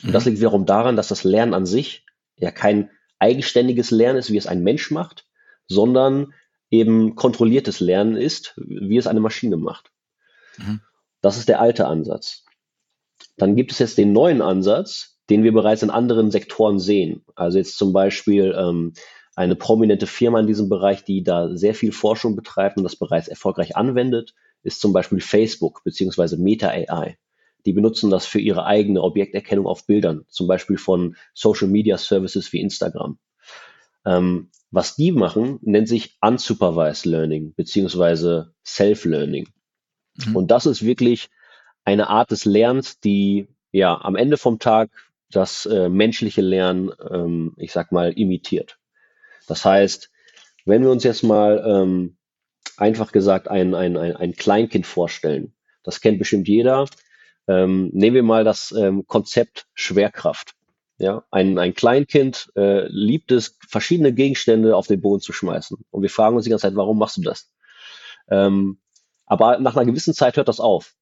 Und 0.03 0.13
das 0.13 0.25
mhm. 0.25 0.31
liegt 0.31 0.41
wiederum 0.41 0.67
daran, 0.67 0.97
dass 0.97 1.09
das 1.09 1.25
Lernen 1.25 1.55
an 1.55 1.67
sich 1.67 2.05
ja 2.37 2.51
kein 2.51 2.91
eigenständiges 3.19 3.91
Lernen 3.91 4.19
ist, 4.19 4.31
wie 4.31 4.37
es 4.37 4.47
ein 4.47 4.63
Mensch 4.63 4.91
macht, 4.91 5.27
sondern 5.69 6.35
eben 6.71 7.15
kontrolliertes 7.15 7.81
Lernen 7.81 8.17
ist, 8.17 8.55
wie 8.57 8.97
es 8.97 9.07
eine 9.07 9.21
Maschine 9.21 9.57
macht. 9.57 9.93
Mhm. 10.59 10.81
Das 11.21 11.39
ist 11.39 11.49
der 11.49 11.61
alte 11.61 11.87
Ansatz. 11.87 12.46
Dann 13.37 13.57
gibt 13.57 13.73
es 13.73 13.79
jetzt 13.79 13.99
den 13.99 14.13
neuen 14.13 14.43
Ansatz, 14.43 15.19
den 15.29 15.43
wir 15.43 15.53
bereits 15.53 15.83
in 15.83 15.91
anderen 15.91 16.31
Sektoren 16.31 16.79
sehen. 16.79 17.25
Also 17.35 17.59
jetzt 17.59 17.77
zum 17.77 17.93
Beispiel 17.93 18.55
ähm, 18.57 18.93
eine 19.35 19.57
prominente 19.57 20.07
Firma 20.07 20.41
in 20.41 20.47
diesem 20.47 20.69
Bereich, 20.69 21.05
die 21.05 21.23
da 21.23 21.55
sehr 21.57 21.75
viel 21.75 21.93
Forschung 21.93 22.37
betreibt 22.37 22.77
und 22.77 22.85
das 22.85 22.97
bereits 22.97 23.29
erfolgreich 23.29 23.77
anwendet, 23.77 24.35
ist 24.63 24.81
zum 24.81 24.93
Beispiel 24.93 25.21
Facebook 25.21 25.85
beziehungsweise 25.85 26.39
Meta 26.39 26.69
AI. 26.69 27.19
Die 27.67 27.73
benutzen 27.73 28.11
das 28.11 28.27
für 28.27 28.41
ihre 28.41 28.65
eigene 28.65 29.03
Objekterkennung 29.03 29.67
auf 29.67 29.87
Bildern, 29.87 30.25
zum 30.29 30.47
Beispiel 30.47 30.79
von 30.79 31.17
Social 31.35 31.69
Media 31.69 31.99
Services 31.99 32.53
wie 32.53 32.61
Instagram. 32.61 33.19
Ähm, 34.05 34.51
was 34.71 34.95
die 34.95 35.13
machen, 35.13 35.59
nennt 35.63 35.89
sich 35.89 36.17
Unsupervised 36.21 37.07
Learning 37.07 37.55
beziehungsweise 37.55 38.55
Self-Learning. 38.65 39.49
Mhm. 40.25 40.37
Und 40.37 40.51
das 40.51 40.67
ist 40.67 40.85
wirklich 40.85 41.29
eine 41.87 42.09
Art 42.11 42.31
des 42.31 42.45
Lernens, 42.45 43.01
die 43.01 43.49
ja 43.73 43.99
am 43.99 44.17
Ende 44.17 44.37
vom 44.37 44.59
Tag 44.59 44.91
das 45.31 45.67
äh, 45.67 45.89
menschliche 45.89 46.43
Lernen, 46.43 46.93
ähm, 47.11 47.55
ich 47.57 47.73
sag 47.73 47.93
mal, 47.93 48.13
imitiert. 48.13 48.79
Das 49.47 49.65
heißt, 49.65 50.11
wenn 50.65 50.83
wir 50.83 50.91
uns 50.91 51.05
jetzt 51.05 51.23
mal 51.23 51.65
ähm, 51.67 52.17
einfach 52.77 53.13
gesagt 53.13 53.49
ein, 53.49 53.75
ein, 53.75 53.97
ein, 53.97 54.17
ein 54.17 54.35
Kleinkind 54.35 54.87
vorstellen. 54.87 55.55
Das 55.83 56.01
kennt 56.01 56.19
bestimmt 56.19 56.49
jeder. 56.49 56.87
Ähm, 57.49 57.91
nehmen 57.93 58.17
wir 58.17 58.23
mal 58.23 58.45
das 58.45 58.73
ähm, 58.73 59.07
Konzept 59.07 59.67
Schwerkraft. 59.75 60.55
Ja, 60.99 61.25
ein, 61.31 61.59
ein 61.59 61.75
Kleinkind 61.75 62.51
äh, 62.57 62.89
liebt 62.89 63.31
es, 63.31 63.59
verschiedene 63.69 64.13
Gegenstände 64.13 64.75
auf 64.75 64.87
den 64.87 65.01
Boden 65.01 65.21
zu 65.21 65.33
schmeißen. 65.33 65.77
Und 65.91 66.03
wir 66.03 66.11
fragen 66.11 66.37
uns 66.37 66.45
die 66.45 66.51
ganze 66.51 66.63
Zeit, 66.63 66.77
warum 66.77 66.99
machst 66.99 67.19
du 67.19 67.23
das? 67.23 67.51
Ähm, 68.29 68.81
aber 69.27 69.59
nach 69.59 69.77
einer 69.77 69.87
gewissen 69.87 70.15
Zeit 70.15 70.37
hört 70.37 70.49
das 70.49 70.59
auf. 70.59 70.96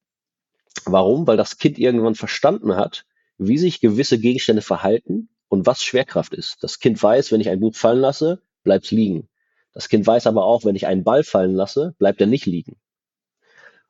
Warum? 0.83 1.25
Weil 1.27 1.37
das 1.37 1.57
Kind 1.57 1.79
irgendwann 1.79 2.15
verstanden 2.15 2.75
hat, 2.75 3.05
wie 3.37 3.57
sich 3.57 3.79
gewisse 3.79 4.19
Gegenstände 4.19 4.61
verhalten 4.61 5.29
und 5.47 5.65
was 5.65 5.83
Schwerkraft 5.83 6.33
ist. 6.33 6.57
Das 6.61 6.79
Kind 6.79 7.01
weiß, 7.01 7.31
wenn 7.31 7.41
ich 7.41 7.49
ein 7.49 7.59
Buch 7.59 7.75
fallen 7.75 7.99
lasse, 7.99 8.41
bleibt 8.63 8.85
es 8.85 8.91
liegen. 8.91 9.29
Das 9.73 9.89
Kind 9.89 10.07
weiß 10.07 10.27
aber 10.27 10.45
auch, 10.45 10.65
wenn 10.65 10.75
ich 10.75 10.87
einen 10.87 11.03
Ball 11.03 11.23
fallen 11.23 11.53
lasse, 11.53 11.95
bleibt 11.97 12.21
er 12.21 12.27
nicht 12.27 12.45
liegen. 12.45 12.77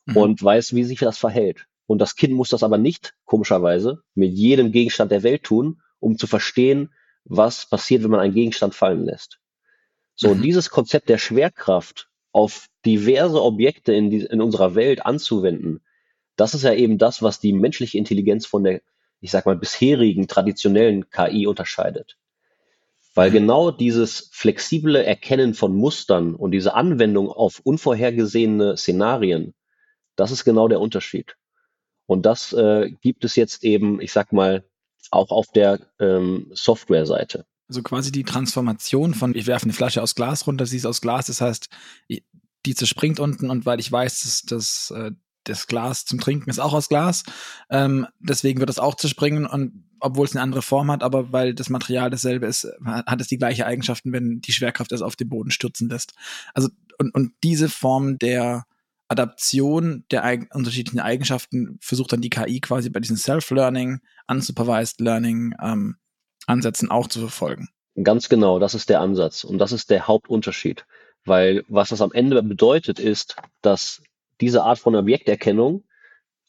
Mhm. 0.06 0.18
Und 0.18 0.44
weiß, 0.44 0.74
wie 0.74 0.84
sich 0.84 1.00
das 1.00 1.18
verhält. 1.18 1.68
Und 1.88 2.00
das 2.00 2.16
Kind 2.16 2.34
muss 2.34 2.50
das 2.50 2.64
aber 2.64 2.78
nicht, 2.78 3.14
komischerweise, 3.26 4.02
mit 4.16 4.34
jedem 4.34 4.72
Gegenstand 4.72 5.12
der 5.12 5.24
Welt 5.24 5.44
tun, 5.44 5.82
um 6.00 6.18
zu 6.18 6.28
verstehen, 6.28 6.92
was 7.24 7.68
passiert, 7.68 8.04
wenn 8.04 8.12
man 8.12 8.20
einen 8.20 8.34
Gegenstand 8.34 8.74
fallen 8.74 9.06
lässt. 9.06 9.40
So, 10.16 10.34
mhm. 10.34 10.42
dieses 10.42 10.70
Konzept 10.70 11.10
der 11.10 11.18
Schwerkraft 11.18 12.10
auf 12.32 12.68
diverse 12.86 13.42
Objekte 13.42 13.94
in, 13.94 14.10
die, 14.10 14.22
in 14.22 14.42
unserer 14.42 14.76
Welt 14.76 15.06
anzuwenden, 15.06 15.82
das 16.36 16.54
ist 16.54 16.64
ja 16.64 16.74
eben 16.74 16.98
das, 16.98 17.22
was 17.22 17.40
die 17.40 17.54
menschliche 17.54 17.98
Intelligenz 17.98 18.46
von 18.46 18.64
der, 18.64 18.82
ich 19.22 19.32
sag 19.32 19.46
mal, 19.46 19.56
bisherigen 19.56 20.28
traditionellen 20.28 21.10
KI 21.10 21.48
unterscheidet. 21.48 22.18
Weil 23.14 23.30
mhm. 23.30 23.34
genau 23.34 23.72
dieses 23.72 24.30
flexible 24.32 24.98
Erkennen 24.98 25.54
von 25.54 25.76
Mustern 25.76 26.36
und 26.36 26.52
diese 26.52 26.74
Anwendung 26.74 27.30
auf 27.30 27.62
unvorhergesehene 27.64 28.78
Szenarien, 28.78 29.54
das 30.16 30.32
ist 30.32 30.44
genau 30.44 30.68
der 30.68 30.82
Unterschied. 30.82 31.38
Und 32.06 32.26
das 32.26 32.54
äh, 32.54 32.92
gibt 33.02 33.26
es 33.26 33.36
jetzt 33.36 33.64
eben, 33.64 34.00
ich 34.02 34.12
sag 34.12 34.32
mal, 34.32 34.64
auch 35.12 35.32
auf 35.32 35.48
der 35.54 35.80
ähm, 36.00 36.52
Software-Seite. 36.54 37.46
Also 37.68 37.82
quasi 37.82 38.12
die 38.12 38.24
Transformation 38.24 39.14
von, 39.14 39.34
ich 39.36 39.48
werfe 39.48 39.64
eine 39.64 39.74
Flasche 39.74 40.04
aus 40.04 40.14
Glas 40.14 40.46
runter, 40.46 40.66
sie 40.66 40.78
ist 40.78 40.86
aus 40.86 41.02
Glas, 41.02 41.28
das 41.28 41.42
heißt, 41.42 41.70
die 42.66 42.76
zerspringt 42.76 43.20
unten 43.20 43.50
und 43.50 43.66
weil 43.66 43.80
ich 43.80 43.92
weiß, 43.92 44.22
dass, 44.24 44.42
dass 44.44 44.92
äh, 44.92 45.12
das 45.46 45.68
Glas 45.68 46.06
zum 46.06 46.20
Trinken 46.20 46.50
ist 46.50 46.60
auch 46.60 46.74
aus 46.74 46.90
Glas, 46.90 47.24
ähm, 47.70 48.08
deswegen 48.20 48.60
wird 48.60 48.70
es 48.70 48.80
auch 48.80 48.96
zerspringen 48.96 49.46
und 49.46 49.86
obwohl 50.00 50.26
es 50.26 50.36
eine 50.36 50.44
andere 50.44 50.62
Form 50.62 50.92
hat, 50.92 51.02
aber 51.02 51.32
weil 51.32 51.56
das 51.56 51.70
Material 51.70 52.10
dasselbe 52.10 52.46
ist, 52.46 52.68
hat 52.86 53.22
es 53.22 53.28
die 53.28 53.38
gleiche 53.38 53.66
Eigenschaften, 53.66 54.12
wenn 54.12 54.42
die 54.42 54.52
Schwerkraft 54.52 54.92
es 54.92 55.02
auf 55.02 55.16
den 55.16 55.30
Boden 55.30 55.52
stürzen 55.52 55.90
lässt. 55.90 56.14
Also 56.54 56.70
und, 57.00 57.16
und 57.16 57.34
diese 57.44 57.70
Form 57.70 58.20
der 58.20 58.66
Adaption 59.08 60.04
der 60.12 60.24
eig 60.24 60.54
unterschiedlichen 60.54 61.00
Eigenschaften 61.00 61.78
versucht 61.82 62.12
dann 62.12 62.22
die 62.22 62.30
KI 62.30 62.60
quasi 62.60 62.90
bei 62.90 63.00
diesen 63.00 63.18
Self-Learning, 63.18 64.00
Unsupervised 64.28 65.00
Learning 65.00 65.54
ähm, 65.62 65.98
Ansätzen 66.48 66.92
auch 66.92 67.08
zu 67.08 67.20
verfolgen. 67.20 67.70
Ganz 68.02 68.30
genau, 68.30 68.60
das 68.60 68.74
ist 68.74 68.90
der 68.90 69.02
Ansatz 69.02 69.44
und 69.44 69.58
das 69.58 69.72
ist 69.72 69.90
der 69.90 70.08
Hauptunterschied. 70.08 70.86
Weil 71.24 71.64
was 71.68 71.90
das 71.90 72.02
am 72.02 72.12
Ende 72.12 72.42
bedeutet, 72.44 73.00
ist, 73.00 73.36
dass 73.62 74.02
diese 74.42 74.64
Art 74.64 74.80
von 74.80 74.96
Objekterkennung 74.96 75.84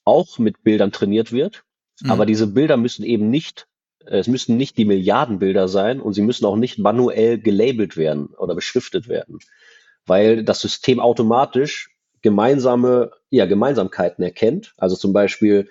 auch 0.04 0.38
mit 0.38 0.62
Bildern 0.62 0.92
trainiert 0.92 1.32
wird, 1.32 1.64
Mhm. 2.02 2.10
Aber 2.10 2.26
diese 2.26 2.46
Bilder 2.46 2.76
müssen 2.76 3.04
eben 3.04 3.30
nicht, 3.30 3.66
äh, 4.06 4.18
es 4.18 4.28
müssen 4.28 4.56
nicht 4.56 4.76
die 4.78 4.84
Milliardenbilder 4.84 5.68
sein 5.68 6.00
und 6.00 6.12
sie 6.12 6.22
müssen 6.22 6.44
auch 6.46 6.56
nicht 6.56 6.78
manuell 6.78 7.38
gelabelt 7.38 7.96
werden 7.96 8.28
oder 8.38 8.54
beschriftet 8.54 9.08
werden, 9.08 9.38
weil 10.06 10.44
das 10.44 10.60
System 10.60 11.00
automatisch 11.00 11.90
gemeinsame, 12.22 13.12
ja, 13.30 13.46
Gemeinsamkeiten 13.46 14.22
erkennt. 14.24 14.74
Also 14.76 14.96
zum 14.96 15.12
Beispiel, 15.12 15.68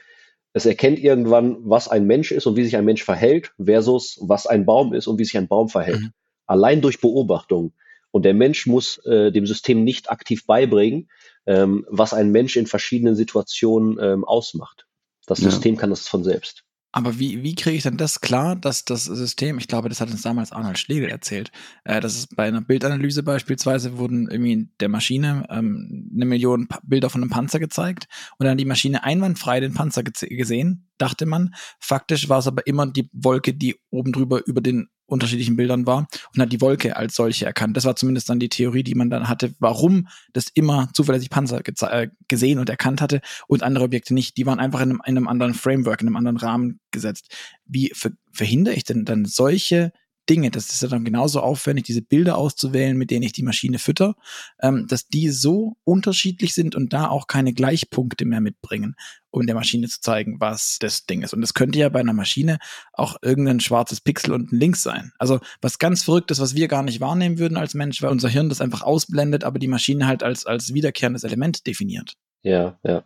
es 0.53 0.65
erkennt 0.65 0.99
irgendwann, 0.99 1.57
was 1.61 1.89
ein 1.89 2.07
Mensch 2.07 2.31
ist 2.31 2.45
und 2.45 2.55
wie 2.55 2.63
sich 2.63 2.77
ein 2.77 2.85
Mensch 2.85 3.03
verhält, 3.03 3.51
versus 3.61 4.17
was 4.21 4.47
ein 4.47 4.65
Baum 4.65 4.93
ist 4.93 5.07
und 5.07 5.19
wie 5.19 5.25
sich 5.25 5.37
ein 5.37 5.49
Baum 5.49 5.69
verhält. 5.69 5.99
Mhm. 5.99 6.11
Allein 6.45 6.81
durch 6.81 7.01
Beobachtung. 7.01 7.73
Und 8.11 8.23
der 8.23 8.33
Mensch 8.33 8.65
muss 8.65 8.97
äh, 9.05 9.31
dem 9.31 9.45
System 9.45 9.83
nicht 9.83 10.09
aktiv 10.09 10.45
beibringen, 10.45 11.09
ähm, 11.45 11.85
was 11.89 12.13
ein 12.13 12.31
Mensch 12.31 12.55
in 12.55 12.67
verschiedenen 12.67 13.15
Situationen 13.15 13.97
ähm, 14.01 14.23
ausmacht. 14.23 14.87
Das 15.27 15.39
System 15.39 15.75
ja. 15.75 15.81
kann 15.81 15.89
das 15.89 16.07
von 16.07 16.23
selbst. 16.23 16.65
Aber 16.95 17.19
wie, 17.19 17.43
wie 17.43 17.55
kriege 17.55 17.75
ich 17.75 17.83
denn 17.83 17.97
das 17.97 18.21
klar, 18.21 18.55
dass 18.55 18.85
das 18.85 19.03
System, 19.03 19.57
ich 19.57 19.67
glaube, 19.67 19.89
das 19.89 19.99
hat 19.99 20.09
uns 20.11 20.21
damals 20.21 20.53
Arnold 20.53 20.79
Schlegel 20.79 21.09
erzählt, 21.09 21.51
äh, 21.83 21.99
dass 21.99 22.15
es 22.15 22.27
bei 22.27 22.47
einer 22.47 22.61
Bildanalyse 22.61 23.21
beispielsweise 23.21 23.97
wurden 23.97 24.29
irgendwie 24.31 24.69
der 24.79 24.87
Maschine 24.87 25.45
ähm, 25.49 26.09
eine 26.15 26.23
Million 26.23 26.69
pa 26.69 26.79
Bilder 26.83 27.09
von 27.09 27.21
einem 27.21 27.29
Panzer 27.29 27.59
gezeigt 27.59 28.07
und 28.37 28.45
dann 28.45 28.57
die 28.57 28.63
Maschine 28.63 29.03
einwandfrei 29.03 29.59
den 29.59 29.73
Panzer 29.73 30.03
gesehen, 30.03 30.87
dachte 30.97 31.25
man. 31.25 31.53
Faktisch 31.81 32.29
war 32.29 32.39
es 32.39 32.47
aber 32.47 32.65
immer 32.65 32.87
die 32.87 33.09
Wolke, 33.11 33.53
die 33.53 33.75
oben 33.89 34.13
drüber 34.13 34.47
über 34.47 34.61
den 34.61 34.87
unterschiedlichen 35.05 35.55
Bildern 35.55 35.85
war 35.85 36.07
und 36.33 36.41
hat 36.41 36.51
die 36.51 36.61
Wolke 36.61 36.95
als 36.95 37.15
solche 37.15 37.45
erkannt. 37.45 37.77
Das 37.77 37.85
war 37.85 37.95
zumindest 37.95 38.29
dann 38.29 38.39
die 38.39 38.49
Theorie, 38.49 38.83
die 38.83 38.95
man 38.95 39.09
dann 39.09 39.27
hatte, 39.27 39.53
warum 39.59 40.07
das 40.33 40.47
immer 40.53 40.89
zuverlässig 40.93 41.29
Panzer 41.29 41.61
äh, 41.91 42.09
gesehen 42.27 42.59
und 42.59 42.69
erkannt 42.69 43.01
hatte 43.01 43.21
und 43.47 43.63
andere 43.63 43.85
Objekte 43.85 44.13
nicht. 44.13 44.37
Die 44.37 44.45
waren 44.45 44.59
einfach 44.59 44.81
in 44.81 44.89
einem, 44.89 45.01
in 45.05 45.17
einem 45.17 45.27
anderen 45.27 45.53
Framework, 45.53 46.01
in 46.01 46.07
einem 46.07 46.17
anderen 46.17 46.37
Rahmen 46.37 46.79
gesetzt. 46.91 47.33
Wie 47.65 47.91
ver 47.93 48.11
verhindere 48.31 48.75
ich 48.75 48.83
denn 48.83 49.05
dann 49.05 49.25
solche 49.25 49.93
Dinge, 50.29 50.51
das 50.51 50.69
ist 50.69 50.81
ja 50.81 50.87
dann 50.87 51.05
genauso 51.05 51.41
aufwendig, 51.41 51.85
diese 51.85 52.01
Bilder 52.01 52.37
auszuwählen, 52.37 52.97
mit 52.97 53.11
denen 53.11 53.23
ich 53.23 53.33
die 53.33 53.43
Maschine 53.43 53.79
fütter, 53.79 54.15
ähm, 54.61 54.87
dass 54.87 55.07
die 55.07 55.29
so 55.29 55.77
unterschiedlich 55.83 56.53
sind 56.53 56.75
und 56.75 56.93
da 56.93 57.07
auch 57.07 57.27
keine 57.27 57.53
Gleichpunkte 57.53 58.25
mehr 58.25 58.41
mitbringen, 58.41 58.95
um 59.31 59.45
der 59.45 59.55
Maschine 59.55 59.87
zu 59.87 60.01
zeigen, 60.01 60.39
was 60.39 60.77
das 60.79 61.05
Ding 61.05 61.21
ist. 61.21 61.33
Und 61.33 61.41
das 61.41 61.53
könnte 61.53 61.79
ja 61.79 61.89
bei 61.89 61.99
einer 61.99 62.13
Maschine 62.13 62.57
auch 62.93 63.17
irgendein 63.21 63.59
schwarzes 63.59 64.01
Pixel 64.01 64.33
unten 64.33 64.57
links 64.57 64.83
sein. 64.83 65.11
Also 65.19 65.39
was 65.61 65.79
ganz 65.79 66.03
verrücktes, 66.03 66.39
was 66.39 66.55
wir 66.55 66.67
gar 66.67 66.83
nicht 66.83 67.01
wahrnehmen 67.01 67.39
würden 67.39 67.57
als 67.57 67.73
Mensch, 67.73 68.01
weil 68.01 68.11
unser 68.11 68.29
Hirn 68.29 68.49
das 68.49 68.61
einfach 68.61 68.81
ausblendet, 68.81 69.43
aber 69.43 69.59
die 69.59 69.67
Maschine 69.67 70.07
halt 70.07 70.23
als, 70.23 70.45
als 70.45 70.73
wiederkehrendes 70.73 71.23
Element 71.23 71.67
definiert. 71.67 72.13
Ja, 72.43 72.77
ja. 72.83 73.03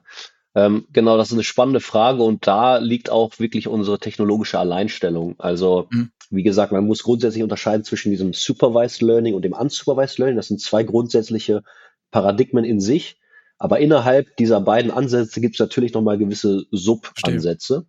Ähm, 0.55 0.87
genau, 0.91 1.15
das 1.17 1.27
ist 1.27 1.33
eine 1.33 1.43
spannende 1.43 1.79
Frage 1.79 2.23
und 2.23 2.47
da 2.47 2.77
liegt 2.77 3.11
auch 3.11 3.37
wirklich 3.39 3.67
unsere 3.67 3.99
technologische 3.99 4.57
Alleinstellung. 4.57 5.35
Also, 5.39 5.87
mhm. 5.91 6.11
Wie 6.29 6.43
gesagt, 6.43 6.71
man 6.71 6.85
muss 6.85 7.03
grundsätzlich 7.03 7.43
unterscheiden 7.43 7.83
zwischen 7.83 8.11
diesem 8.11 8.33
Supervised 8.33 9.01
Learning 9.01 9.33
und 9.33 9.43
dem 9.43 9.53
Unsupervised 9.53 10.19
Learning. 10.19 10.35
Das 10.35 10.47
sind 10.47 10.61
zwei 10.61 10.83
grundsätzliche 10.83 11.63
Paradigmen 12.11 12.65
in 12.65 12.79
sich. 12.79 13.19
Aber 13.57 13.79
innerhalb 13.79 14.37
dieser 14.37 14.61
beiden 14.61 14.91
Ansätze 14.91 15.41
gibt 15.41 15.55
es 15.55 15.59
natürlich 15.59 15.93
nochmal 15.93 16.17
gewisse 16.17 16.65
Sub-Ansätze. 16.71 17.85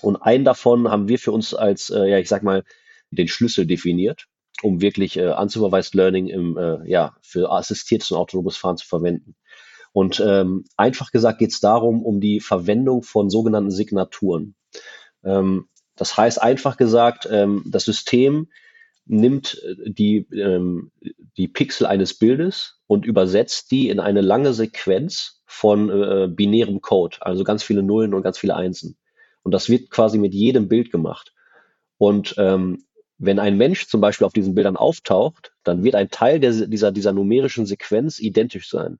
Und 0.00 0.16
einen 0.16 0.44
davon 0.44 0.88
haben 0.88 1.08
wir 1.08 1.18
für 1.18 1.32
uns 1.32 1.54
als, 1.54 1.90
äh, 1.90 2.08
ja, 2.08 2.18
ich 2.18 2.28
sag 2.28 2.42
mal, 2.42 2.62
den 3.10 3.28
Schlüssel 3.28 3.66
definiert, 3.66 4.26
um 4.62 4.80
wirklich 4.80 5.16
äh, 5.16 5.32
Unsupervised 5.32 5.94
Learning 5.94 6.28
im, 6.28 6.56
äh, 6.56 6.88
ja, 6.88 7.16
für 7.22 7.50
assistiertes 7.50 8.10
und 8.12 8.18
autonomes 8.18 8.56
Fahren 8.56 8.76
zu 8.76 8.86
verwenden. 8.86 9.34
Und 9.92 10.22
ähm, 10.24 10.64
einfach 10.76 11.12
gesagt 11.12 11.38
geht 11.38 11.52
es 11.52 11.60
darum, 11.60 12.04
um 12.04 12.20
die 12.20 12.40
Verwendung 12.40 13.02
von 13.02 13.30
sogenannten 13.30 13.70
Signaturen. 13.70 14.54
Ähm, 15.24 15.68
das 15.96 16.16
heißt 16.16 16.40
einfach 16.42 16.76
gesagt, 16.76 17.28
ähm, 17.30 17.62
das 17.66 17.84
System 17.84 18.48
nimmt 19.06 19.62
äh, 19.64 19.90
die, 19.90 20.26
ähm, 20.32 20.90
die 21.36 21.48
Pixel 21.48 21.86
eines 21.86 22.14
Bildes 22.14 22.80
und 22.86 23.04
übersetzt 23.04 23.70
die 23.70 23.88
in 23.88 24.00
eine 24.00 24.20
lange 24.20 24.52
Sequenz 24.52 25.42
von 25.46 25.90
äh, 25.90 26.28
binärem 26.28 26.80
Code, 26.80 27.18
also 27.20 27.44
ganz 27.44 27.62
viele 27.62 27.82
Nullen 27.82 28.14
und 28.14 28.22
ganz 28.22 28.38
viele 28.38 28.56
Einsen. 28.56 28.96
Und 29.42 29.52
das 29.52 29.68
wird 29.68 29.90
quasi 29.90 30.18
mit 30.18 30.34
jedem 30.34 30.68
Bild 30.68 30.90
gemacht. 30.90 31.32
Und 31.98 32.34
ähm, 32.38 32.84
wenn 33.18 33.38
ein 33.38 33.56
Mensch 33.56 33.86
zum 33.86 34.00
Beispiel 34.00 34.26
auf 34.26 34.32
diesen 34.32 34.54
Bildern 34.54 34.76
auftaucht, 34.76 35.52
dann 35.62 35.84
wird 35.84 35.94
ein 35.94 36.10
Teil 36.10 36.40
der, 36.40 36.66
dieser, 36.66 36.90
dieser 36.90 37.12
numerischen 37.12 37.66
Sequenz 37.66 38.18
identisch 38.18 38.68
sein. 38.68 38.98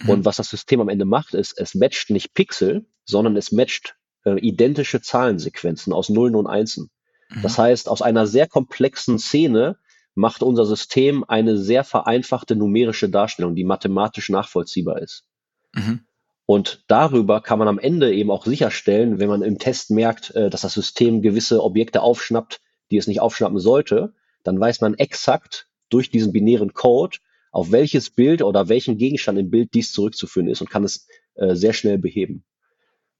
Mhm. 0.00 0.10
Und 0.10 0.24
was 0.24 0.36
das 0.36 0.48
System 0.48 0.80
am 0.80 0.88
Ende 0.88 1.04
macht, 1.04 1.34
ist, 1.34 1.58
es 1.58 1.74
matcht 1.74 2.10
nicht 2.10 2.34
Pixel, 2.34 2.86
sondern 3.04 3.36
es 3.36 3.52
matcht 3.52 3.96
äh, 4.24 4.38
identische 4.40 5.00
Zahlensequenzen 5.00 5.92
aus 5.92 6.08
Nullen 6.08 6.34
und 6.34 6.46
Einsen. 6.46 6.90
Mhm. 7.30 7.42
Das 7.42 7.58
heißt, 7.58 7.88
aus 7.88 8.02
einer 8.02 8.26
sehr 8.26 8.46
komplexen 8.46 9.18
Szene 9.18 9.78
macht 10.14 10.42
unser 10.42 10.64
System 10.64 11.24
eine 11.26 11.56
sehr 11.56 11.84
vereinfachte 11.84 12.56
numerische 12.56 13.08
Darstellung, 13.08 13.54
die 13.54 13.64
mathematisch 13.64 14.28
nachvollziehbar 14.30 15.00
ist. 15.00 15.24
Mhm. 15.72 16.00
Und 16.46 16.84
darüber 16.88 17.40
kann 17.40 17.58
man 17.58 17.68
am 17.68 17.78
Ende 17.78 18.14
eben 18.14 18.30
auch 18.30 18.44
sicherstellen, 18.44 19.18
wenn 19.18 19.28
man 19.28 19.42
im 19.42 19.58
Test 19.58 19.90
merkt, 19.90 20.34
äh, 20.34 20.50
dass 20.50 20.60
das 20.60 20.74
System 20.74 21.22
gewisse 21.22 21.62
Objekte 21.62 22.02
aufschnappt, 22.02 22.60
die 22.90 22.96
es 22.96 23.06
nicht 23.06 23.20
aufschnappen 23.20 23.58
sollte, 23.58 24.14
dann 24.42 24.60
weiß 24.60 24.80
man 24.82 24.94
exakt 24.94 25.68
durch 25.88 26.10
diesen 26.10 26.32
binären 26.32 26.74
Code, 26.74 27.18
auf 27.50 27.72
welches 27.72 28.10
Bild 28.10 28.42
oder 28.42 28.68
welchen 28.68 28.98
Gegenstand 28.98 29.38
im 29.38 29.50
Bild 29.50 29.74
dies 29.74 29.92
zurückzuführen 29.92 30.48
ist 30.48 30.60
und 30.60 30.68
kann 30.68 30.84
es 30.84 31.06
äh, 31.34 31.54
sehr 31.54 31.72
schnell 31.72 31.98
beheben. 31.98 32.44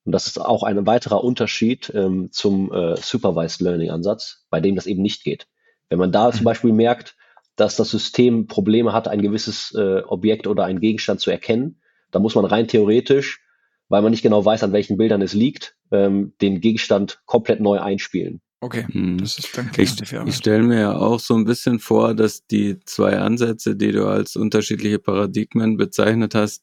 Und 0.05 0.13
das 0.13 0.27
ist 0.27 0.39
auch 0.39 0.63
ein 0.63 0.87
weiterer 0.87 1.25
Unterschied 1.25 1.91
ähm, 1.95 2.29
zum 2.31 2.73
äh, 2.73 2.97
Supervised 2.97 3.61
Learning 3.61 3.91
Ansatz, 3.91 4.45
bei 4.51 4.61
dem 4.61 4.77
das 4.77 4.87
eben 4.87 5.03
nicht 5.03 5.25
geht. 5.25 5.47
Wenn 5.89 5.99
man 5.99 6.13
da 6.13 6.31
zum 6.31 6.41
mhm. 6.41 6.45
Beispiel 6.45 6.73
merkt, 6.73 7.17
dass 7.57 7.77
das 7.77 7.91
System 7.91 8.47
Probleme 8.47 8.93
hat, 8.93 9.09
ein 9.09 9.23
gewisses 9.23 9.73
äh, 9.77 10.03
Objekt 10.07 10.47
oder 10.47 10.65
einen 10.65 10.81
Gegenstand 10.81 11.21
zu 11.21 11.31
erkennen, 11.31 11.81
dann 12.11 12.23
muss 12.23 12.35
man 12.35 12.45
rein 12.45 12.69
theoretisch, 12.69 13.41
weil 13.89 14.03
man 14.03 14.11
nicht 14.11 14.23
genau 14.23 14.45
weiß, 14.45 14.63
an 14.63 14.73
welchen 14.73 14.97
Bildern 14.97 15.23
es 15.23 15.35
liegt, 15.35 15.77
ähm, 15.91 16.35
den 16.41 16.61
Gegenstand 16.61 17.21
komplett 17.27 17.61
neu 17.61 17.81
einspielen. 17.81 18.41
Okay, 18.61 18.87
hm. 18.91 19.19
das 19.19 19.39
ist 19.39 19.57
dann 19.57 19.71
Ich, 19.77 19.93
ich 20.01 20.37
stelle 20.37 20.63
mir 20.63 20.81
ja 20.81 20.97
auch 20.97 21.21
so 21.21 21.35
ein 21.35 21.45
bisschen 21.45 21.79
vor, 21.81 22.15
dass 22.15 22.47
die 22.47 22.79
zwei 22.87 23.19
Ansätze, 23.19 23.77
die 23.77 23.93
du 23.93 24.07
als 24.07 24.37
unterschiedliche 24.37 24.99
Paradigmen 24.99 25.77
bezeichnet 25.77 26.35
hast, 26.35 26.63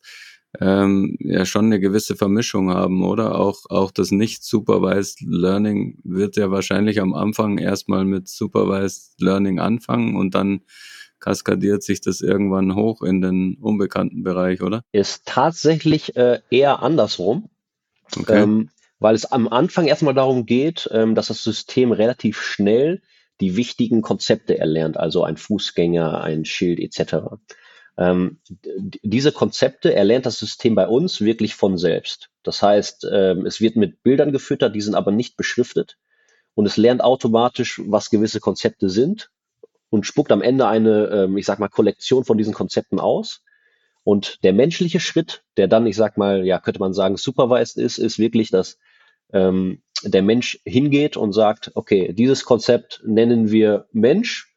ähm, 0.59 1.15
ja 1.19 1.45
schon 1.45 1.65
eine 1.65 1.79
gewisse 1.79 2.15
Vermischung 2.15 2.69
haben, 2.71 3.03
oder? 3.03 3.39
Auch, 3.39 3.69
auch 3.69 3.91
das 3.91 4.11
nicht 4.11 4.43
supervised 4.43 5.21
Learning 5.21 5.99
wird 6.03 6.35
ja 6.35 6.51
wahrscheinlich 6.51 6.99
am 6.99 7.13
Anfang 7.13 7.57
erstmal 7.57 8.05
mit 8.05 8.27
supervised 8.27 9.19
Learning 9.21 9.59
anfangen 9.59 10.15
und 10.15 10.35
dann 10.35 10.61
kaskadiert 11.19 11.83
sich 11.83 12.01
das 12.01 12.21
irgendwann 12.21 12.75
hoch 12.75 13.01
in 13.01 13.21
den 13.21 13.57
unbekannten 13.61 14.23
Bereich, 14.23 14.61
oder? 14.61 14.83
Ist 14.91 15.25
tatsächlich 15.25 16.15
äh, 16.17 16.39
eher 16.49 16.81
andersrum. 16.81 17.49
Okay. 18.17 18.41
Ähm, 18.41 18.69
weil 18.99 19.15
es 19.15 19.31
am 19.31 19.47
Anfang 19.47 19.87
erstmal 19.87 20.13
darum 20.13 20.45
geht, 20.45 20.89
ähm, 20.91 21.15
dass 21.15 21.27
das 21.27 21.43
System 21.43 21.91
relativ 21.91 22.41
schnell 22.41 23.01
die 23.39 23.55
wichtigen 23.55 24.01
Konzepte 24.01 24.59
erlernt, 24.59 24.97
also 24.97 25.23
ein 25.23 25.37
Fußgänger, 25.37 26.21
ein 26.21 26.45
Schild 26.45 26.79
etc. 26.79 27.15
Ähm, 28.01 28.39
diese 29.03 29.31
Konzepte 29.31 29.93
erlernt 29.93 30.25
das 30.25 30.39
System 30.39 30.73
bei 30.73 30.87
uns 30.87 31.21
wirklich 31.21 31.53
von 31.53 31.77
selbst. 31.77 32.31
Das 32.41 32.63
heißt, 32.63 33.07
ähm, 33.11 33.45
es 33.45 33.61
wird 33.61 33.75
mit 33.75 34.01
Bildern 34.01 34.31
gefüttert, 34.31 34.73
die 34.73 34.81
sind 34.81 34.95
aber 34.95 35.11
nicht 35.11 35.37
beschriftet 35.37 35.97
und 36.55 36.65
es 36.65 36.77
lernt 36.77 37.03
automatisch, 37.03 37.79
was 37.85 38.09
gewisse 38.09 38.39
Konzepte 38.39 38.89
sind 38.89 39.29
und 39.91 40.07
spuckt 40.07 40.31
am 40.31 40.41
Ende 40.41 40.67
eine, 40.67 41.09
ähm, 41.09 41.37
ich 41.37 41.45
sag 41.45 41.59
mal, 41.59 41.67
Kollektion 41.67 42.23
von 42.25 42.39
diesen 42.39 42.53
Konzepten 42.55 42.99
aus. 42.99 43.43
Und 44.03 44.43
der 44.43 44.53
menschliche 44.53 44.99
Schritt, 44.99 45.43
der 45.57 45.67
dann, 45.67 45.85
ich 45.85 45.95
sag 45.95 46.17
mal, 46.17 46.43
ja, 46.43 46.59
könnte 46.59 46.79
man 46.79 46.93
sagen, 46.93 47.17
supervised 47.17 47.77
ist, 47.77 47.99
ist 47.99 48.17
wirklich, 48.17 48.49
dass 48.49 48.79
ähm, 49.31 49.83
der 50.03 50.23
Mensch 50.23 50.59
hingeht 50.65 51.17
und 51.17 51.33
sagt, 51.33 51.71
okay, 51.75 52.11
dieses 52.13 52.45
Konzept 52.45 53.03
nennen 53.05 53.51
wir 53.51 53.85
Mensch 53.91 54.50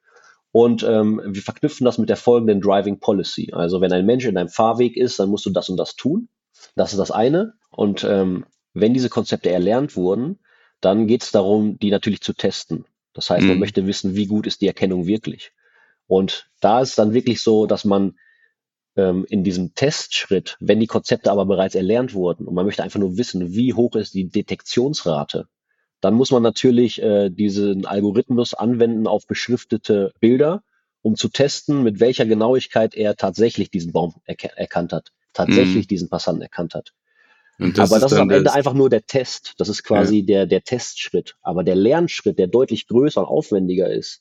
und 0.54 0.84
ähm, 0.84 1.20
wir 1.26 1.42
verknüpfen 1.42 1.84
das 1.84 1.98
mit 1.98 2.08
der 2.08 2.16
folgenden 2.16 2.60
Driving 2.60 3.00
Policy. 3.00 3.50
Also 3.52 3.80
wenn 3.80 3.92
ein 3.92 4.06
Mensch 4.06 4.24
in 4.24 4.36
einem 4.36 4.48
Fahrweg 4.48 4.96
ist, 4.96 5.18
dann 5.18 5.28
musst 5.28 5.44
du 5.46 5.50
das 5.50 5.68
und 5.68 5.76
das 5.76 5.96
tun. 5.96 6.28
Das 6.76 6.92
ist 6.92 6.98
das 7.00 7.10
eine. 7.10 7.54
Und 7.70 8.04
ähm, 8.04 8.46
wenn 8.72 8.94
diese 8.94 9.08
Konzepte 9.08 9.50
erlernt 9.50 9.96
wurden, 9.96 10.38
dann 10.80 11.08
geht 11.08 11.24
es 11.24 11.32
darum, 11.32 11.76
die 11.80 11.90
natürlich 11.90 12.20
zu 12.20 12.34
testen. 12.34 12.84
Das 13.14 13.30
heißt, 13.30 13.44
man 13.44 13.56
mhm. 13.56 13.60
möchte 13.60 13.88
wissen, 13.88 14.14
wie 14.14 14.26
gut 14.26 14.46
ist 14.46 14.60
die 14.60 14.68
Erkennung 14.68 15.08
wirklich. 15.08 15.50
Und 16.06 16.48
da 16.60 16.80
ist 16.82 16.96
dann 16.98 17.14
wirklich 17.14 17.42
so, 17.42 17.66
dass 17.66 17.84
man 17.84 18.16
ähm, 18.94 19.26
in 19.28 19.42
diesem 19.42 19.74
Testschritt, 19.74 20.56
wenn 20.60 20.78
die 20.78 20.86
Konzepte 20.86 21.32
aber 21.32 21.46
bereits 21.46 21.74
erlernt 21.74 22.14
wurden 22.14 22.46
und 22.46 22.54
man 22.54 22.64
möchte 22.64 22.84
einfach 22.84 23.00
nur 23.00 23.16
wissen, 23.16 23.54
wie 23.54 23.74
hoch 23.74 23.96
ist 23.96 24.14
die 24.14 24.28
Detektionsrate, 24.28 25.48
dann 26.04 26.14
muss 26.14 26.30
man 26.30 26.42
natürlich 26.42 27.00
äh, 27.00 27.30
diesen 27.30 27.86
Algorithmus 27.86 28.52
anwenden 28.52 29.06
auf 29.06 29.26
beschriftete 29.26 30.12
Bilder, 30.20 30.62
um 31.00 31.16
zu 31.16 31.30
testen, 31.30 31.82
mit 31.82 31.98
welcher 31.98 32.26
Genauigkeit 32.26 32.94
er 32.94 33.16
tatsächlich 33.16 33.70
diesen 33.70 33.92
Baum 33.92 34.14
erk 34.26 34.44
erkannt 34.44 34.92
hat, 34.92 35.12
tatsächlich 35.32 35.86
mhm. 35.86 35.88
diesen 35.88 36.10
Passanten 36.10 36.42
erkannt 36.42 36.74
hat. 36.74 36.92
Das 37.58 37.90
Aber 37.90 38.00
das 38.00 38.12
ist 38.12 38.18
am 38.18 38.28
Ende 38.28 38.52
einfach 38.52 38.74
nur 38.74 38.90
der 38.90 39.06
Test. 39.06 39.54
Das 39.56 39.70
ist 39.70 39.82
quasi 39.82 40.18
ja. 40.18 40.26
der, 40.26 40.46
der 40.46 40.62
Testschritt. 40.62 41.36
Aber 41.40 41.64
der 41.64 41.76
Lernschritt, 41.76 42.38
der 42.38 42.48
deutlich 42.48 42.86
größer 42.86 43.22
und 43.22 43.26
aufwendiger 43.26 43.90
ist, 43.90 44.20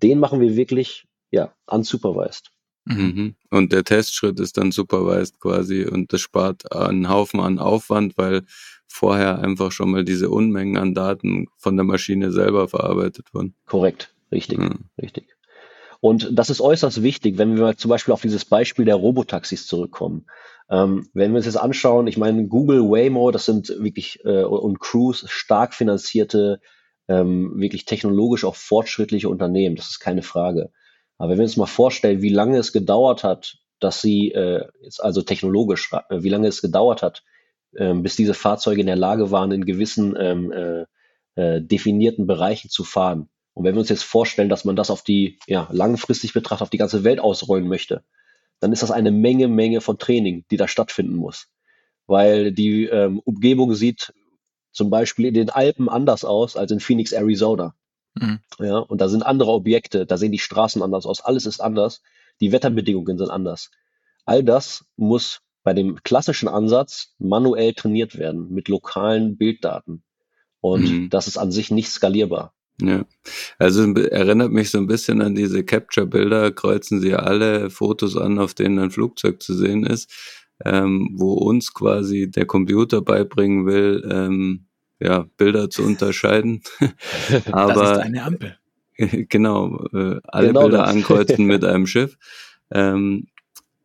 den 0.00 0.20
machen 0.20 0.40
wir 0.40 0.54
wirklich, 0.54 1.06
ja, 1.32 1.52
unsupervised. 1.66 2.52
Mhm. 2.84 3.34
Und 3.50 3.72
der 3.72 3.82
Testschritt 3.82 4.38
ist 4.38 4.56
dann 4.56 4.70
supervised 4.70 5.40
quasi 5.40 5.84
und 5.84 6.12
das 6.12 6.20
spart 6.20 6.70
einen 6.72 7.08
Haufen 7.08 7.40
an 7.40 7.58
Aufwand, 7.58 8.16
weil 8.16 8.42
vorher 8.88 9.38
einfach 9.38 9.70
schon 9.70 9.90
mal 9.90 10.04
diese 10.04 10.30
Unmengen 10.30 10.76
an 10.76 10.94
Daten 10.94 11.46
von 11.56 11.76
der 11.76 11.84
Maschine 11.84 12.32
selber 12.32 12.68
verarbeitet 12.68 13.32
wurden. 13.32 13.54
Korrekt, 13.66 14.12
richtig, 14.32 14.58
ja. 14.58 14.70
richtig. 15.00 15.36
Und 16.00 16.28
das 16.32 16.50
ist 16.50 16.60
äußerst 16.60 17.02
wichtig, 17.02 17.38
wenn 17.38 17.56
wir 17.56 17.76
zum 17.76 17.88
Beispiel 17.88 18.14
auf 18.14 18.22
dieses 18.22 18.44
Beispiel 18.44 18.84
der 18.84 18.94
Robotaxis 18.94 19.66
zurückkommen. 19.66 20.26
Ähm, 20.70 21.08
wenn 21.12 21.32
wir 21.32 21.38
uns 21.38 21.46
jetzt 21.46 21.56
anschauen, 21.56 22.06
ich 22.06 22.18
meine, 22.18 22.46
Google, 22.46 22.82
Waymo, 22.82 23.30
das 23.30 23.46
sind 23.46 23.68
wirklich 23.68 24.24
äh, 24.24 24.44
und 24.44 24.80
Cruise 24.80 25.26
stark 25.28 25.74
finanzierte, 25.74 26.60
ähm, 27.08 27.52
wirklich 27.56 27.84
technologisch 27.84 28.44
auch 28.44 28.54
fortschrittliche 28.54 29.28
Unternehmen, 29.28 29.76
das 29.76 29.90
ist 29.90 29.98
keine 29.98 30.22
Frage. 30.22 30.70
Aber 31.16 31.30
wenn 31.30 31.38
wir 31.38 31.44
uns 31.44 31.56
mal 31.56 31.66
vorstellen, 31.66 32.22
wie 32.22 32.28
lange 32.28 32.58
es 32.58 32.72
gedauert 32.72 33.24
hat, 33.24 33.58
dass 33.80 34.00
sie, 34.00 34.30
äh, 34.32 34.66
jetzt 34.82 35.02
also 35.02 35.22
technologisch, 35.22 35.90
äh, 35.92 36.22
wie 36.22 36.28
lange 36.28 36.48
es 36.48 36.62
gedauert 36.62 37.02
hat, 37.02 37.24
bis 37.72 38.16
diese 38.16 38.34
Fahrzeuge 38.34 38.80
in 38.80 38.86
der 38.86 38.96
Lage 38.96 39.30
waren, 39.30 39.52
in 39.52 39.64
gewissen 39.64 40.16
ähm, 40.18 40.52
äh, 40.52 40.86
äh, 41.34 41.62
definierten 41.62 42.26
Bereichen 42.26 42.70
zu 42.70 42.82
fahren. 42.82 43.28
Und 43.54 43.64
wenn 43.64 43.74
wir 43.74 43.80
uns 43.80 43.88
jetzt 43.88 44.04
vorstellen, 44.04 44.48
dass 44.48 44.64
man 44.64 44.76
das 44.76 44.90
auf 44.90 45.02
die, 45.02 45.38
ja, 45.46 45.68
langfristig 45.70 46.32
betrachtet 46.32 46.62
auf 46.62 46.70
die 46.70 46.78
ganze 46.78 47.04
Welt 47.04 47.20
ausrollen 47.20 47.68
möchte, 47.68 48.04
dann 48.60 48.72
ist 48.72 48.82
das 48.82 48.90
eine 48.90 49.10
Menge, 49.10 49.48
Menge 49.48 49.80
von 49.80 49.98
Training, 49.98 50.44
die 50.50 50.56
da 50.56 50.68
stattfinden 50.68 51.14
muss. 51.14 51.48
Weil 52.06 52.52
die 52.52 52.84
ähm, 52.84 53.20
Umgebung 53.24 53.74
sieht 53.74 54.12
zum 54.72 54.90
Beispiel 54.90 55.26
in 55.26 55.34
den 55.34 55.50
Alpen 55.50 55.88
anders 55.88 56.24
aus 56.24 56.56
als 56.56 56.70
in 56.70 56.80
Phoenix, 56.80 57.12
Arizona. 57.12 57.74
Mhm. 58.14 58.40
Ja, 58.58 58.78
und 58.78 59.00
da 59.00 59.08
sind 59.08 59.24
andere 59.24 59.52
Objekte, 59.52 60.06
da 60.06 60.16
sehen 60.16 60.32
die 60.32 60.38
Straßen 60.38 60.82
anders 60.82 61.06
aus, 61.06 61.20
alles 61.20 61.46
ist 61.46 61.60
anders, 61.60 62.02
die 62.40 62.52
Wetterbedingungen 62.52 63.18
sind 63.18 63.30
anders. 63.30 63.70
All 64.24 64.42
das 64.42 64.84
muss 64.96 65.40
bei 65.68 65.74
dem 65.74 66.02
klassischen 66.02 66.48
Ansatz 66.48 67.14
manuell 67.18 67.74
trainiert 67.74 68.16
werden 68.16 68.50
mit 68.50 68.68
lokalen 68.68 69.36
Bilddaten. 69.36 70.02
Und 70.62 70.90
mhm. 70.90 71.10
das 71.10 71.28
ist 71.28 71.36
an 71.36 71.52
sich 71.52 71.70
nicht 71.70 71.90
skalierbar. 71.90 72.54
Ja, 72.80 73.04
also 73.58 73.82
erinnert 73.92 74.50
mich 74.50 74.70
so 74.70 74.78
ein 74.78 74.86
bisschen 74.86 75.20
an 75.20 75.34
diese 75.34 75.64
Capture-Bilder, 75.64 76.52
kreuzen 76.52 77.02
sie 77.02 77.12
alle 77.12 77.68
Fotos 77.68 78.16
an, 78.16 78.38
auf 78.38 78.54
denen 78.54 78.78
ein 78.78 78.90
Flugzeug 78.90 79.42
zu 79.42 79.52
sehen 79.52 79.84
ist, 79.84 80.10
ähm, 80.64 81.10
wo 81.18 81.34
uns 81.34 81.74
quasi 81.74 82.30
der 82.30 82.46
Computer 82.46 83.02
beibringen 83.02 83.66
will, 83.66 84.08
ähm, 84.10 84.68
ja, 85.00 85.26
Bilder 85.36 85.68
zu 85.68 85.82
unterscheiden. 85.82 86.62
Aber, 87.52 87.74
das 87.74 87.90
ist 87.90 87.98
eine 87.98 88.22
Ampel. 88.22 88.56
genau, 89.28 89.84
äh, 89.92 90.18
alle 90.24 90.46
genau 90.46 90.62
Bilder 90.62 90.78
das. 90.78 90.88
ankreuzen 90.88 91.44
mit 91.44 91.62
einem 91.66 91.86
Schiff. 91.86 92.16
Ähm, 92.70 93.26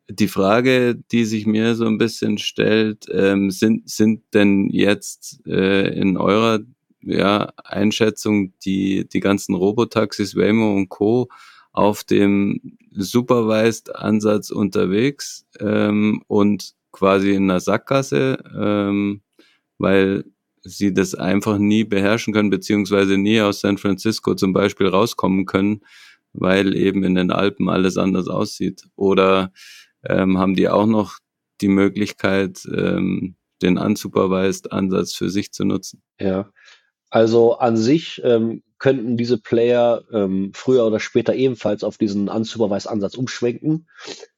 die 0.09 0.27
Frage, 0.27 0.95
die 1.11 1.25
sich 1.25 1.45
mir 1.45 1.75
so 1.75 1.85
ein 1.85 1.97
bisschen 1.97 2.37
stellt, 2.37 3.05
ähm, 3.11 3.51
sind, 3.51 3.89
sind 3.89 4.21
denn 4.33 4.69
jetzt 4.69 5.45
äh, 5.47 5.87
in 5.97 6.17
eurer 6.17 6.59
ja, 7.01 7.51
Einschätzung 7.63 8.53
die, 8.65 9.07
die 9.07 9.19
ganzen 9.19 9.55
Robotaxis, 9.55 10.35
Waymo 10.35 10.75
und 10.75 10.89
Co. 10.89 11.29
auf 11.71 12.03
dem 12.03 12.77
Supervised-Ansatz 12.91 14.51
unterwegs 14.51 15.45
ähm, 15.59 16.23
und 16.27 16.73
quasi 16.91 17.31
in 17.31 17.49
einer 17.49 17.59
Sackgasse, 17.59 18.43
ähm, 18.55 19.21
weil 19.77 20.25
sie 20.61 20.93
das 20.93 21.15
einfach 21.15 21.57
nie 21.57 21.83
beherrschen 21.83 22.33
können, 22.33 22.49
beziehungsweise 22.49 23.17
nie 23.17 23.41
aus 23.41 23.61
San 23.61 23.77
Francisco 23.77 24.35
zum 24.35 24.53
Beispiel 24.53 24.87
rauskommen 24.87 25.45
können, 25.45 25.81
weil 26.33 26.75
eben 26.75 27.03
in 27.03 27.15
den 27.15 27.31
Alpen 27.31 27.69
alles 27.69 27.97
anders 27.97 28.27
aussieht. 28.27 28.83
Oder 28.95 29.51
ähm, 30.07 30.37
haben 30.37 30.55
die 30.55 30.69
auch 30.69 30.85
noch 30.85 31.17
die 31.61 31.67
Möglichkeit, 31.67 32.65
ähm, 32.65 33.35
den 33.61 33.77
unsupervised 33.77 34.71
Ansatz 34.71 35.13
für 35.13 35.29
sich 35.29 35.51
zu 35.51 35.65
nutzen? 35.65 36.01
Ja, 36.19 36.49
also 37.09 37.57
an 37.59 37.77
sich 37.77 38.21
ähm, 38.23 38.63
könnten 38.79 39.17
diese 39.17 39.37
Player 39.37 40.03
ähm, 40.11 40.51
früher 40.53 40.85
oder 40.85 40.99
später 40.99 41.35
ebenfalls 41.35 41.83
auf 41.83 41.97
diesen 41.97 42.27
unsupervised 42.27 42.89
Ansatz 42.89 43.15
umschwenken. 43.15 43.87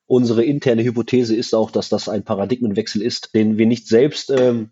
Unsere 0.08 0.44
interne 0.44 0.84
Hypothese 0.84 1.36
ist 1.36 1.56
auch, 1.56 1.72
dass 1.72 1.90
das 1.90 2.10
ein 2.10 2.24
Paradigmenwechsel 2.24 3.02
ist, 3.02 3.34
den 3.34 3.58
wir 3.58 3.66
nicht 3.66 3.88
selbst, 3.88 4.30
ähm, 4.30 4.72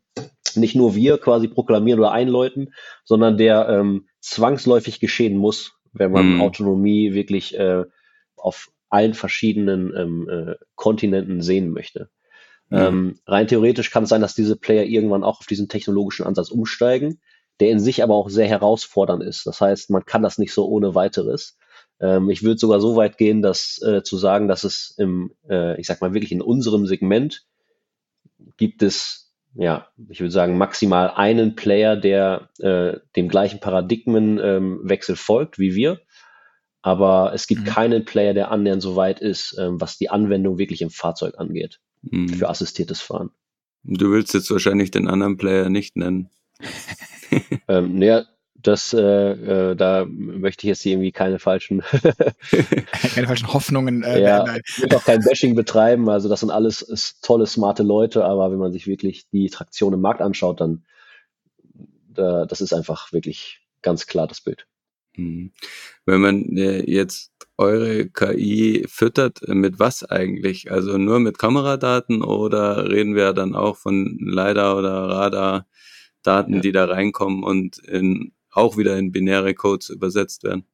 nicht 0.53 0.75
nur 0.75 0.95
wir 0.95 1.17
quasi 1.17 1.47
proklamieren 1.47 1.99
oder 1.99 2.11
einläuten, 2.11 2.73
sondern 3.03 3.37
der 3.37 3.67
ähm, 3.69 4.07
zwangsläufig 4.19 4.99
geschehen 4.99 5.37
muss, 5.37 5.73
wenn 5.91 6.11
man 6.11 6.35
mhm. 6.35 6.41
Autonomie 6.41 7.13
wirklich 7.13 7.57
äh, 7.57 7.83
auf 8.35 8.69
allen 8.93 9.13
verschiedenen 9.13 9.93
ähm, 9.95 10.29
äh, 10.29 10.55
Kontinenten 10.75 11.41
sehen 11.41 11.71
möchte. 11.71 12.09
Mhm. 12.69 12.77
Ähm, 12.77 13.19
rein 13.27 13.47
theoretisch 13.47 13.91
kann 13.91 14.03
es 14.03 14.09
sein, 14.09 14.21
dass 14.21 14.35
diese 14.35 14.55
Player 14.55 14.85
irgendwann 14.85 15.23
auch 15.23 15.39
auf 15.39 15.47
diesen 15.47 15.67
technologischen 15.67 16.25
Ansatz 16.25 16.49
umsteigen, 16.49 17.19
der 17.59 17.69
in 17.69 17.79
sich 17.79 18.03
aber 18.03 18.15
auch 18.15 18.29
sehr 18.29 18.47
herausfordernd 18.47 19.23
ist. 19.23 19.45
Das 19.45 19.61
heißt, 19.61 19.89
man 19.89 20.05
kann 20.05 20.23
das 20.23 20.37
nicht 20.37 20.53
so 20.53 20.67
ohne 20.67 20.95
weiteres. 20.95 21.57
Ähm, 21.99 22.29
ich 22.29 22.43
würde 22.43 22.59
sogar 22.59 22.79
so 22.79 22.95
weit 22.95 23.17
gehen, 23.17 23.41
dass 23.41 23.81
äh, 23.81 24.03
zu 24.03 24.17
sagen, 24.17 24.47
dass 24.47 24.63
es 24.63 24.95
im, 24.97 25.33
äh, 25.49 25.79
ich 25.79 25.87
sag 25.87 26.01
mal 26.01 26.13
wirklich 26.13 26.31
in 26.31 26.41
unserem 26.41 26.85
Segment 26.85 27.45
gibt 28.57 28.83
es 28.83 29.23
ja, 29.55 29.87
ich 30.09 30.19
würde 30.19 30.31
sagen, 30.31 30.57
maximal 30.57 31.11
einen 31.11 31.55
Player, 31.55 31.95
der 31.95 32.49
äh, 32.57 32.97
dem 33.15 33.29
gleichen 33.29 33.59
Paradigmenwechsel 33.59 35.13
ähm, 35.13 35.17
folgt 35.17 35.59
wie 35.59 35.75
wir. 35.75 35.99
Aber 36.83 37.31
es 37.33 37.47
gibt 37.47 37.61
mhm. 37.61 37.65
keinen 37.65 38.05
Player, 38.05 38.33
der 38.33 38.51
annähernd 38.51 38.81
so 38.81 38.95
weit 38.95 39.21
ist, 39.21 39.57
ähm, 39.57 39.81
was 39.81 39.97
die 39.97 40.09
Anwendung 40.09 40.57
wirklich 40.57 40.81
im 40.81 40.91
Fahrzeug 40.91 41.35
angeht, 41.37 41.79
mhm. 42.03 42.29
für 42.29 42.49
assistiertes 42.49 43.01
Fahren. 43.01 43.31
Du 43.83 44.11
willst 44.11 44.33
jetzt 44.33 44.51
wahrscheinlich 44.51 44.91
den 44.91 45.07
anderen 45.07 45.37
Player 45.37 45.69
nicht 45.69 45.95
nennen. 45.95 46.29
ähm, 47.67 47.97
naja, 47.97 48.25
das, 48.55 48.93
äh, 48.93 49.01
äh, 49.01 49.75
da 49.75 50.05
möchte 50.05 50.65
ich 50.65 50.69
jetzt 50.69 50.85
irgendwie 50.85 51.11
keine 51.11 51.39
falschen, 51.39 51.81
keine 53.13 53.27
falschen 53.27 53.53
Hoffnungen. 53.53 54.03
Äh, 54.03 54.21
ja, 54.21 54.55
ich 54.55 54.81
will 54.81 54.95
auch 54.95 55.03
kein 55.03 55.21
Bashing 55.21 55.55
betreiben. 55.55 56.09
Also 56.09 56.29
das 56.29 56.41
sind 56.41 56.51
alles 56.51 57.17
tolle, 57.21 57.45
smarte 57.45 57.83
Leute, 57.83 58.25
aber 58.25 58.51
wenn 58.51 58.59
man 58.59 58.71
sich 58.73 58.87
wirklich 58.87 59.29
die 59.29 59.49
Traktion 59.49 59.93
im 59.93 60.01
Markt 60.01 60.21
anschaut, 60.21 60.61
dann 60.61 60.85
da, 62.07 62.45
das 62.45 62.61
ist 62.61 62.73
einfach 62.73 63.11
wirklich 63.11 63.61
ganz 63.81 64.05
klar 64.05 64.27
das 64.27 64.41
Bild. 64.41 64.67
Mhm. 65.15 65.51
Wenn 66.05 66.21
man 66.21 66.57
äh, 66.57 66.89
jetzt 66.89 67.31
eure 67.57 68.09
KI 68.09 68.85
füttert, 68.87 69.47
mit 69.47 69.79
was 69.79 70.03
eigentlich? 70.03 70.71
Also 70.71 70.97
nur 70.97 71.19
mit 71.19 71.37
Kameradaten 71.37 72.23
oder 72.23 72.89
reden 72.89 73.15
wir 73.15 73.33
dann 73.33 73.55
auch 73.55 73.77
von 73.77 74.17
LiDAR 74.19 74.77
oder 74.77 75.09
Radar-Daten, 75.09 76.55
ja. 76.55 76.59
die 76.61 76.71
da 76.71 76.85
reinkommen 76.85 77.43
und 77.43 77.77
in 77.77 78.33
auch 78.51 78.77
wieder 78.77 78.97
in 78.97 79.11
binäre 79.11 79.53
Codes 79.53 79.89
übersetzt 79.89 80.43
werden? 80.43 80.65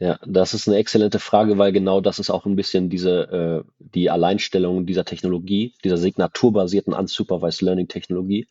Ja, 0.00 0.18
das 0.24 0.54
ist 0.54 0.68
eine 0.68 0.76
exzellente 0.76 1.18
Frage, 1.18 1.58
weil 1.58 1.72
genau 1.72 2.00
das 2.00 2.20
ist 2.20 2.30
auch 2.30 2.46
ein 2.46 2.54
bisschen 2.54 2.88
diese 2.88 3.64
äh, 3.66 3.70
die 3.78 4.10
Alleinstellung 4.10 4.86
dieser 4.86 5.04
Technologie, 5.04 5.74
dieser 5.82 5.96
signaturbasierten 5.96 6.92
Unsupervised 6.92 7.62
Learning 7.62 7.88
Technologie, 7.88 8.46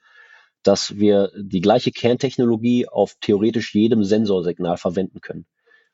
dass 0.67 0.97
wir 0.97 1.31
die 1.37 1.61
gleiche 1.61 1.91
Kerntechnologie 1.91 2.89
auf 2.89 3.15
theoretisch 3.21 3.73
jedem 3.73 4.03
Sensorsignal 4.03 4.75
verwenden 4.75 5.21
können. 5.21 5.45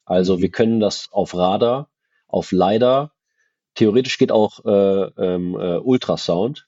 Also 0.04 0.42
wir 0.42 0.48
mhm. 0.48 0.54
können 0.54 0.80
das 0.80 1.10
auf 1.12 1.36
Radar, 1.36 1.92
auf 2.28 2.52
LiDAR, 2.52 3.14
theoretisch 3.76 4.18
geht 4.18 4.32
auch 4.32 4.66
äh, 4.66 5.04
ähm, 5.24 5.56
äh, 5.56 5.78
Ultrasound. 5.78 6.68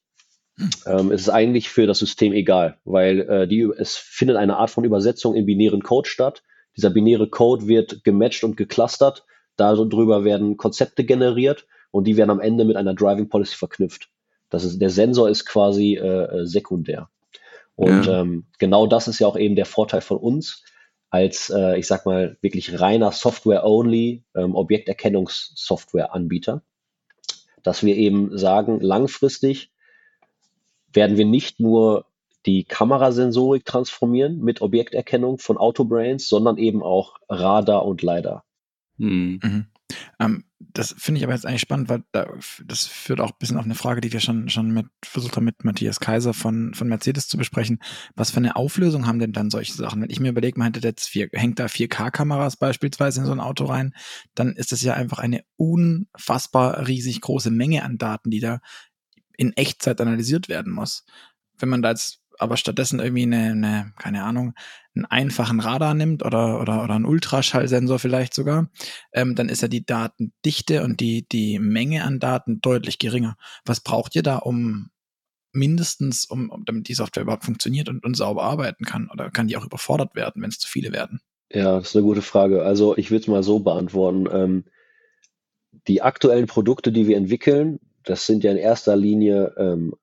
Ähm, 0.86 1.12
es 1.12 1.22
ist 1.22 1.30
eigentlich 1.30 1.70
für 1.70 1.88
das 1.88 1.98
System 1.98 2.32
egal, 2.32 2.78
weil 2.86 3.22
äh, 3.22 3.48
die, 3.48 3.62
es 3.62 3.96
findet 3.96 4.38
eine 4.38 4.58
Art 4.58 4.70
von 4.70 4.84
Übersetzung 4.84 5.34
in 5.34 5.48
binären 5.48 5.82
Code 5.82 6.08
statt. 6.08 6.44
Dieser 6.78 6.92
binäre 6.92 7.28
Code 7.28 7.68
wird 7.68 8.04
gematcht 8.04 8.44
und 8.44 8.56
geclustert. 8.56 9.26
Darüber 9.58 10.24
werden 10.24 10.58
Konzepte 10.58 11.06
generiert 11.06 11.66
und 11.90 12.06
die 12.06 12.18
werden 12.18 12.30
am 12.30 12.40
Ende 12.40 12.66
mit 12.66 12.76
einer 12.76 12.94
Driving 12.94 13.30
Policy 13.30 13.56
verknüpft. 13.56 14.10
Das 14.50 14.64
ist, 14.64 14.80
der 14.80 14.92
Sensor 14.92 15.28
ist 15.28 15.46
quasi 15.46 15.96
äh, 15.96 16.42
äh 16.42 16.46
sekundär. 16.46 17.10
Und 17.76 18.06
ja. 18.06 18.22
ähm, 18.22 18.46
genau 18.58 18.88
das 18.88 19.08
ist 19.08 19.20
ja 19.20 19.28
auch 19.28 19.38
eben 19.38 19.56
der 19.56 19.66
Vorteil 19.66 20.02
von 20.02 20.18
uns 20.18 20.64
als, 21.10 21.50
äh, 21.50 21.78
ich 21.78 21.88
sag 21.88 22.06
mal, 22.06 22.38
wirklich 22.42 22.80
reiner 22.80 23.12
Software-only 23.12 24.24
ähm, 24.36 24.56
Objekterkennungssoftware-Anbieter, 24.56 26.62
dass 27.64 27.84
wir 27.84 27.96
eben 27.96 28.38
sagen, 28.38 28.80
langfristig 28.80 29.72
werden 30.92 31.18
wir 31.18 31.26
nicht 31.26 31.60
nur 31.60 32.06
die 32.46 32.64
Kamerasensorik 32.64 33.66
transformieren 33.66 34.40
mit 34.40 34.62
Objekterkennung 34.62 35.40
von 35.40 35.58
Autobrains, 35.58 36.30
sondern 36.30 36.58
eben 36.58 36.84
auch 36.84 37.16
Radar 37.28 37.86
und 37.86 38.02
LiDAR. 38.02 38.46
Hm. 38.98 39.40
Mhm. 39.42 39.66
Ähm, 40.20 40.46
das 40.60 40.96
finde 40.98 41.20
ich 41.20 41.24
aber 41.24 41.34
jetzt 41.34 41.46
eigentlich 41.46 41.62
spannend, 41.62 41.90
weil 41.90 42.04
da, 42.12 42.28
das 42.66 42.88
führt 42.88 43.20
auch 43.20 43.32
ein 43.32 43.38
bisschen 43.40 43.58
auf 43.58 43.66
eine 43.66 43.76
Frage, 43.76 44.02
die 44.02 44.12
wir 44.12 44.20
schon, 44.20 44.50
schon 44.50 44.72
mit 44.72 44.88
versucht 45.04 45.36
haben, 45.36 45.46
mit 45.46 45.64
Matthias 45.64 46.00
Kaiser 46.00 46.34
von, 46.34 46.74
von 46.74 46.88
Mercedes 46.88 47.28
zu 47.28 47.38
besprechen. 47.38 47.80
Was 48.16 48.32
für 48.32 48.38
eine 48.38 48.56
Auflösung 48.56 49.08
haben 49.08 49.20
denn 49.20 49.32
dann 49.32 49.50
solche 49.50 49.74
Sachen? 49.74 50.02
Wenn 50.02 50.10
ich 50.10 50.20
mir 50.20 50.30
überlege, 50.30 50.58
man 50.58 50.74
hätte 50.74 50.86
jetzt 50.86 51.08
vier, 51.08 51.30
hängt 51.34 51.60
da 51.60 51.66
4K-Kameras 51.66 52.58
beispielsweise 52.58 53.22
in 53.22 53.26
so 53.26 53.32
ein 53.32 53.40
Auto 53.40 53.66
rein, 53.66 53.94
dann 54.34 54.56
ist 54.56 54.72
das 54.72 54.82
ja 54.82 54.94
einfach 54.94 55.20
eine 55.20 55.44
unfassbar 55.58 56.88
riesig 56.88 57.22
große 57.22 57.52
Menge 57.52 57.84
an 57.84 57.98
Daten, 57.98 58.32
die 58.32 58.40
da 58.40 58.60
in 59.38 59.54
Echtzeit 59.54 60.00
analysiert 60.02 60.50
werden 60.50 60.74
muss. 60.74 61.06
Wenn 61.58 61.70
man 61.70 61.82
da 61.82 61.92
jetzt 61.92 62.22
aber 62.40 62.58
stattdessen 62.58 63.00
irgendwie 63.00 63.24
eine, 63.24 63.52
eine, 63.52 63.94
keine 63.98 64.24
Ahnung, 64.24 64.54
einen 64.96 65.06
einfachen 65.06 65.60
Radar 65.60 65.94
nimmt 65.94 66.24
oder, 66.24 66.62
oder, 66.62 66.84
oder 66.84 66.94
einen 66.94 67.06
Ultraschallsensor 67.06 68.00
vielleicht 68.00 68.34
sogar, 68.34 68.70
ähm, 69.14 69.36
dann 69.36 69.50
ist 69.50 69.62
ja 69.62 69.68
die 69.68 69.86
Datendichte 69.86 70.84
und 70.84 71.00
die, 71.00 71.28
die 71.28 71.60
Menge 71.60 72.04
an 72.04 72.20
Daten 72.20 72.62
deutlich 72.62 73.00
geringer. 73.00 73.36
Was 73.66 73.82
braucht 73.82 74.16
ihr 74.16 74.24
da, 74.24 74.38
um 74.38 74.90
mindestens, 75.52 76.26
um, 76.26 76.50
um 76.50 76.66
damit 76.66 76.88
die 76.88 76.94
Software 76.94 77.24
überhaupt 77.24 77.46
funktioniert 77.46 77.90
und, 77.90 78.06
und 78.06 78.16
sauber 78.16 78.44
arbeiten 78.44 78.86
kann? 78.86 79.10
Oder 79.12 79.32
kann 79.32 79.48
die 79.48 79.58
auch 79.58 79.66
überfordert 79.66 80.16
werden, 80.16 80.42
wenn 80.42 80.50
es 80.50 80.60
zu 80.60 80.68
viele 80.68 80.92
werden? 80.92 81.20
Ja, 81.52 81.78
das 81.80 81.90
ist 81.90 81.96
eine 81.96 82.06
gute 82.06 82.22
Frage. 82.22 82.64
Also 82.64 82.98
ich 82.98 83.12
würde 83.12 83.22
es 83.22 83.28
mal 83.28 83.44
so 83.44 83.60
beantworten. 83.60 84.28
Ähm, 84.32 84.66
die 85.88 86.02
aktuellen 86.02 86.48
Produkte, 86.48 86.92
die 86.92 87.08
wir 87.08 87.18
entwickeln, 87.18 87.80
das 88.04 88.26
sind 88.26 88.44
ja 88.44 88.52
in 88.52 88.58
erster 88.58 88.96
Linie 88.96 89.54
ähm, 89.58 89.96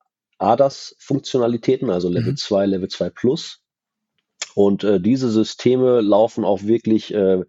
ADAS-Funktionalitäten, 0.42 1.90
also 1.90 2.08
Level 2.08 2.32
mhm. 2.32 2.36
2, 2.36 2.66
Level 2.66 2.88
2 2.88 3.10
Plus. 3.10 3.60
Und 4.54 4.84
äh, 4.84 5.00
diese 5.00 5.30
Systeme 5.30 6.00
laufen 6.00 6.44
auch 6.44 6.62
wirklich 6.64 7.14
äh, 7.14 7.42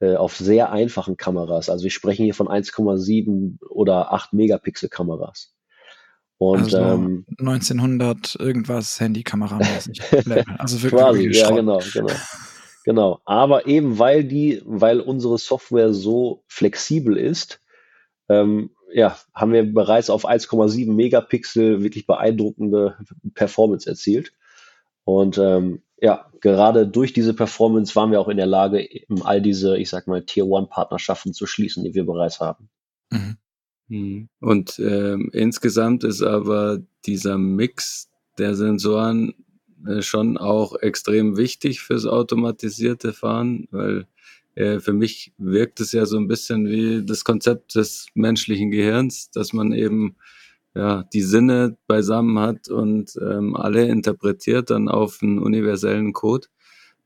äh, 0.00 0.16
auf 0.16 0.36
sehr 0.36 0.70
einfachen 0.70 1.16
Kameras. 1.16 1.68
Also 1.68 1.84
wir 1.84 1.90
sprechen 1.90 2.24
hier 2.24 2.34
von 2.34 2.48
1,7 2.48 3.58
oder 3.68 4.12
8 4.12 4.32
Megapixel 4.32 4.88
Kameras. 4.88 5.54
Und 6.38 6.64
also 6.64 6.78
ähm, 6.78 7.26
1900 7.38 8.36
irgendwas 8.38 9.00
Handykamera 9.00 9.58
mäßig. 9.58 10.00
also 10.58 10.82
wirklich 10.82 11.00
quasi, 11.00 11.28
ja 11.30 11.50
genau, 11.50 11.80
genau. 11.92 12.12
Genau, 12.84 13.20
aber 13.24 13.66
eben 13.66 13.98
weil 13.98 14.24
die, 14.24 14.60
weil 14.66 15.00
unsere 15.00 15.38
Software 15.38 15.94
so 15.94 16.44
flexibel 16.48 17.16
ist, 17.16 17.60
ähm, 18.28 18.70
ja, 18.94 19.18
haben 19.34 19.52
wir 19.52 19.64
bereits 19.64 20.08
auf 20.08 20.24
1,7 20.24 20.92
Megapixel 20.92 21.82
wirklich 21.82 22.06
beeindruckende 22.06 22.96
Performance 23.34 23.90
erzielt. 23.90 24.32
Und 25.02 25.36
ähm, 25.36 25.82
ja, 26.00 26.30
gerade 26.40 26.86
durch 26.86 27.12
diese 27.12 27.34
Performance 27.34 27.96
waren 27.96 28.12
wir 28.12 28.20
auch 28.20 28.28
in 28.28 28.36
der 28.36 28.46
Lage, 28.46 28.88
all 29.24 29.42
diese, 29.42 29.76
ich 29.78 29.90
sag 29.90 30.06
mal, 30.06 30.24
Tier-One-Partnerschaften 30.24 31.34
zu 31.34 31.46
schließen, 31.46 31.82
die 31.82 31.94
wir 31.94 32.06
bereits 32.06 32.38
haben. 32.38 32.70
Mhm. 33.10 33.36
mhm. 33.88 34.28
Und 34.38 34.78
ähm, 34.78 35.28
insgesamt 35.32 36.04
ist 36.04 36.22
aber 36.22 36.78
dieser 37.04 37.36
Mix 37.36 38.08
der 38.38 38.54
Sensoren 38.54 39.34
äh, 39.88 40.02
schon 40.02 40.38
auch 40.38 40.76
extrem 40.76 41.36
wichtig 41.36 41.80
fürs 41.80 42.06
automatisierte 42.06 43.12
Fahren, 43.12 43.66
weil 43.72 44.06
für 44.54 44.92
mich 44.92 45.32
wirkt 45.36 45.80
es 45.80 45.92
ja 45.92 46.06
so 46.06 46.16
ein 46.16 46.28
bisschen 46.28 46.68
wie 46.68 47.04
das 47.04 47.24
Konzept 47.24 47.74
des 47.74 48.06
menschlichen 48.14 48.70
Gehirns, 48.70 49.30
dass 49.30 49.52
man 49.52 49.72
eben 49.72 50.16
ja 50.74 51.04
die 51.12 51.22
Sinne 51.22 51.76
beisammen 51.86 52.38
hat 52.38 52.68
und 52.68 53.16
ähm, 53.20 53.56
alle 53.56 53.86
interpretiert 53.86 54.70
dann 54.70 54.88
auf 54.88 55.18
einen 55.22 55.38
universellen 55.38 56.12
Code. 56.12 56.48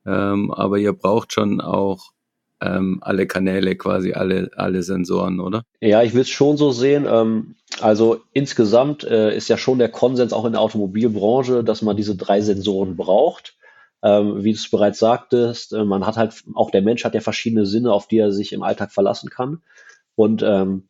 Ähm, 0.06 0.50
aber 0.50 0.78
ihr 0.78 0.92
braucht 0.92 1.32
schon 1.32 1.60
auch 1.60 2.12
ähm, 2.60 2.98
alle 3.02 3.26
Kanäle, 3.26 3.76
quasi 3.76 4.12
alle, 4.12 4.50
alle 4.56 4.82
Sensoren, 4.82 5.40
oder? 5.40 5.62
Ja, 5.80 6.02
ich 6.02 6.14
will 6.14 6.22
es 6.22 6.30
schon 6.30 6.56
so 6.56 6.72
sehen. 6.72 7.06
Ähm, 7.08 7.54
also 7.80 8.20
insgesamt 8.32 9.04
äh, 9.04 9.36
ist 9.36 9.48
ja 9.48 9.58
schon 9.58 9.78
der 9.78 9.90
Konsens 9.90 10.32
auch 10.32 10.44
in 10.44 10.52
der 10.52 10.60
Automobilbranche, 10.60 11.62
dass 11.62 11.82
man 11.82 11.96
diese 11.96 12.16
drei 12.16 12.40
Sensoren 12.40 12.96
braucht. 12.96 13.56
Ähm, 14.02 14.44
wie 14.44 14.52
du 14.52 14.58
es 14.58 14.70
bereits 14.70 14.98
sagtest, 14.98 15.72
äh, 15.72 15.84
man 15.84 16.06
hat 16.06 16.16
halt, 16.16 16.44
auch 16.54 16.70
der 16.70 16.82
Mensch 16.82 17.04
hat 17.04 17.14
ja 17.14 17.20
verschiedene 17.20 17.66
Sinne, 17.66 17.92
auf 17.92 18.06
die 18.06 18.18
er 18.18 18.32
sich 18.32 18.52
im 18.52 18.62
Alltag 18.62 18.92
verlassen 18.92 19.28
kann. 19.28 19.62
Und 20.14 20.42
ähm, 20.42 20.88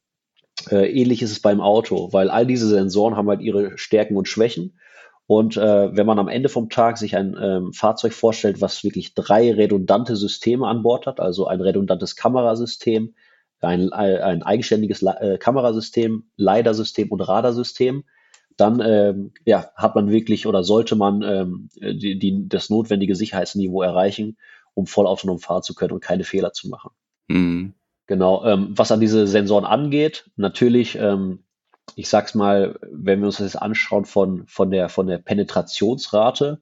äh, 0.70 0.90
ähnlich 0.90 1.22
ist 1.22 1.32
es 1.32 1.40
beim 1.40 1.60
Auto, 1.60 2.12
weil 2.12 2.30
all 2.30 2.46
diese 2.46 2.68
Sensoren 2.68 3.16
haben 3.16 3.28
halt 3.28 3.40
ihre 3.40 3.78
Stärken 3.78 4.16
und 4.16 4.28
Schwächen. 4.28 4.78
Und 5.26 5.56
äh, 5.56 5.94
wenn 5.94 6.06
man 6.06 6.18
am 6.18 6.28
Ende 6.28 6.48
vom 6.48 6.70
Tag 6.70 6.96
sich 6.96 7.16
ein 7.16 7.36
ähm, 7.40 7.72
Fahrzeug 7.72 8.14
vorstellt, 8.14 8.60
was 8.60 8.82
wirklich 8.82 9.14
drei 9.14 9.52
redundante 9.52 10.16
Systeme 10.16 10.66
an 10.66 10.82
Bord 10.82 11.06
hat, 11.06 11.20
also 11.20 11.46
ein 11.46 11.60
redundantes 11.60 12.16
Kamerasystem, 12.16 13.14
ein, 13.60 13.92
ein 13.92 14.42
eigenständiges 14.42 15.02
äh, 15.02 15.36
Kamerasystem, 15.38 16.24
LiDAR-System 16.36 17.10
und 17.10 17.20
Radarsystem, 17.20 18.04
dann 18.58 18.80
ähm, 18.84 19.32
ja, 19.44 19.70
hat 19.76 19.94
man 19.94 20.10
wirklich 20.10 20.46
oder 20.46 20.64
sollte 20.64 20.96
man 20.96 21.22
ähm, 21.22 21.68
die, 21.74 22.18
die, 22.18 22.48
das 22.48 22.70
notwendige 22.70 23.14
Sicherheitsniveau 23.14 23.82
erreichen, 23.82 24.36
um 24.74 24.86
vollautonom 24.86 25.38
fahren 25.38 25.62
zu 25.62 25.74
können 25.74 25.92
und 25.92 26.00
keine 26.00 26.24
Fehler 26.24 26.52
zu 26.52 26.68
machen. 26.68 26.90
Mhm. 27.28 27.74
Genau. 28.06 28.44
Ähm, 28.44 28.72
was 28.76 28.90
an 28.90 29.00
diese 29.00 29.26
Sensoren 29.26 29.64
angeht, 29.64 30.30
natürlich, 30.36 30.96
ähm, 30.96 31.44
ich 31.94 32.08
sag's 32.08 32.34
mal, 32.34 32.78
wenn 32.90 33.20
wir 33.20 33.26
uns 33.26 33.36
das 33.36 33.52
jetzt 33.52 33.62
anschauen 33.62 34.04
von, 34.04 34.46
von, 34.46 34.70
der, 34.70 34.88
von 34.88 35.06
der 35.06 35.18
Penetrationsrate, 35.18 36.60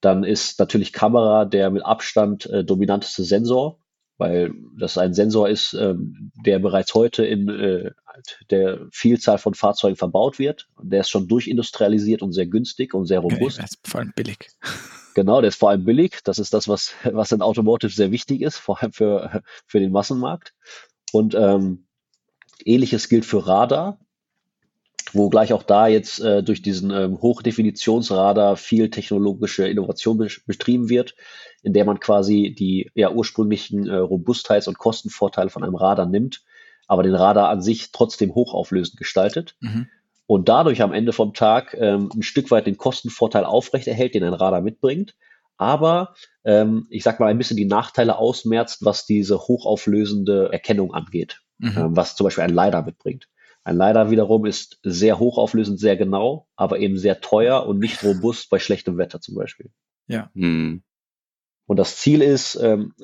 dann 0.00 0.24
ist 0.24 0.58
natürlich 0.58 0.92
Kamera 0.92 1.44
der 1.44 1.70
mit 1.70 1.84
Abstand 1.84 2.46
äh, 2.46 2.64
dominanteste 2.64 3.22
Sensor 3.22 3.78
weil 4.18 4.52
das 4.78 4.98
ein 4.98 5.14
Sensor 5.14 5.48
ist, 5.48 5.74
ähm, 5.74 6.32
der 6.44 6.58
bereits 6.58 6.92
heute 6.94 7.24
in 7.24 7.48
äh, 7.48 7.90
der 8.50 8.80
Vielzahl 8.90 9.38
von 9.38 9.54
Fahrzeugen 9.54 9.96
verbaut 9.96 10.38
wird. 10.38 10.68
Der 10.82 11.00
ist 11.00 11.10
schon 11.10 11.28
durchindustrialisiert 11.28 12.20
und 12.20 12.32
sehr 12.32 12.46
günstig 12.46 12.94
und 12.94 13.06
sehr 13.06 13.20
robust. 13.20 13.58
der 13.58 13.64
ist 13.64 13.78
vor 13.84 14.00
allem 14.00 14.12
billig. 14.14 14.50
Genau, 15.14 15.40
der 15.40 15.48
ist 15.48 15.58
vor 15.58 15.70
allem 15.70 15.84
billig. 15.84 16.18
Das 16.24 16.38
ist 16.38 16.52
das, 16.52 16.68
was, 16.68 16.94
was 17.04 17.32
in 17.32 17.42
Automotive 17.42 17.92
sehr 17.92 18.10
wichtig 18.10 18.42
ist, 18.42 18.58
vor 18.58 18.82
allem 18.82 18.92
für, 18.92 19.42
für 19.66 19.80
den 19.80 19.92
Massenmarkt. 19.92 20.54
Und 21.12 21.34
ähm, 21.34 21.86
ähnliches 22.64 23.08
gilt 23.08 23.24
für 23.24 23.46
Radar, 23.46 23.98
wo 25.14 25.28
gleich 25.28 25.52
auch 25.52 25.62
da 25.62 25.86
jetzt 25.86 26.20
äh, 26.20 26.42
durch 26.42 26.62
diesen 26.62 26.90
ähm, 26.90 27.20
Hochdefinitionsradar 27.20 28.56
viel 28.56 28.90
technologische 28.90 29.68
Innovation 29.68 30.28
betrieben 30.46 30.88
wird, 30.88 31.14
in 31.62 31.72
der 31.72 31.84
man 31.84 32.00
quasi 32.00 32.54
die 32.56 32.90
ja, 32.94 33.10
ursprünglichen 33.10 33.86
äh, 33.86 33.96
Robustheits- 33.96 34.68
und 34.68 34.78
Kostenvorteile 34.78 35.50
von 35.50 35.64
einem 35.64 35.74
Radar 35.74 36.06
nimmt, 36.06 36.42
aber 36.86 37.02
den 37.02 37.14
Radar 37.14 37.48
an 37.48 37.62
sich 37.62 37.92
trotzdem 37.92 38.34
hochauflösend 38.34 38.96
gestaltet. 38.96 39.56
Mhm. 39.60 39.88
Und 40.26 40.48
dadurch 40.48 40.82
am 40.82 40.92
Ende 40.92 41.12
vom 41.12 41.32
Tag 41.32 41.74
ähm, 41.78 42.10
ein 42.14 42.22
Stück 42.22 42.50
weit 42.50 42.66
den 42.66 42.76
Kostenvorteil 42.76 43.44
aufrechterhält, 43.44 44.14
den 44.14 44.24
ein 44.24 44.34
Radar 44.34 44.60
mitbringt, 44.60 45.14
aber 45.56 46.14
ähm, 46.44 46.86
ich 46.90 47.02
sag 47.02 47.18
mal 47.18 47.26
ein 47.26 47.38
bisschen 47.38 47.56
die 47.56 47.64
Nachteile 47.64 48.16
ausmerzt, 48.16 48.84
was 48.84 49.06
diese 49.06 49.38
hochauflösende 49.38 50.50
Erkennung 50.52 50.94
angeht, 50.94 51.40
mhm. 51.58 51.74
ähm, 51.76 51.96
was 51.96 52.14
zum 52.14 52.24
Beispiel 52.24 52.44
ein 52.44 52.54
LiDAR 52.54 52.84
mitbringt. 52.84 53.28
Ein 53.64 53.76
LiDAR 53.76 54.10
wiederum 54.10 54.46
ist 54.46 54.78
sehr 54.82 55.18
hochauflösend, 55.18 55.78
sehr 55.78 55.96
genau, 55.96 56.48
aber 56.56 56.78
eben 56.78 56.96
sehr 56.96 57.20
teuer 57.20 57.66
und 57.66 57.78
nicht 57.78 58.02
robust 58.02 58.48
bei 58.50 58.58
schlechtem 58.58 58.96
Wetter 58.96 59.20
zum 59.20 59.34
Beispiel. 59.34 59.70
Ja. 60.06 60.30
Mhm. 60.34 60.82
Und 61.66 61.76
das 61.76 61.96
Ziel 61.98 62.22
ist, 62.22 62.56
ähm, 62.56 62.94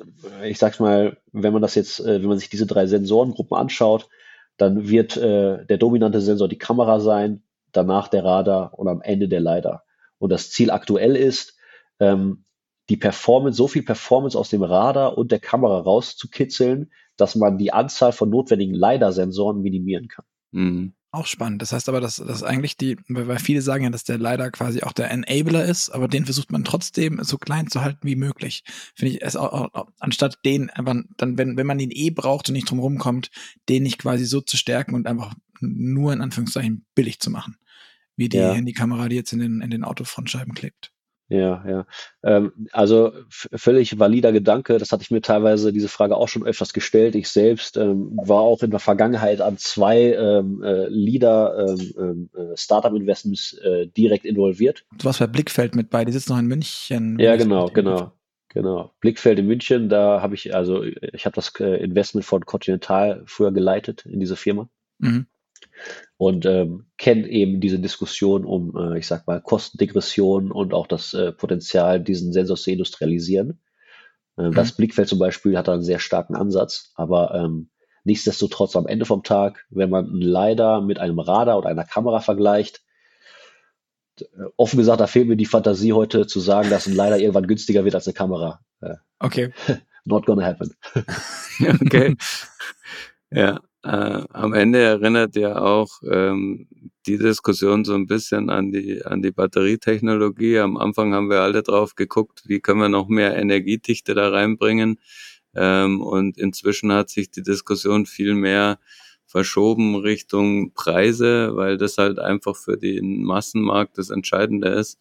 ich 0.43 0.57
sag's 0.57 0.79
mal, 0.79 1.17
wenn 1.31 1.53
man 1.53 1.61
das 1.61 1.75
jetzt, 1.75 1.99
äh, 1.99 2.21
wenn 2.21 2.29
man 2.29 2.39
sich 2.39 2.49
diese 2.49 2.65
drei 2.65 2.87
Sensorengruppen 2.87 3.55
anschaut, 3.55 4.09
dann 4.57 4.89
wird 4.89 5.17
äh, 5.17 5.65
der 5.65 5.77
dominante 5.77 6.19
Sensor 6.19 6.47
die 6.47 6.57
Kamera 6.57 6.99
sein, 6.99 7.43
danach 7.71 8.07
der 8.07 8.23
Radar 8.23 8.73
und 8.79 8.87
am 8.87 9.01
Ende 9.01 9.27
der 9.27 9.41
LiDAR. 9.41 9.83
Und 10.17 10.31
das 10.31 10.49
Ziel 10.49 10.71
aktuell 10.71 11.15
ist, 11.15 11.57
ähm, 11.99 12.45
die 12.89 12.97
Performance, 12.97 13.57
so 13.57 13.67
viel 13.67 13.83
Performance 13.83 14.37
aus 14.37 14.49
dem 14.49 14.63
Radar 14.63 15.17
und 15.17 15.31
der 15.31 15.39
Kamera 15.39 15.79
rauszukitzeln, 15.79 16.91
dass 17.17 17.35
man 17.35 17.57
die 17.57 17.73
Anzahl 17.73 18.11
von 18.11 18.29
notwendigen 18.29 18.75
LiDAR-Sensoren 18.75 19.61
minimieren 19.61 20.07
kann. 20.07 20.25
Mhm. 20.55 20.93
Auch 21.11 21.27
spannend. 21.27 21.61
Das 21.61 21.71
heißt 21.71 21.87
aber, 21.87 22.01
dass, 22.01 22.17
dass 22.17 22.43
eigentlich 22.43 22.75
die, 22.75 22.97
weil 23.07 23.39
viele 23.39 23.61
sagen 23.61 23.85
ja, 23.85 23.89
dass 23.89 24.03
der 24.03 24.17
LiDAR 24.17 24.51
quasi 24.51 24.83
auch 24.83 24.91
der 24.91 25.11
Enabler 25.11 25.63
ist, 25.63 25.89
aber 25.89 26.09
den 26.09 26.25
versucht 26.25 26.51
man 26.51 26.65
trotzdem 26.65 27.23
so 27.23 27.37
klein 27.37 27.69
zu 27.69 27.81
halten 27.81 28.05
wie 28.05 28.17
möglich. 28.17 28.65
Finde 28.95 29.13
ich, 29.13 29.21
es 29.21 29.37
auch, 29.37 29.73
auch, 29.73 29.87
anstatt 29.99 30.39
den 30.43 30.69
einfach 30.69 30.95
dann, 31.15 31.37
wenn, 31.37 31.55
wenn 31.55 31.67
man 31.67 31.79
ihn 31.79 31.91
eh 31.91 32.09
braucht 32.09 32.49
und 32.49 32.53
nicht 32.53 32.69
drum 32.69 32.79
rumkommt, 32.79 33.31
den 33.69 33.83
nicht 33.83 33.97
quasi 33.97 34.25
so 34.25 34.41
zu 34.41 34.57
stärken 34.57 34.93
und 34.93 35.07
einfach 35.07 35.33
nur 35.61 36.11
in 36.11 36.19
Anführungszeichen 36.19 36.85
billig 36.95 37.21
zu 37.21 37.29
machen. 37.29 37.55
Wie 38.17 38.27
die 38.27 38.37
ja. 38.37 38.51
Handykamera, 38.51 39.07
die 39.07 39.15
jetzt 39.15 39.31
in 39.31 39.39
den, 39.39 39.61
in 39.61 39.69
den 39.69 39.85
Autofrontscheiben 39.85 40.53
klebt. 40.53 40.91
Ja, 41.27 41.63
ja. 41.67 41.85
Ähm, 42.23 42.67
also 42.71 43.11
völlig 43.29 43.97
valider 43.97 44.31
Gedanke. 44.31 44.77
Das 44.77 44.91
hatte 44.91 45.01
ich 45.01 45.09
mir 45.09 45.21
teilweise 45.21 45.73
diese 45.73 45.87
Frage 45.87 46.15
auch 46.17 46.27
schon 46.27 46.45
öfters 46.45 46.71
gestellt. 46.71 47.15
Ich 47.15 47.29
selbst 47.29 47.77
ähm, 47.77 48.11
war 48.15 48.41
auch 48.41 48.61
in 48.61 48.69
der 48.69 48.79
Vergangenheit 48.79 49.41
an 49.41 49.57
zwei 49.57 50.13
ähm, 50.13 50.61
äh, 50.63 50.87
Leader 50.87 51.67
ähm, 51.67 51.93
ähm 51.97 52.29
äh, 52.35 52.55
Startup-Investments 52.55 53.53
äh, 53.53 53.87
direkt 53.87 54.25
involviert. 54.25 54.85
Du 54.97 55.05
warst 55.05 55.19
bei 55.19 55.27
Blickfeld 55.27 55.75
mit 55.75 55.89
bei, 55.89 56.05
die 56.05 56.11
sitzt 56.11 56.29
noch 56.29 56.37
in 56.37 56.45
München. 56.45 57.17
Ja, 57.19 57.35
genau, 57.35 57.67
genau. 57.67 58.11
Genau. 58.49 58.93
Blickfeld 59.01 59.39
in 59.39 59.47
München, 59.47 59.89
da 59.89 60.21
habe 60.21 60.35
ich, 60.35 60.55
also 60.55 60.81
ich 60.83 61.25
habe 61.25 61.35
das 61.35 61.51
äh, 61.59 61.83
Investment 61.83 62.25
von 62.25 62.45
Continental 62.45 63.23
früher 63.25 63.51
geleitet 63.51 64.05
in 64.05 64.21
diese 64.21 64.37
Firma. 64.37 64.69
Mhm 64.99 65.25
und 66.17 66.45
ähm, 66.45 66.85
kennt 66.97 67.27
eben 67.27 67.59
diese 67.59 67.79
Diskussion 67.79 68.45
um, 68.45 68.75
äh, 68.77 68.97
ich 68.97 69.07
sag 69.07 69.27
mal, 69.27 69.41
Kostendegression 69.41 70.51
und 70.51 70.73
auch 70.73 70.87
das 70.87 71.13
äh, 71.13 71.31
Potenzial, 71.31 72.01
diesen 72.01 72.31
Sensor 72.31 72.57
zu 72.57 72.71
industrialisieren. 72.71 73.59
Ähm, 74.37 74.47
mhm. 74.47 74.53
Das 74.53 74.73
Blickfeld 74.73 75.07
zum 75.07 75.19
Beispiel 75.19 75.57
hat 75.57 75.67
da 75.67 75.73
einen 75.73 75.83
sehr 75.83 75.99
starken 75.99 76.35
Ansatz, 76.35 76.91
aber 76.95 77.33
ähm, 77.35 77.69
nichtsdestotrotz 78.03 78.75
am 78.75 78.87
Ende 78.87 79.05
vom 79.05 79.23
Tag, 79.23 79.65
wenn 79.69 79.89
man 79.89 80.05
einen 80.05 80.21
LiDAR 80.21 80.81
mit 80.81 80.99
einem 80.99 81.19
Radar 81.19 81.57
oder 81.57 81.69
einer 81.69 81.85
Kamera 81.85 82.21
vergleicht, 82.21 82.81
äh, 84.19 84.25
offen 84.55 84.77
gesagt, 84.77 85.01
da 85.01 85.07
fehlt 85.07 85.27
mir 85.27 85.37
die 85.37 85.45
Fantasie 85.45 85.93
heute 85.93 86.27
zu 86.27 86.39
sagen, 86.39 86.69
dass 86.69 86.87
ein 86.87 86.93
LiDAR 86.93 87.19
irgendwann 87.19 87.47
günstiger 87.47 87.83
wird 87.83 87.95
als 87.95 88.07
eine 88.07 88.13
Kamera. 88.13 88.61
Äh, 88.81 88.95
okay. 89.19 89.51
Not 90.05 90.27
gonna 90.27 90.45
happen. 90.45 90.75
okay. 91.81 92.15
Ja, 93.31 93.59
äh, 93.85 94.23
am 94.33 94.53
Ende 94.53 94.79
erinnert 94.79 95.35
ja 95.35 95.61
auch 95.61 96.01
ähm, 96.09 96.67
die 97.05 97.19
Diskussion 97.19 97.85
so 97.85 97.93
ein 97.93 98.07
bisschen 98.07 98.49
an 98.49 98.71
die, 98.71 99.05
an 99.05 99.21
die 99.21 99.31
Batterietechnologie. 99.31 100.57
Am 100.57 100.75
Anfang 100.75 101.13
haben 101.13 101.29
wir 101.29 101.41
alle 101.41 101.61
drauf 101.61 101.93
geguckt, 101.95 102.43
wie 102.47 102.59
können 102.59 102.79
wir 102.81 102.89
noch 102.89 103.07
mehr 103.07 103.37
Energiedichte 103.37 104.15
da 104.15 104.29
reinbringen. 104.29 104.99
Ähm, 105.53 106.01
und 106.01 106.37
inzwischen 106.39 106.91
hat 106.91 107.11
sich 107.11 107.29
die 107.29 107.43
Diskussion 107.43 108.07
viel 108.07 108.33
mehr 108.33 108.79
verschoben 109.27 109.95
Richtung 109.95 110.73
Preise, 110.73 111.55
weil 111.55 111.77
das 111.77 111.99
halt 111.99 112.17
einfach 112.17 112.55
für 112.55 112.77
den 112.77 113.23
Massenmarkt 113.23 113.99
das 113.99 114.09
Entscheidende 114.09 114.69
ist. 114.69 114.99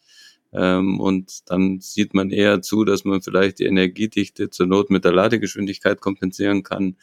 Ähm, 0.55 1.01
und 1.01 1.51
dann 1.51 1.81
sieht 1.81 2.15
man 2.15 2.31
eher 2.31 2.63
zu, 2.63 2.85
dass 2.85 3.05
man 3.05 3.23
vielleicht 3.23 3.59
die 3.59 3.65
Energiedichte 3.65 4.51
zur 4.51 4.67
Not 4.67 4.91
mit 4.91 5.05
der 5.05 5.13
Ladegeschwindigkeit 5.13 6.01
kompensieren 6.01 6.63
kann 6.63 6.97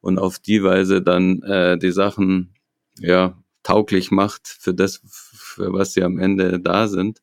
und 0.00 0.18
auf 0.18 0.38
die 0.38 0.62
Weise 0.62 1.02
dann 1.02 1.42
äh, 1.42 1.78
die 1.78 1.90
Sachen 1.90 2.54
ja 2.98 3.42
tauglich 3.62 4.10
macht 4.10 4.46
für 4.46 4.74
das, 4.74 5.00
für 5.06 5.72
was 5.72 5.94
sie 5.94 6.02
am 6.02 6.18
Ende 6.18 6.60
da 6.60 6.86
sind, 6.88 7.22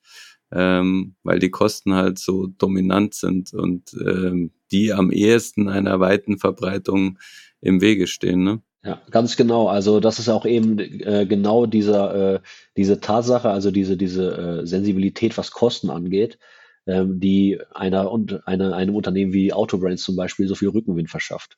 ähm, 0.52 1.16
weil 1.24 1.40
die 1.40 1.52
Kosten 1.52 1.94
halt 1.94 2.20
so 2.20 2.48
dominant 2.48 3.14
sind 3.14 3.54
und 3.54 3.94
ähm, 3.94 4.52
die 4.72 4.92
am 4.94 5.12
ehesten 5.12 5.70
einer 5.70 6.00
weiten 6.00 6.38
Verbreitung 6.38 7.20
im 7.62 7.82
Wege 7.82 8.08
stehen. 8.08 8.44
Ne? 8.44 8.62
Ja, 8.86 9.02
ganz 9.10 9.36
genau. 9.36 9.68
Also 9.68 10.00
das 10.00 10.20
ist 10.20 10.30
auch 10.30 10.46
eben 10.46 10.78
äh, 10.80 11.26
genau 11.26 11.66
dieser, 11.66 12.36
äh, 12.36 12.40
diese 12.78 13.00
Tatsache, 13.00 13.50
also 13.50 13.72
diese, 13.72 13.98
diese 13.98 14.62
äh, 14.62 14.68
Sensibilität, 14.68 15.40
was 15.40 15.50
Kosten 15.52 15.90
angeht, 15.90 16.38
ähm, 16.86 17.20
die 17.20 17.60
einer 17.74 18.12
und 18.12 18.48
einer, 18.48 18.76
einem 18.76 18.96
Unternehmen 18.96 19.34
wie 19.34 19.54
Autobrands 19.54 20.04
zum 20.04 20.16
Beispiel 20.16 20.48
so 20.48 20.54
viel 20.54 20.70
Rückenwind 20.70 21.10
verschafft. 21.10 21.58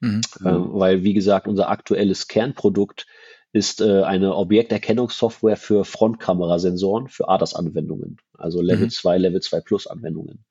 Mhm. 0.00 0.20
Ähm, 0.44 0.68
weil, 0.70 1.02
wie 1.02 1.14
gesagt, 1.14 1.48
unser 1.48 1.68
aktuelles 1.68 2.28
Kernprodukt 2.28 3.06
ist 3.52 3.80
äh, 3.80 4.02
eine 4.02 4.36
Objekterkennungssoftware 4.36 5.56
für 5.56 5.84
Frontkamerasensoren 5.84 7.08
für 7.08 7.28
ADAS-Anwendungen, 7.28 8.18
also 8.34 8.62
Level 8.62 8.84
mhm. 8.84 8.90
2, 8.90 9.18
Level 9.18 9.40
2 9.40 9.60
Plus 9.62 9.88
Anwendungen. 9.88 10.44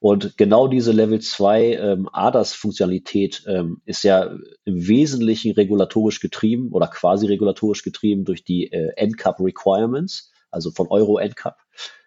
Und 0.00 0.36
genau 0.36 0.68
diese 0.68 0.92
Level 0.92 1.20
2 1.20 1.76
ähm, 1.76 2.08
ADAS-Funktionalität 2.12 3.44
ähm, 3.46 3.80
ist 3.86 4.04
ja 4.04 4.36
im 4.64 4.86
Wesentlichen 4.86 5.52
regulatorisch 5.52 6.20
getrieben 6.20 6.72
oder 6.72 6.88
quasi 6.88 7.26
regulatorisch 7.26 7.82
getrieben 7.82 8.24
durch 8.24 8.44
die 8.44 8.70
äh, 8.70 8.92
NCAP 9.02 9.40
Requirements, 9.40 10.30
also 10.50 10.70
von 10.70 10.88
Euro 10.88 11.18
NCAP, 11.18 11.56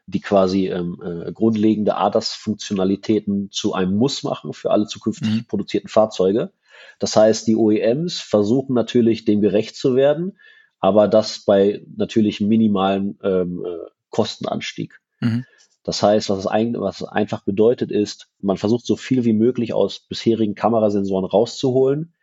die 0.05 0.21
quasi 0.21 0.67
ähm, 0.67 1.01
äh, 1.03 1.31
grundlegende 1.31 1.95
ADAS-Funktionalitäten 1.95 3.49
zu 3.51 3.73
einem 3.73 3.95
Muss 3.95 4.21
machen 4.21 4.53
für 4.53 4.69
alle 4.69 4.85
zukünftig 4.85 5.29
mhm. 5.29 5.45
produzierten 5.45 5.89
Fahrzeuge. 5.89 6.51
Das 6.99 7.15
heißt, 7.15 7.47
die 7.47 7.55
OEMs 7.55 8.19
versuchen 8.19 8.73
natürlich, 8.73 9.25
dem 9.25 9.41
gerecht 9.41 9.75
zu 9.75 9.95
werden, 9.95 10.37
aber 10.79 11.07
das 11.07 11.43
bei 11.45 11.83
natürlich 11.95 12.41
minimalen 12.41 13.17
ähm, 13.23 13.65
äh, 13.65 13.89
Kostenanstieg. 14.09 14.99
Mhm. 15.19 15.45
Das 15.87 16.03
heißt, 16.03 16.29
was 16.29 16.39
es, 16.39 16.47
ein, 16.47 16.77
was 16.77 16.99
es 16.99 17.07
einfach 17.07 17.45
bedeutet, 17.45 17.91
ist, 17.91 18.27
man 18.41 18.57
versucht 18.57 18.85
so 18.85 18.97
viel 18.97 19.23
wie 19.23 19.31
möglich 19.31 19.73
aus 19.73 20.01
bisherigen 20.01 20.53
Kamerasensoren 20.53 21.23
rauszuholen. 21.23 22.13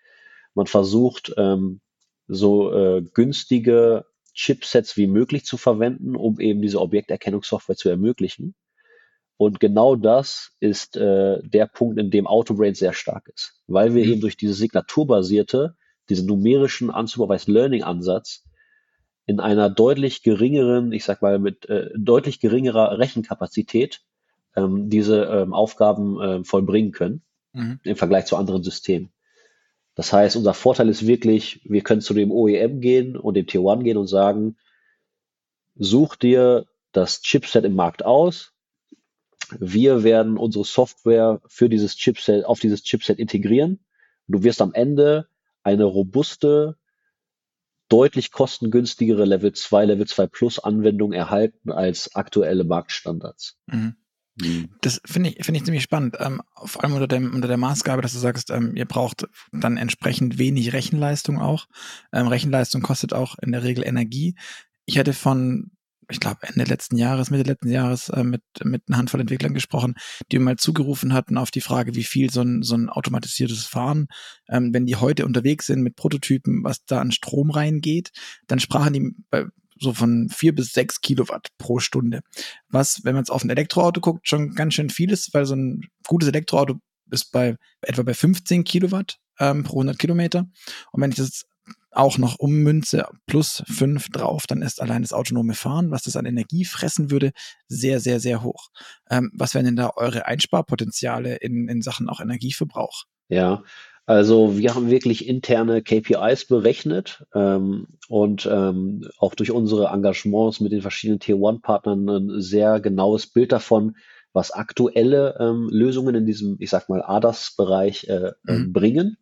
Man 0.52 0.66
versucht 0.66 1.32
ähm, 1.38 1.80
so 2.28 2.74
äh, 2.74 3.00
günstige 3.14 4.04
Chipsets 4.34 4.98
wie 4.98 5.06
möglich 5.06 5.46
zu 5.46 5.56
verwenden, 5.56 6.14
um 6.14 6.40
eben 6.40 6.60
diese 6.60 6.78
Objekterkennungssoftware 6.78 7.74
zu 7.74 7.88
ermöglichen. 7.88 8.54
Und 9.38 9.60
genau 9.60 9.96
das 9.96 10.52
ist 10.60 10.98
äh, 10.98 11.38
der 11.42 11.64
Punkt, 11.64 11.98
in 11.98 12.10
dem 12.10 12.26
Autobrain 12.26 12.74
sehr 12.74 12.92
stark 12.92 13.30
ist, 13.34 13.62
weil 13.66 13.94
wir 13.94 14.04
mhm. 14.04 14.12
eben 14.12 14.20
durch 14.20 14.36
diese 14.36 14.52
signaturbasierte, 14.52 15.74
diesen 16.10 16.26
numerischen 16.26 16.90
Unsupervised 16.90 17.48
Learning 17.48 17.82
Ansatz 17.82 18.44
in 19.26 19.40
einer 19.40 19.70
deutlich 19.70 20.22
geringeren, 20.22 20.92
ich 20.92 21.04
sag 21.04 21.22
mal 21.22 21.38
mit 21.38 21.68
äh, 21.68 21.90
deutlich 21.96 22.40
geringerer 22.40 22.98
Rechenkapazität 22.98 24.02
ähm, 24.56 24.90
diese 24.90 25.24
ähm, 25.24 25.54
Aufgaben 25.54 26.20
äh, 26.20 26.44
vollbringen 26.44 26.92
können 26.92 27.22
mhm. 27.52 27.80
im 27.82 27.96
Vergleich 27.96 28.26
zu 28.26 28.36
anderen 28.36 28.62
Systemen. 28.62 29.10
Das 29.94 30.12
heißt, 30.12 30.36
unser 30.36 30.54
Vorteil 30.54 30.88
ist 30.88 31.06
wirklich, 31.06 31.60
wir 31.64 31.82
können 31.82 32.00
zu 32.00 32.14
dem 32.14 32.32
OEM 32.32 32.80
gehen 32.80 33.16
und 33.16 33.34
dem 33.34 33.46
Tier 33.46 33.60
1 33.60 33.84
gehen 33.84 33.96
und 33.96 34.08
sagen, 34.08 34.56
such 35.76 36.16
dir 36.16 36.66
das 36.92 37.22
Chipset 37.22 37.64
im 37.64 37.74
Markt 37.74 38.04
aus, 38.04 38.52
wir 39.58 40.02
werden 40.02 40.36
unsere 40.36 40.64
Software 40.64 41.40
für 41.46 41.68
dieses 41.68 41.96
Chipset, 41.96 42.44
auf 42.44 42.60
dieses 42.60 42.82
Chipset 42.82 43.18
integrieren. 43.18 43.84
Du 44.26 44.42
wirst 44.42 44.62
am 44.62 44.72
Ende 44.72 45.28
eine 45.62 45.84
robuste, 45.84 46.76
deutlich 47.88 48.32
kostengünstigere 48.32 49.24
Level 49.24 49.52
2, 49.52 49.84
Level 49.84 50.06
2 50.06 50.26
Plus 50.26 50.58
Anwendung 50.58 51.12
erhalten 51.12 51.70
als 51.70 52.14
aktuelle 52.14 52.64
Marktstandards. 52.64 53.56
Mhm. 53.66 53.96
Mhm. 54.40 54.70
Das 54.80 55.00
finde 55.04 55.30
ich, 55.30 55.44
finde 55.44 55.58
ich 55.58 55.64
ziemlich 55.64 55.82
spannend. 55.82 56.16
Ähm, 56.18 56.42
vor 56.64 56.82
allem 56.82 56.94
unter, 56.94 57.06
dem, 57.06 57.34
unter 57.34 57.48
der 57.48 57.56
Maßgabe, 57.56 58.02
dass 58.02 58.12
du 58.12 58.18
sagst, 58.18 58.50
ähm, 58.50 58.74
ihr 58.74 58.86
braucht 58.86 59.28
dann 59.52 59.76
entsprechend 59.76 60.38
wenig 60.38 60.72
Rechenleistung 60.72 61.40
auch. 61.40 61.66
Ähm, 62.12 62.26
Rechenleistung 62.26 62.82
kostet 62.82 63.12
auch 63.12 63.36
in 63.40 63.52
der 63.52 63.62
Regel 63.62 63.86
Energie. 63.86 64.34
Ich 64.86 64.96
hätte 64.96 65.12
von, 65.12 65.70
ich 66.10 66.20
glaube, 66.20 66.40
Ende 66.42 66.64
letzten 66.64 66.96
Jahres, 66.96 67.30
Mitte 67.30 67.44
letzten 67.44 67.70
Jahres 67.70 68.08
äh, 68.08 68.24
mit, 68.24 68.42
mit 68.62 68.82
einer 68.88 68.98
Handvoll 68.98 69.20
Entwicklern 69.20 69.54
gesprochen, 69.54 69.94
die 70.30 70.38
mir 70.38 70.44
mal 70.44 70.56
zugerufen 70.56 71.12
hatten 71.12 71.38
auf 71.38 71.50
die 71.50 71.60
Frage, 71.60 71.94
wie 71.94 72.04
viel 72.04 72.30
so 72.30 72.42
ein, 72.42 72.62
so 72.62 72.76
ein 72.76 72.88
automatisiertes 72.88 73.64
Fahren, 73.64 74.06
ähm, 74.48 74.72
wenn 74.72 74.86
die 74.86 74.96
heute 74.96 75.24
unterwegs 75.26 75.66
sind 75.66 75.82
mit 75.82 75.96
Prototypen, 75.96 76.64
was 76.64 76.84
da 76.84 77.00
an 77.00 77.12
Strom 77.12 77.50
reingeht, 77.50 78.10
dann 78.46 78.60
sprachen 78.60 78.92
die 78.92 79.10
bei 79.30 79.46
so 79.78 79.92
von 79.92 80.28
vier 80.28 80.54
bis 80.54 80.72
sechs 80.72 81.00
Kilowatt 81.00 81.48
pro 81.58 81.78
Stunde. 81.78 82.20
Was, 82.68 83.04
wenn 83.04 83.14
man 83.14 83.22
jetzt 83.22 83.30
auf 83.30 83.44
ein 83.44 83.50
Elektroauto 83.50 84.00
guckt, 84.00 84.28
schon 84.28 84.54
ganz 84.54 84.74
schön 84.74 84.90
viel 84.90 85.10
ist, 85.10 85.34
weil 85.34 85.46
so 85.46 85.54
ein 85.54 85.82
gutes 86.06 86.28
Elektroauto 86.28 86.76
ist 87.10 87.32
bei 87.32 87.56
etwa 87.82 88.02
bei 88.02 88.14
15 88.14 88.64
Kilowatt 88.64 89.18
ähm, 89.38 89.64
pro 89.64 89.76
100 89.76 89.98
Kilometer. 89.98 90.46
Und 90.92 91.02
wenn 91.02 91.10
ich 91.10 91.16
das 91.16 91.44
auch 91.96 92.18
noch 92.18 92.38
ummünze 92.38 93.06
plus 93.26 93.62
fünf 93.66 94.08
drauf, 94.08 94.46
dann 94.46 94.62
ist 94.62 94.80
allein 94.80 95.02
das 95.02 95.12
autonome 95.12 95.54
Fahren, 95.54 95.90
was 95.90 96.02
das 96.02 96.16
an 96.16 96.26
Energie 96.26 96.64
fressen 96.64 97.10
würde, 97.10 97.32
sehr, 97.68 98.00
sehr, 98.00 98.20
sehr 98.20 98.42
hoch. 98.42 98.68
Ähm, 99.10 99.30
was 99.34 99.54
wären 99.54 99.64
denn 99.64 99.76
da 99.76 99.90
eure 99.96 100.26
Einsparpotenziale 100.26 101.36
in, 101.36 101.68
in 101.68 101.82
Sachen 101.82 102.08
auch 102.08 102.20
Energieverbrauch? 102.20 103.04
Ja, 103.28 103.62
also 104.06 104.58
wir 104.58 104.74
haben 104.74 104.90
wirklich 104.90 105.26
interne 105.26 105.82
KPIs 105.82 106.46
berechnet 106.46 107.24
ähm, 107.34 107.86
und 108.08 108.46
ähm, 108.50 109.08
auch 109.18 109.34
durch 109.34 109.50
unsere 109.50 109.86
Engagements 109.86 110.60
mit 110.60 110.72
den 110.72 110.82
verschiedenen 110.82 111.20
Tier-One-Partnern 111.20 112.08
ein 112.08 112.40
sehr 112.40 112.80
genaues 112.80 113.26
Bild 113.26 113.50
davon, 113.52 113.96
was 114.34 114.50
aktuelle 114.50 115.36
ähm, 115.40 115.68
Lösungen 115.70 116.14
in 116.16 116.26
diesem, 116.26 116.56
ich 116.58 116.68
sag 116.68 116.90
mal, 116.90 117.02
ADAS-Bereich 117.02 118.08
äh, 118.08 118.32
mhm. 118.42 118.72
bringen. 118.74 119.16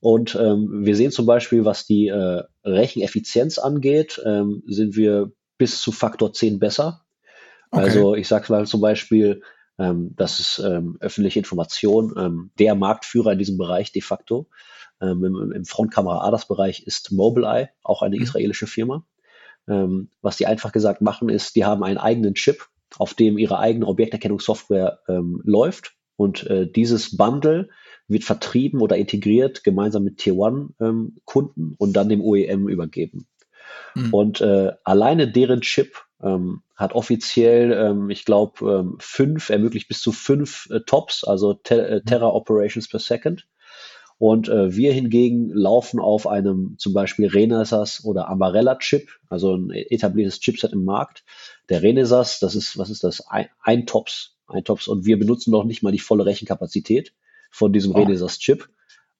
Und 0.00 0.34
ähm, 0.34 0.84
wir 0.84 0.96
sehen 0.96 1.10
zum 1.10 1.26
Beispiel, 1.26 1.64
was 1.64 1.86
die 1.86 2.08
äh, 2.08 2.42
Recheneffizienz 2.64 3.58
angeht, 3.58 4.20
ähm, 4.24 4.62
sind 4.66 4.96
wir 4.96 5.32
bis 5.56 5.80
zu 5.80 5.92
Faktor 5.92 6.32
10 6.32 6.58
besser. 6.58 7.04
Okay. 7.70 7.84
Also 7.84 8.14
ich 8.14 8.28
sage 8.28 8.52
mal 8.52 8.66
zum 8.66 8.80
Beispiel, 8.80 9.42
ähm, 9.78 10.14
das 10.16 10.40
ist 10.40 10.58
ähm, 10.58 10.96
öffentliche 11.00 11.38
Information. 11.38 12.14
Ähm, 12.16 12.50
der 12.58 12.74
Marktführer 12.74 13.32
in 13.32 13.38
diesem 13.38 13.58
Bereich 13.58 13.92
de 13.92 14.02
facto 14.02 14.48
ähm, 15.00 15.24
im, 15.24 15.52
im 15.52 15.64
Frontkamera-ADAS-Bereich 15.64 16.86
ist 16.86 17.12
Mobileye, 17.12 17.70
auch 17.82 18.02
eine 18.02 18.16
mhm. 18.16 18.22
israelische 18.22 18.66
Firma. 18.66 19.04
Ähm, 19.68 20.10
was 20.22 20.36
die 20.36 20.46
einfach 20.46 20.72
gesagt 20.72 21.02
machen, 21.02 21.28
ist, 21.28 21.56
die 21.56 21.64
haben 21.64 21.82
einen 21.82 21.98
eigenen 21.98 22.34
Chip, 22.34 22.66
auf 22.96 23.14
dem 23.14 23.38
ihre 23.38 23.58
eigene 23.58 23.86
Objekterkennungssoftware 23.86 25.00
ähm, 25.08 25.40
läuft. 25.44 25.94
Und 26.16 26.46
äh, 26.46 26.70
dieses 26.70 27.16
Bundle 27.16 27.68
wird 28.08 28.24
vertrieben 28.24 28.80
oder 28.80 28.96
integriert 28.96 29.62
gemeinsam 29.62 30.02
mit 30.02 30.18
Tier 30.18 30.36
One-Kunden 30.36 31.74
und 31.78 31.92
dann 31.92 32.08
dem 32.08 32.22
OEM 32.22 32.68
übergeben. 32.68 33.26
Mhm. 33.94 34.14
Und 34.14 34.40
äh, 34.40 34.72
alleine 34.82 35.30
deren 35.30 35.60
Chip 35.60 35.94
ähm, 36.22 36.62
hat 36.74 36.94
offiziell, 36.94 37.72
ähm, 37.72 38.10
ich 38.10 38.24
glaube, 38.24 38.80
ähm, 38.80 38.96
fünf, 38.98 39.50
ermöglicht 39.50 39.88
bis 39.88 40.00
zu 40.00 40.12
fünf 40.12 40.68
äh, 40.70 40.80
Tops, 40.80 41.24
also 41.24 41.54
te 41.54 41.86
äh, 41.86 42.00
Terra 42.02 42.28
Operations 42.28 42.88
per 42.88 43.00
Second. 43.00 43.46
Und 44.16 44.48
äh, 44.48 44.74
wir 44.74 44.92
hingegen 44.92 45.50
laufen 45.50 46.00
auf 46.00 46.26
einem 46.26 46.74
zum 46.78 46.92
Beispiel 46.92 47.28
Renesas 47.28 48.04
oder 48.04 48.28
Amarella-Chip, 48.28 49.08
also 49.28 49.54
ein 49.54 49.70
etabliertes 49.70 50.40
Chipset 50.40 50.72
im 50.72 50.84
Markt. 50.84 51.24
Der 51.68 51.82
Renesas, 51.82 52.40
das 52.40 52.56
ist, 52.56 52.76
was 52.78 52.90
ist 52.90 53.04
das? 53.04 53.28
Ein, 53.28 53.48
ein 53.62 53.86
Tops, 53.86 54.36
ein 54.48 54.64
Tops. 54.64 54.88
Und 54.88 55.04
wir 55.04 55.20
benutzen 55.20 55.52
noch 55.52 55.62
nicht 55.62 55.84
mal 55.84 55.92
die 55.92 56.00
volle 56.00 56.26
Rechenkapazität 56.26 57.12
von 57.50 57.72
diesem 57.72 57.94
oh. 57.94 57.98
Renesas-Chip 57.98 58.68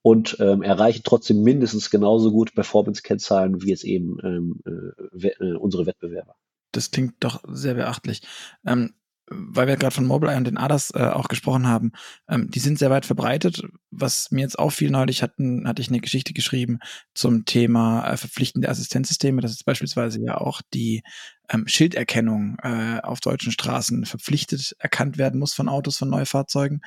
und 0.03 0.37
ähm, 0.41 0.63
erreichen 0.63 1.03
trotzdem 1.05 1.43
mindestens 1.43 1.91
genauso 1.91 2.31
gut 2.31 2.55
Performance-Kennzahlen 2.55 3.63
wie 3.63 3.71
jetzt 3.71 3.85
eben 3.85 4.19
ähm, 4.23 4.61
äh, 4.65 5.29
äh 5.29 5.57
unsere 5.57 5.87
Wettbewerber 5.87 6.35
das 6.73 6.91
klingt 6.91 7.15
doch 7.21 7.43
sehr 7.49 7.75
beachtlich. 7.75 8.23
Ähm, 8.67 8.95
weil 9.31 9.67
wir 9.67 9.77
gerade 9.77 9.95
von 9.95 10.07
Mobileye 10.07 10.39
und 10.39 10.47
den 10.47 10.57
ADAS 10.57 10.91
äh, 10.95 11.03
auch 11.03 11.29
gesprochen 11.29 11.67
haben, 11.67 11.93
ähm, 12.31 12.51
die 12.51 12.61
sind 12.61 12.79
sehr 12.79 12.89
weit 12.89 13.05
verbreitet. 13.05 13.61
Was 13.91 14.31
mir 14.31 14.41
jetzt 14.41 14.59
auffiel 14.59 14.91
neulich, 14.91 15.23
hatten, 15.23 15.69
hatte 15.69 15.83
ich 15.83 15.89
eine 15.89 16.01
Geschichte 16.01 16.33
geschrieben 16.33 16.79
zum 17.13 17.45
Thema 17.45 18.11
äh, 18.11 18.17
verpflichtende 18.17 18.71
Assistenzsysteme, 18.71 19.43
dass 19.43 19.51
jetzt 19.51 19.67
beispielsweise 19.67 20.19
ja 20.25 20.39
auch 20.39 20.63
die 20.73 21.03
ähm, 21.51 21.69
Schilderkennung 21.69 22.57
äh, 22.63 23.01
auf 23.03 23.21
deutschen 23.21 23.53
Straßen 23.53 24.07
verpflichtet 24.07 24.75
erkannt 24.79 25.19
werden 25.19 25.39
muss 25.39 25.53
von 25.53 25.69
Autos, 25.69 25.99
von 25.99 26.09
Neufahrzeugen. 26.09 26.81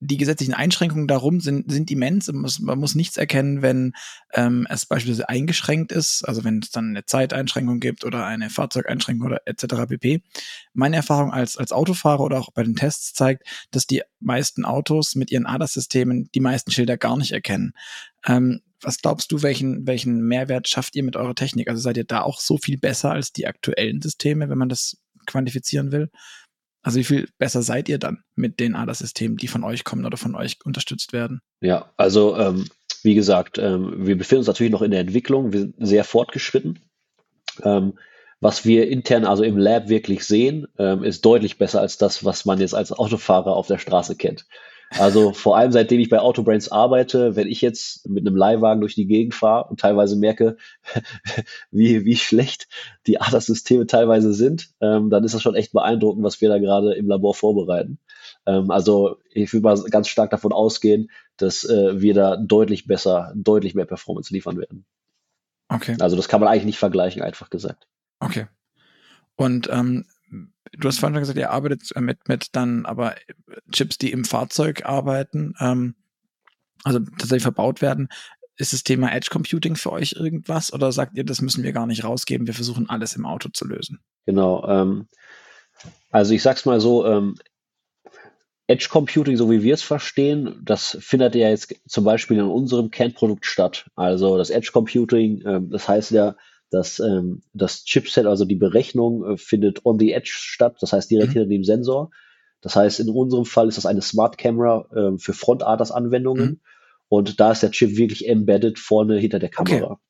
Die 0.00 0.18
gesetzlichen 0.18 0.54
Einschränkungen 0.54 1.08
darum 1.08 1.40
sind, 1.40 1.70
sind 1.70 1.90
immens. 1.90 2.26
Man 2.28 2.42
muss, 2.42 2.60
man 2.60 2.78
muss 2.78 2.94
nichts 2.94 3.16
erkennen, 3.16 3.62
wenn 3.62 3.94
ähm, 4.34 4.66
es 4.68 4.86
beispielsweise 4.86 5.28
eingeschränkt 5.28 5.90
ist, 5.90 6.22
also 6.28 6.44
wenn 6.44 6.58
es 6.58 6.70
dann 6.70 6.90
eine 6.90 7.06
Zeiteinschränkung 7.06 7.80
gibt 7.80 8.04
oder 8.04 8.26
eine 8.26 8.50
Fahrzeugeinschränkung 8.50 9.26
oder 9.26 9.40
etc. 9.46 9.86
pp. 9.88 10.22
Meine 10.74 10.96
Erfahrung 10.96 11.32
als, 11.32 11.56
als 11.56 11.72
Autofahrer 11.72 12.20
oder 12.20 12.38
auch 12.38 12.50
bei 12.52 12.62
den 12.62 12.76
Tests 12.76 13.14
zeigt, 13.14 13.48
dass 13.70 13.86
die 13.86 14.02
meisten 14.20 14.64
Autos 14.64 15.14
mit 15.14 15.30
ihren 15.30 15.46
ADAS-Systemen 15.46 16.30
die 16.34 16.40
meisten 16.40 16.70
Schilder 16.70 16.96
gar 16.98 17.16
nicht 17.16 17.32
erkennen. 17.32 17.72
Ähm, 18.26 18.60
was 18.82 19.00
glaubst 19.00 19.32
du, 19.32 19.42
welchen, 19.42 19.86
welchen 19.86 20.20
Mehrwert 20.20 20.68
schafft 20.68 20.96
ihr 20.96 21.02
mit 21.02 21.16
eurer 21.16 21.34
Technik? 21.34 21.68
Also 21.68 21.80
seid 21.80 21.96
ihr 21.96 22.04
da 22.04 22.20
auch 22.20 22.40
so 22.40 22.58
viel 22.58 22.78
besser 22.78 23.12
als 23.12 23.32
die 23.32 23.46
aktuellen 23.46 24.02
Systeme, 24.02 24.48
wenn 24.48 24.58
man 24.58 24.68
das 24.68 24.98
quantifizieren 25.26 25.92
will? 25.92 26.10
Also 26.86 27.00
wie 27.00 27.04
viel 27.04 27.28
besser 27.38 27.62
seid 27.62 27.88
ihr 27.88 27.98
dann 27.98 28.22
mit 28.36 28.60
den 28.60 28.76
ADAS-Systemen, 28.76 29.36
die 29.38 29.48
von 29.48 29.64
euch 29.64 29.82
kommen 29.82 30.06
oder 30.06 30.16
von 30.16 30.36
euch 30.36 30.58
unterstützt 30.64 31.12
werden? 31.12 31.40
Ja, 31.60 31.90
also 31.96 32.36
ähm, 32.36 32.66
wie 33.02 33.16
gesagt, 33.16 33.58
ähm, 33.58 34.06
wir 34.06 34.16
befinden 34.16 34.42
uns 34.42 34.46
natürlich 34.46 34.70
noch 34.70 34.82
in 34.82 34.92
der 34.92 35.00
Entwicklung, 35.00 35.52
wir 35.52 35.62
sind 35.62 35.74
sehr 35.80 36.04
fortgeschritten. 36.04 36.78
Ähm, 37.64 37.98
was 38.38 38.64
wir 38.64 38.88
intern, 38.88 39.24
also 39.24 39.42
im 39.42 39.56
Lab 39.56 39.88
wirklich 39.88 40.24
sehen, 40.26 40.68
ähm, 40.78 41.02
ist 41.02 41.24
deutlich 41.24 41.58
besser 41.58 41.80
als 41.80 41.98
das, 41.98 42.24
was 42.24 42.44
man 42.44 42.60
jetzt 42.60 42.74
als 42.76 42.92
Autofahrer 42.92 43.56
auf 43.56 43.66
der 43.66 43.78
Straße 43.78 44.14
kennt. 44.14 44.46
Also 44.90 45.32
vor 45.32 45.56
allem 45.56 45.72
seitdem 45.72 46.00
ich 46.00 46.08
bei 46.08 46.20
Autobrains 46.20 46.70
arbeite, 46.70 47.34
wenn 47.34 47.48
ich 47.48 47.60
jetzt 47.60 48.08
mit 48.08 48.26
einem 48.26 48.36
Leihwagen 48.36 48.80
durch 48.80 48.94
die 48.94 49.06
Gegend 49.06 49.34
fahre 49.34 49.68
und 49.68 49.80
teilweise 49.80 50.16
merke, 50.16 50.56
wie, 51.70 52.04
wie 52.04 52.16
schlecht 52.16 52.68
die 53.06 53.20
ADAS-Systeme 53.20 53.86
teilweise 53.86 54.32
sind, 54.32 54.70
ähm, 54.80 55.10
dann 55.10 55.24
ist 55.24 55.34
das 55.34 55.42
schon 55.42 55.56
echt 55.56 55.72
beeindruckend, 55.72 56.24
was 56.24 56.40
wir 56.40 56.48
da 56.48 56.58
gerade 56.58 56.94
im 56.94 57.08
Labor 57.08 57.34
vorbereiten. 57.34 57.98
Ähm, 58.46 58.70
also 58.70 59.18
ich 59.32 59.52
will 59.52 59.60
mal 59.60 59.76
ganz 59.90 60.08
stark 60.08 60.30
davon 60.30 60.52
ausgehen, 60.52 61.10
dass 61.36 61.64
äh, 61.64 62.00
wir 62.00 62.14
da 62.14 62.36
deutlich 62.36 62.86
besser, 62.86 63.32
deutlich 63.34 63.74
mehr 63.74 63.86
Performance 63.86 64.32
liefern 64.32 64.58
werden. 64.58 64.86
Okay. 65.68 65.96
Also 66.00 66.16
das 66.16 66.28
kann 66.28 66.40
man 66.40 66.48
eigentlich 66.48 66.64
nicht 66.64 66.78
vergleichen, 66.78 67.22
einfach 67.22 67.50
gesagt. 67.50 67.88
Okay. 68.20 68.46
Und 69.34 69.68
ähm, 69.70 70.06
du 70.72 70.88
hast 70.88 70.98
vorhin 70.98 71.14
schon 71.14 71.22
gesagt, 71.22 71.38
ihr 71.38 71.50
arbeitet 71.50 71.82
mit, 72.00 72.28
mit 72.28 72.48
dann 72.52 72.86
aber 72.86 73.14
Chips, 73.72 73.98
die 73.98 74.12
im 74.12 74.24
Fahrzeug 74.24 74.84
arbeiten, 74.84 75.54
ähm, 75.60 75.94
also 76.84 77.00
tatsächlich 77.00 77.42
verbaut 77.42 77.82
werden. 77.82 78.08
Ist 78.58 78.72
das 78.72 78.84
Thema 78.84 79.12
Edge 79.12 79.28
Computing 79.30 79.76
für 79.76 79.92
euch 79.92 80.12
irgendwas 80.12 80.72
oder 80.72 80.90
sagt 80.92 81.16
ihr, 81.16 81.24
das 81.24 81.42
müssen 81.42 81.62
wir 81.62 81.72
gar 81.72 81.86
nicht 81.86 82.04
rausgeben, 82.04 82.46
wir 82.46 82.54
versuchen 82.54 82.88
alles 82.88 83.14
im 83.14 83.26
Auto 83.26 83.50
zu 83.50 83.66
lösen? 83.66 84.00
Genau. 84.24 84.66
Ähm, 84.68 85.08
also 86.10 86.32
ich 86.32 86.42
sag's 86.42 86.64
mal 86.64 86.80
so, 86.80 87.04
ähm, 87.06 87.36
Edge 88.68 88.88
Computing, 88.90 89.36
so 89.36 89.50
wie 89.50 89.62
wir 89.62 89.74
es 89.74 89.82
verstehen, 89.82 90.60
das 90.64 90.96
findet 91.00 91.34
ja 91.36 91.50
jetzt 91.50 91.74
zum 91.86 92.04
Beispiel 92.04 92.38
in 92.38 92.44
unserem 92.44 92.90
Kernprodukt 92.90 93.46
statt. 93.46 93.88
Also 93.94 94.36
das 94.38 94.50
Edge 94.50 94.70
Computing, 94.72 95.42
ähm, 95.46 95.70
das 95.70 95.86
heißt 95.86 96.10
ja, 96.10 96.34
das, 96.70 96.98
ähm, 96.98 97.42
das 97.52 97.84
Chipset, 97.84 98.26
also 98.26 98.44
die 98.44 98.56
Berechnung, 98.56 99.24
äh, 99.24 99.36
findet 99.36 99.84
on 99.84 99.98
the 99.98 100.12
edge 100.12 100.32
statt, 100.32 100.76
das 100.80 100.92
heißt 100.92 101.10
direkt 101.10 101.30
mhm. 101.30 101.32
hinter 101.34 101.48
dem 101.48 101.64
Sensor. 101.64 102.10
Das 102.60 102.74
heißt, 102.74 103.00
in 103.00 103.08
unserem 103.08 103.44
Fall 103.44 103.68
ist 103.68 103.78
das 103.78 103.86
eine 103.86 104.02
Smart 104.02 104.38
Camera 104.38 104.86
äh, 104.94 105.18
für 105.18 105.32
Front-ADAS-Anwendungen. 105.32 106.44
Mhm. 106.44 106.60
Und 107.08 107.38
da 107.38 107.52
ist 107.52 107.62
der 107.62 107.70
Chip 107.70 107.96
wirklich 107.96 108.28
embedded 108.28 108.78
vorne 108.78 109.18
hinter 109.18 109.38
der 109.38 109.50
Kamera. 109.50 109.92
Okay. 109.92 110.00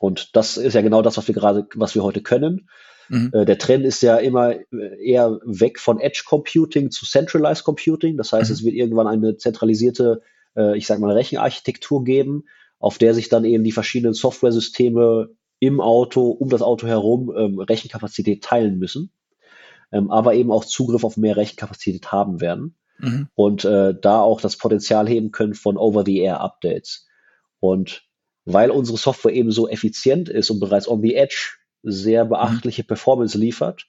Und 0.00 0.36
das 0.36 0.56
ist 0.56 0.74
ja 0.74 0.82
genau 0.82 1.00
das, 1.00 1.16
was 1.16 1.28
wir 1.28 1.34
gerade, 1.34 1.66
was 1.74 1.94
wir 1.94 2.02
heute 2.02 2.22
können. 2.22 2.68
Mhm. 3.08 3.30
Äh, 3.32 3.44
der 3.44 3.58
Trend 3.58 3.84
ist 3.84 4.02
ja 4.02 4.16
immer 4.16 4.52
äh, 4.52 4.64
eher 5.02 5.40
weg 5.44 5.78
von 5.78 6.00
Edge 6.00 6.24
Computing 6.26 6.90
zu 6.90 7.06
Centralized 7.06 7.64
Computing. 7.64 8.16
Das 8.16 8.32
heißt, 8.32 8.50
mhm. 8.50 8.54
es 8.54 8.64
wird 8.64 8.74
irgendwann 8.74 9.06
eine 9.06 9.36
zentralisierte, 9.36 10.22
äh, 10.56 10.76
ich 10.76 10.86
sag 10.86 10.98
mal, 10.98 11.12
Rechenarchitektur 11.12 12.04
geben, 12.04 12.44
auf 12.78 12.98
der 12.98 13.14
sich 13.14 13.28
dann 13.28 13.44
eben 13.44 13.64
die 13.64 13.72
verschiedenen 13.72 14.12
Software-Systeme 14.12 15.30
im 15.62 15.80
Auto, 15.80 16.28
um 16.30 16.48
das 16.48 16.60
Auto 16.60 16.88
herum 16.88 17.32
ähm, 17.36 17.60
Rechenkapazität 17.60 18.42
teilen 18.42 18.80
müssen, 18.80 19.12
ähm, 19.92 20.10
aber 20.10 20.34
eben 20.34 20.50
auch 20.50 20.64
Zugriff 20.64 21.04
auf 21.04 21.16
mehr 21.16 21.36
Rechenkapazität 21.36 22.10
haben 22.10 22.40
werden 22.40 22.74
mhm. 22.98 23.28
und 23.36 23.64
äh, 23.64 23.94
da 23.94 24.20
auch 24.22 24.40
das 24.40 24.56
Potenzial 24.56 25.08
heben 25.08 25.30
können 25.30 25.54
von 25.54 25.76
Over-the-Air-Updates. 25.76 27.06
Und 27.60 28.02
weil 28.44 28.72
unsere 28.72 28.98
Software 28.98 29.32
eben 29.32 29.52
so 29.52 29.68
effizient 29.68 30.28
ist 30.28 30.50
und 30.50 30.58
bereits 30.58 30.88
on 30.88 31.00
the 31.00 31.14
edge 31.14 31.52
sehr 31.84 32.24
beachtliche 32.24 32.82
mhm. 32.82 32.88
Performance 32.88 33.38
liefert, 33.38 33.86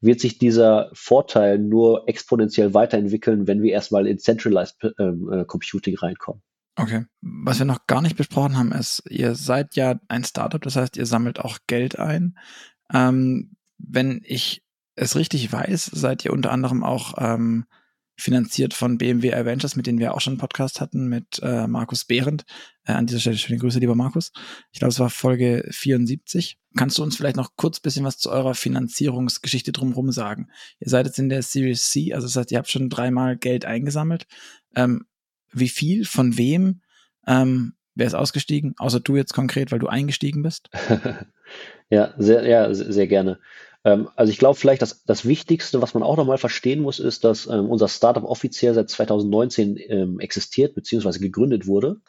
wird 0.00 0.20
sich 0.20 0.38
dieser 0.38 0.88
Vorteil 0.92 1.58
nur 1.58 2.08
exponentiell 2.08 2.74
weiterentwickeln, 2.74 3.48
wenn 3.48 3.60
wir 3.60 3.72
erstmal 3.72 4.06
in 4.06 4.20
Centralized 4.20 4.76
ähm, 5.00 5.28
äh, 5.32 5.44
Computing 5.44 5.96
reinkommen. 5.96 6.44
Okay. 6.78 7.06
Was 7.20 7.58
wir 7.58 7.66
noch 7.66 7.86
gar 7.86 8.02
nicht 8.02 8.16
besprochen 8.16 8.56
haben, 8.56 8.70
ist, 8.70 9.02
ihr 9.10 9.34
seid 9.34 9.74
ja 9.74 9.98
ein 10.06 10.22
Startup, 10.22 10.62
das 10.62 10.76
heißt, 10.76 10.96
ihr 10.96 11.06
sammelt 11.06 11.40
auch 11.40 11.58
Geld 11.66 11.98
ein. 11.98 12.38
Ähm, 12.92 13.56
wenn 13.78 14.22
ich 14.24 14.62
es 14.94 15.16
richtig 15.16 15.52
weiß, 15.52 15.86
seid 15.86 16.24
ihr 16.24 16.32
unter 16.32 16.52
anderem 16.52 16.84
auch 16.84 17.14
ähm, 17.18 17.66
finanziert 18.16 18.74
von 18.74 18.96
BMW 18.96 19.34
Adventures, 19.34 19.74
mit 19.74 19.88
denen 19.88 19.98
wir 19.98 20.14
auch 20.14 20.20
schon 20.20 20.34
einen 20.34 20.40
Podcast 20.40 20.80
hatten, 20.80 21.08
mit 21.08 21.40
äh, 21.42 21.66
Markus 21.66 22.04
Behrendt. 22.04 22.44
Äh, 22.84 22.92
an 22.92 23.06
dieser 23.06 23.20
Stelle 23.20 23.38
schöne 23.38 23.58
Grüße, 23.58 23.80
lieber 23.80 23.96
Markus. 23.96 24.30
Ich 24.70 24.78
glaube, 24.78 24.90
es 24.90 25.00
war 25.00 25.10
Folge 25.10 25.66
74. 25.70 26.58
Kannst 26.76 26.98
du 26.98 27.02
uns 27.02 27.16
vielleicht 27.16 27.36
noch 27.36 27.56
kurz 27.56 27.80
bisschen 27.80 28.04
was 28.04 28.18
zu 28.18 28.30
eurer 28.30 28.54
Finanzierungsgeschichte 28.54 29.72
drumherum 29.72 30.12
sagen? 30.12 30.48
Ihr 30.78 30.90
seid 30.90 31.06
jetzt 31.06 31.18
in 31.18 31.28
der 31.28 31.42
Series 31.42 31.90
C, 31.90 32.14
also 32.14 32.28
das 32.28 32.36
heißt, 32.36 32.52
ihr 32.52 32.58
habt 32.58 32.70
schon 32.70 32.88
dreimal 32.88 33.36
Geld 33.36 33.64
eingesammelt. 33.64 34.28
Ähm, 34.76 35.06
wie 35.52 35.68
viel, 35.68 36.04
von 36.04 36.36
wem, 36.36 36.80
ähm, 37.26 37.74
wer 37.94 38.06
ist 38.06 38.14
ausgestiegen, 38.14 38.74
außer 38.78 39.00
du 39.00 39.16
jetzt 39.16 39.34
konkret, 39.34 39.72
weil 39.72 39.78
du 39.78 39.88
eingestiegen 39.88 40.42
bist? 40.42 40.70
ja, 41.90 42.14
sehr, 42.16 42.46
ja, 42.46 42.72
sehr 42.72 43.06
gerne. 43.06 43.38
Ähm, 43.84 44.08
also 44.16 44.30
ich 44.30 44.38
glaube 44.38 44.58
vielleicht, 44.58 44.82
dass 44.82 45.04
das 45.04 45.26
Wichtigste, 45.26 45.82
was 45.82 45.94
man 45.94 46.02
auch 46.02 46.16
nochmal 46.16 46.38
verstehen 46.38 46.80
muss, 46.80 46.98
ist, 46.98 47.24
dass 47.24 47.46
ähm, 47.46 47.68
unser 47.68 47.88
Startup 47.88 48.24
offiziell 48.24 48.74
seit 48.74 48.90
2019 48.90 49.78
ähm, 49.88 50.20
existiert 50.20 50.74
bzw. 50.74 51.18
gegründet 51.18 51.66
wurde, 51.66 52.00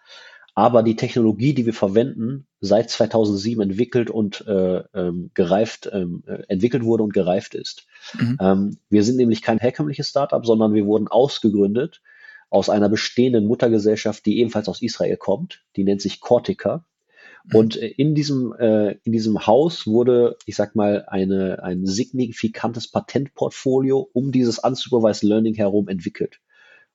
aber 0.56 0.84
die 0.84 0.96
Technologie, 0.96 1.54
die 1.54 1.66
wir 1.66 1.74
verwenden, 1.74 2.46
seit 2.60 2.90
2007 2.90 3.62
entwickelt 3.62 4.10
und 4.10 4.46
äh, 4.48 4.84
ähm, 4.94 5.32
gereift, 5.34 5.90
ähm, 5.92 6.24
äh, 6.28 6.44
entwickelt 6.48 6.84
wurde 6.84 7.04
und 7.04 7.14
gereift 7.14 7.56
ist. 7.56 7.86
Mhm. 8.20 8.38
Ähm, 8.42 8.78
wir 8.90 9.04
sind 9.04 9.18
nämlich 9.18 9.42
kein 9.42 9.60
herkömmliches 9.60 10.10
Startup, 10.10 10.46
sondern 10.46 10.74
wir 10.74 10.86
wurden 10.86 11.08
ausgegründet 11.08 12.02
aus 12.50 12.70
einer 12.70 12.90
bestehenden 12.90 13.46
Muttergesellschaft, 13.46 14.26
die 14.26 14.40
ebenfalls 14.40 14.68
aus 14.68 14.82
Israel 14.82 15.18
kommt. 15.18 15.64
Die 15.76 15.84
nennt 15.84 16.02
sich 16.02 16.20
Cortica. 16.20 16.86
Mhm. 17.46 17.56
Und 17.56 17.78
äh, 17.78 17.88
in 17.88 18.16
diesem, 18.16 18.54
äh, 18.54 18.94
in 19.04 19.12
diesem 19.12 19.46
Haus 19.46 19.86
wurde, 19.86 20.38
ich 20.46 20.56
sag 20.56 20.76
mal, 20.76 21.06
eine, 21.08 21.64
ein 21.64 21.86
signifikantes 21.86 22.90
Patentportfolio 22.90 24.10
um 24.14 24.32
dieses 24.32 24.60
Unsupervised 24.60 25.24
Learning 25.24 25.54
herum 25.54 25.88
entwickelt. 25.88 26.40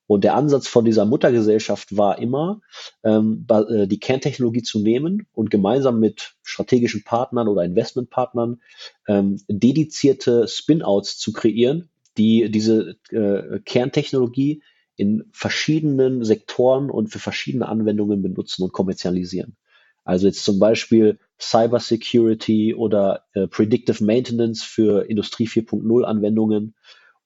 Und 0.07 0.23
der 0.23 0.35
Ansatz 0.35 0.67
von 0.67 0.85
dieser 0.85 1.05
Muttergesellschaft 1.05 1.97
war 1.97 2.19
immer, 2.19 2.61
ähm, 3.03 3.45
äh, 3.49 3.87
die 3.87 3.99
Kerntechnologie 3.99 4.61
zu 4.61 4.79
nehmen 4.79 5.25
und 5.33 5.49
gemeinsam 5.49 5.99
mit 5.99 6.35
strategischen 6.43 7.03
Partnern 7.03 7.47
oder 7.47 7.63
Investmentpartnern 7.63 8.61
ähm, 9.07 9.41
dedizierte 9.47 10.47
Spin-outs 10.47 11.17
zu 11.17 11.33
kreieren, 11.33 11.89
die 12.17 12.51
diese 12.51 12.97
äh, 13.09 13.59
Kerntechnologie 13.65 14.61
in 14.95 15.25
verschiedenen 15.31 16.23
Sektoren 16.23 16.89
und 16.89 17.07
für 17.07 17.19
verschiedene 17.19 17.67
Anwendungen 17.67 18.21
benutzen 18.21 18.63
und 18.63 18.73
kommerzialisieren. 18.73 19.57
Also 20.03 20.27
jetzt 20.27 20.45
zum 20.45 20.59
Beispiel 20.59 21.19
Cyber 21.39 21.79
Security 21.79 22.75
oder 22.75 23.25
äh, 23.33 23.47
Predictive 23.47 24.03
Maintenance 24.03 24.63
für 24.63 25.09
Industrie 25.09 25.47
4.0 25.47 26.03
Anwendungen 26.03 26.75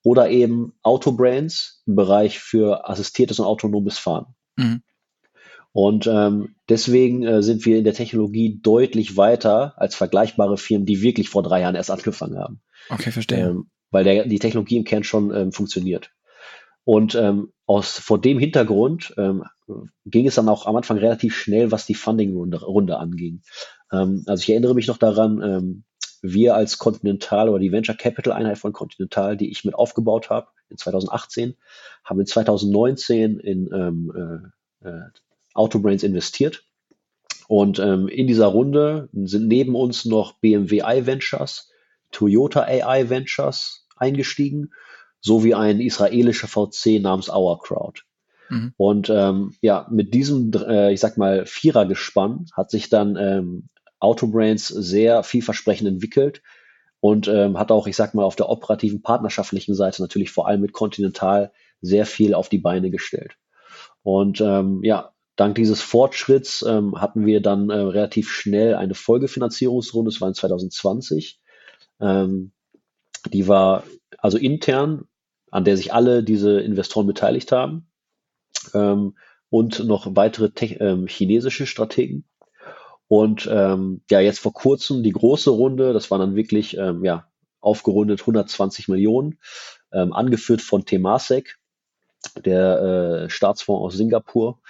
oder 0.02 0.30
eben 0.30 0.74
Autobrains 0.82 1.84
im 1.86 1.96
Bereich 1.96 2.40
für 2.40 2.90
assistiertes 2.90 3.40
und 3.40 3.46
autonomes 3.46 3.98
Fahren. 3.98 4.34
Mhm. 4.56 4.82
Und 5.72 6.08
ähm, 6.08 6.56
deswegen 6.68 7.24
äh, 7.24 7.44
sind 7.44 7.66
wir 7.66 7.78
in 7.78 7.84
der 7.84 7.94
Technologie 7.94 8.60
deutlich 8.64 9.18
weiter 9.18 9.74
als 9.78 9.94
vergleichbare 9.96 10.58
Firmen, 10.58 10.86
die 10.86 11.02
wirklich 11.02 11.30
vor 11.30 11.44
drei 11.44 11.62
Jahren 11.62 11.76
erst 11.76 11.92
angefangen 11.92 12.40
haben. 12.40 12.62
Okay, 12.90 13.12
verstehe. 13.12 13.50
Ähm, 13.50 13.70
weil 13.92 14.04
der, 14.04 14.26
die 14.26 14.40
Technologie 14.40 14.78
im 14.78 14.84
Kern 14.84 15.04
schon 15.04 15.34
ähm, 15.36 15.52
funktioniert. 15.52 16.12
Und 16.84 17.16
ähm, 17.16 17.52
aus, 17.66 18.00
vor 18.00 18.20
dem 18.20 18.40
Hintergrund 18.40 19.14
ähm, 19.18 19.44
ging 20.06 20.28
es 20.28 20.36
dann 20.36 20.50
auch 20.50 20.66
am 20.66 20.76
Anfang 20.76 20.98
relativ 20.98 21.36
schnell, 21.36 21.72
was 21.72 21.86
die 21.86 21.94
Funding-Runde 21.94 22.64
Runde 22.64 22.98
anging. 22.98 23.42
Ähm, 23.92 24.24
also 24.26 24.42
ich 24.42 24.50
erinnere 24.50 24.74
mich 24.74 24.88
noch 24.88 24.98
daran, 24.98 25.42
ähm, 25.42 25.84
wir 26.22 26.56
als 26.56 26.78
Continental 26.78 27.50
oder 27.50 27.60
die 27.60 27.72
Venture 27.72 27.96
Capital 27.96 28.34
Einheit 28.34 28.58
von 28.58 28.74
Continental, 28.74 29.38
die 29.38 29.52
ich 29.52 29.64
mit 29.64 29.76
aufgebaut 29.76 30.30
habe 30.30 30.48
in 30.70 30.78
2018, 30.78 31.56
haben 32.04 32.20
in 32.20 32.26
2019 32.26 33.40
in 33.40 33.70
ähm, 33.74 34.52
äh, 34.84 34.88
äh, 34.88 35.02
Autobrains 35.54 36.04
investiert. 36.04 36.64
Und 37.48 37.80
ähm, 37.80 38.08
in 38.08 38.28
dieser 38.28 38.48
Runde 38.48 39.10
sind 39.14 39.48
neben 39.48 39.76
uns 39.76 40.06
noch 40.06 40.34
BMW 40.34 40.82
iVentures, 40.86 41.72
Toyota 42.12 42.62
AI 42.62 43.10
Ventures 43.10 43.88
eingestiegen 43.96 44.72
sowie 45.22 45.54
ein 45.54 45.80
israelischer 45.80 46.48
VC 46.48 47.02
namens 47.02 47.30
Our 47.30 47.60
Crowd. 47.62 48.02
Mhm. 48.50 48.74
Und 48.78 49.10
ähm, 49.10 49.56
ja, 49.62 49.88
mit 49.90 50.14
diesem, 50.14 50.52
äh, 50.54 50.92
ich 50.94 51.00
sag 51.00 51.18
mal, 51.18 51.46
Vierergespann 51.46 52.48
hat 52.54 52.72
sich 52.72 52.90
dann 52.90 53.16
ähm, 53.16 53.70
Autobrains 54.00 54.68
sehr 54.68 55.24
vielversprechend 55.24 55.88
entwickelt 55.88 56.42
und 57.00 57.28
ähm, 57.28 57.58
hat 57.58 57.72
auch, 57.72 57.88
ich 57.88 57.96
sag 57.96 58.14
mal, 58.14 58.24
auf 58.24 58.36
der 58.36 58.50
operativen 58.50 59.02
partnerschaftlichen 59.02 59.76
Seite 59.76 60.02
natürlich 60.02 60.32
vor 60.32 60.48
allem 60.48 60.62
mit 60.62 60.74
Continental 60.74 61.52
sehr 61.82 62.06
viel 62.06 62.34
auf 62.34 62.50
die 62.50 62.58
Beine 62.58 62.92
gestellt. 62.92 63.38
Und 64.04 64.42
ähm, 64.42 64.82
ja, 64.84 65.14
dank 65.36 65.56
dieses 65.56 65.82
Fortschritts 65.82 66.64
ähm, 66.68 67.00
hatten 67.00 67.26
wir 67.26 67.42
dann 67.42 67.70
äh, 67.70 67.76
relativ 67.76 68.30
schnell 68.30 68.76
eine 68.76 68.96
Folgefinanzierungsrunde, 68.96 70.12
das 70.12 70.22
war 70.22 70.30
in 70.30 70.34
2020. 70.34 71.40
Ähm, 72.02 72.52
die 73.32 73.48
war 73.48 73.84
also 74.18 74.38
intern, 74.38 75.06
an 75.52 75.64
der 75.64 75.78
sich 75.78 75.94
alle 75.94 76.24
diese 76.24 76.60
Investoren 76.60 77.08
beteiligt 77.08 77.52
haben 77.52 77.88
ähm, 78.74 79.18
und 79.50 79.86
noch 79.86 80.16
weitere 80.16 80.52
ähm, 80.80 81.08
chinesische 81.08 81.66
Strategen. 81.66 82.26
Und 83.08 83.50
ähm, 83.52 84.02
ja, 84.10 84.20
jetzt 84.20 84.40
vor 84.40 84.54
kurzem 84.54 85.02
die 85.02 85.12
große 85.12 85.50
Runde, 85.50 85.94
das 85.94 86.12
war 86.12 86.20
dann 86.20 86.36
wirklich 86.36 86.78
ähm, 86.78 87.04
ja, 87.04 87.28
aufgerundet 87.60 88.22
120 88.22 88.88
Millionen, 88.88 89.40
ähm, 89.92 90.14
angeführt 90.14 90.62
von 90.62 90.86
Temasek, 90.86 91.58
der 92.46 93.26
äh, 93.26 93.30
Staatsfonds 93.30 93.84
aus 93.84 93.98
Singapur. 93.98 94.62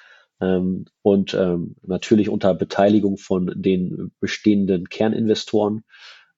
Ähm, 0.41 0.85
und 1.01 1.33
ähm, 1.33 1.75
natürlich 1.81 2.29
unter 2.29 2.53
Beteiligung 2.53 3.17
von 3.17 3.51
den 3.55 4.13
bestehenden 4.21 4.87
Kerninvestoren 4.87 5.83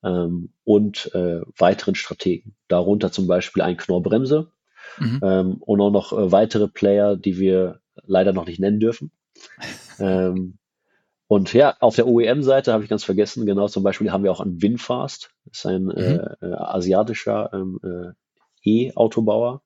ähm, 0.04 0.54
und 0.64 1.14
äh, 1.14 1.41
weiteren 1.58 1.95
Strategen. 1.95 2.56
Darunter 2.68 3.12
zum 3.12 3.28
Beispiel 3.28 3.64
ein 3.64 3.78
Knorr-Bremse 3.78 4.52
mhm. 4.97 5.20
ähm, 5.24 5.58
und 5.60 5.82
auch 5.82 5.91
noch 5.91 6.14
äh, 6.14 6.32
weitere 6.32 6.68
Player, 6.68 7.16
die 7.16 7.38
wir 7.38 7.82
leider 8.04 8.34
noch 8.34 8.45
nicht 8.45 8.60
nennen 8.60 8.80
dürfen. 8.80 9.12
ähm, 9.99 10.58
und 11.28 11.54
ja, 11.54 11.78
auf 11.80 11.95
der 11.95 12.08
OEM-Seite 12.08 12.74
habe 12.74 12.84
ich 12.84 12.89
ganz 12.89 13.06
vergessen, 13.06 13.45
genau 13.45 13.70
zum 13.70 13.84
Beispiel 13.84 14.12
haben 14.12 14.24
wir 14.26 14.32
auch 14.32 14.41
einen 14.41 14.62
Winfast, 14.62 15.32
das 15.45 15.60
ist 15.60 15.66
ein 15.66 15.89
äh, 15.91 16.14
mhm. 16.14 16.36
äh, 16.41 16.54
asiatischer 16.54 17.52
ähm, 17.54 17.80
äh, 17.84 18.12
E-Autobauer, 18.70 19.62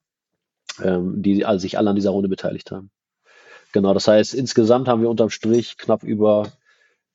ähm, 0.83 1.23
die 1.23 1.43
also 1.43 1.61
sich 1.61 1.77
alle 1.77 1.89
an 1.89 1.95
dieser 1.95 2.11
Runde 2.11 2.29
beteiligt 2.29 2.71
haben. 2.71 2.91
Genau, 3.71 3.93
das 3.93 4.07
heißt, 4.07 4.35
insgesamt 4.35 4.87
haben 4.87 5.01
wir 5.01 5.09
unterm 5.09 5.31
Strich 5.31 5.77
knapp 5.77 6.03
über 6.03 6.51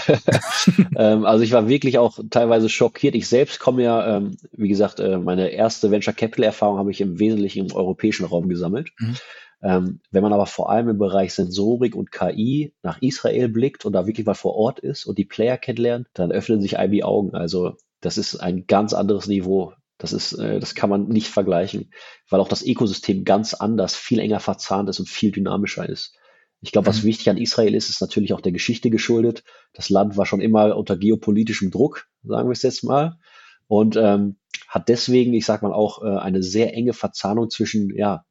ähm, 0.97 1.27
also 1.27 1.45
ich 1.45 1.53
war 1.53 1.69
wirklich 1.69 1.99
auch 1.99 2.19
teilweise 2.31 2.71
schockiert. 2.71 3.15
Ich 3.15 3.29
selbst 3.29 3.61
komme 3.61 3.83
ja, 3.83 4.17
ähm, 4.17 4.37
wie 4.53 4.69
gesagt, 4.69 5.01
äh, 5.01 5.19
meine 5.19 5.51
erste 5.51 5.91
Venture 5.91 6.15
Capital 6.15 6.45
Erfahrung 6.45 6.79
habe 6.79 6.91
ich 6.91 7.03
im 7.03 7.19
Wesentlichen 7.19 7.67
im 7.67 7.77
europäischen 7.77 8.25
Raum 8.25 8.49
gesammelt. 8.49 8.91
Mhm. 8.99 9.17
Ähm, 9.63 10.01
wenn 10.11 10.23
man 10.23 10.33
aber 10.33 10.47
vor 10.47 10.71
allem 10.71 10.89
im 10.89 10.99
Bereich 10.99 11.35
Sensorik 11.35 11.95
und 11.95 12.11
KI 12.11 12.75
nach 12.83 13.01
Israel 13.03 13.49
blickt 13.49 13.85
und 13.85 13.93
da 13.93 14.07
wirklich 14.07 14.27
mal 14.27 14.35
vor 14.35 14.57
Ort 14.57 14.81
ist 14.81 15.05
und 15.05 15.19
die 15.19 15.25
Player 15.25 15.59
kennenlernt, 15.59 16.09
dann 16.15 16.33
öffnen 16.33 16.61
sich 16.61 16.79
einem 16.79 16.93
die 16.93 17.05
Augen. 17.05 17.35
Also 17.35 17.77
das 18.01 18.19
ist 18.19 18.37
ein 18.37 18.67
ganz 18.67 18.95
anderes 18.95 19.27
Niveau. 19.29 19.75
Das 19.99 20.13
ist, 20.13 20.33
äh, 20.33 20.59
das 20.59 20.75
kann 20.75 20.91
man 20.91 21.07
nicht 21.07 21.29
vergleichen, 21.29 21.93
weil 22.29 22.41
auch 22.41 22.49
das 22.49 22.67
Ökosystem 22.67 23.25
ganz 23.25 23.55
anders, 23.55 23.95
viel 23.95 24.19
enger 24.19 24.41
verzahnt 24.41 24.89
ist 24.89 24.99
und 24.99 25.09
viel 25.09 25.31
dynamischer 25.31 25.89
ist. 25.89 26.17
Ich 26.63 26.73
glaube, 26.73 26.87
was 26.87 27.03
mhm. 27.03 27.09
wichtig 27.09 27.29
an 27.29 27.37
Israel 27.37 27.75
ist, 27.75 27.91
ist 27.91 28.01
natürlich 28.01 28.33
auch 28.33 28.41
der 28.41 28.53
Geschichte 28.53 28.89
geschuldet. 28.89 29.45
Das 29.75 29.91
Land 29.91 30.17
war 30.17 30.27
schon 30.27 30.41
immer 30.41 30.77
unter 30.77 30.97
geopolitischem 30.97 31.71
Druck, 31.71 32.07
sagen 32.23 32.49
wir 32.49 32.53
es 32.53 32.63
jetzt 32.63 32.85
mal, 32.85 33.19
und 33.67 33.97
ähm, 33.97 34.37
hat 34.69 34.89
deswegen, 34.89 35.35
ich 35.35 35.45
sage 35.45 35.67
mal 35.67 35.75
auch, 35.75 36.03
äh, 36.03 36.19
eine 36.19 36.43
sehr 36.43 36.75
enge 36.75 36.93
Verzahnung 36.93 37.51
zwischen 37.51 37.95
ja, 37.95 38.25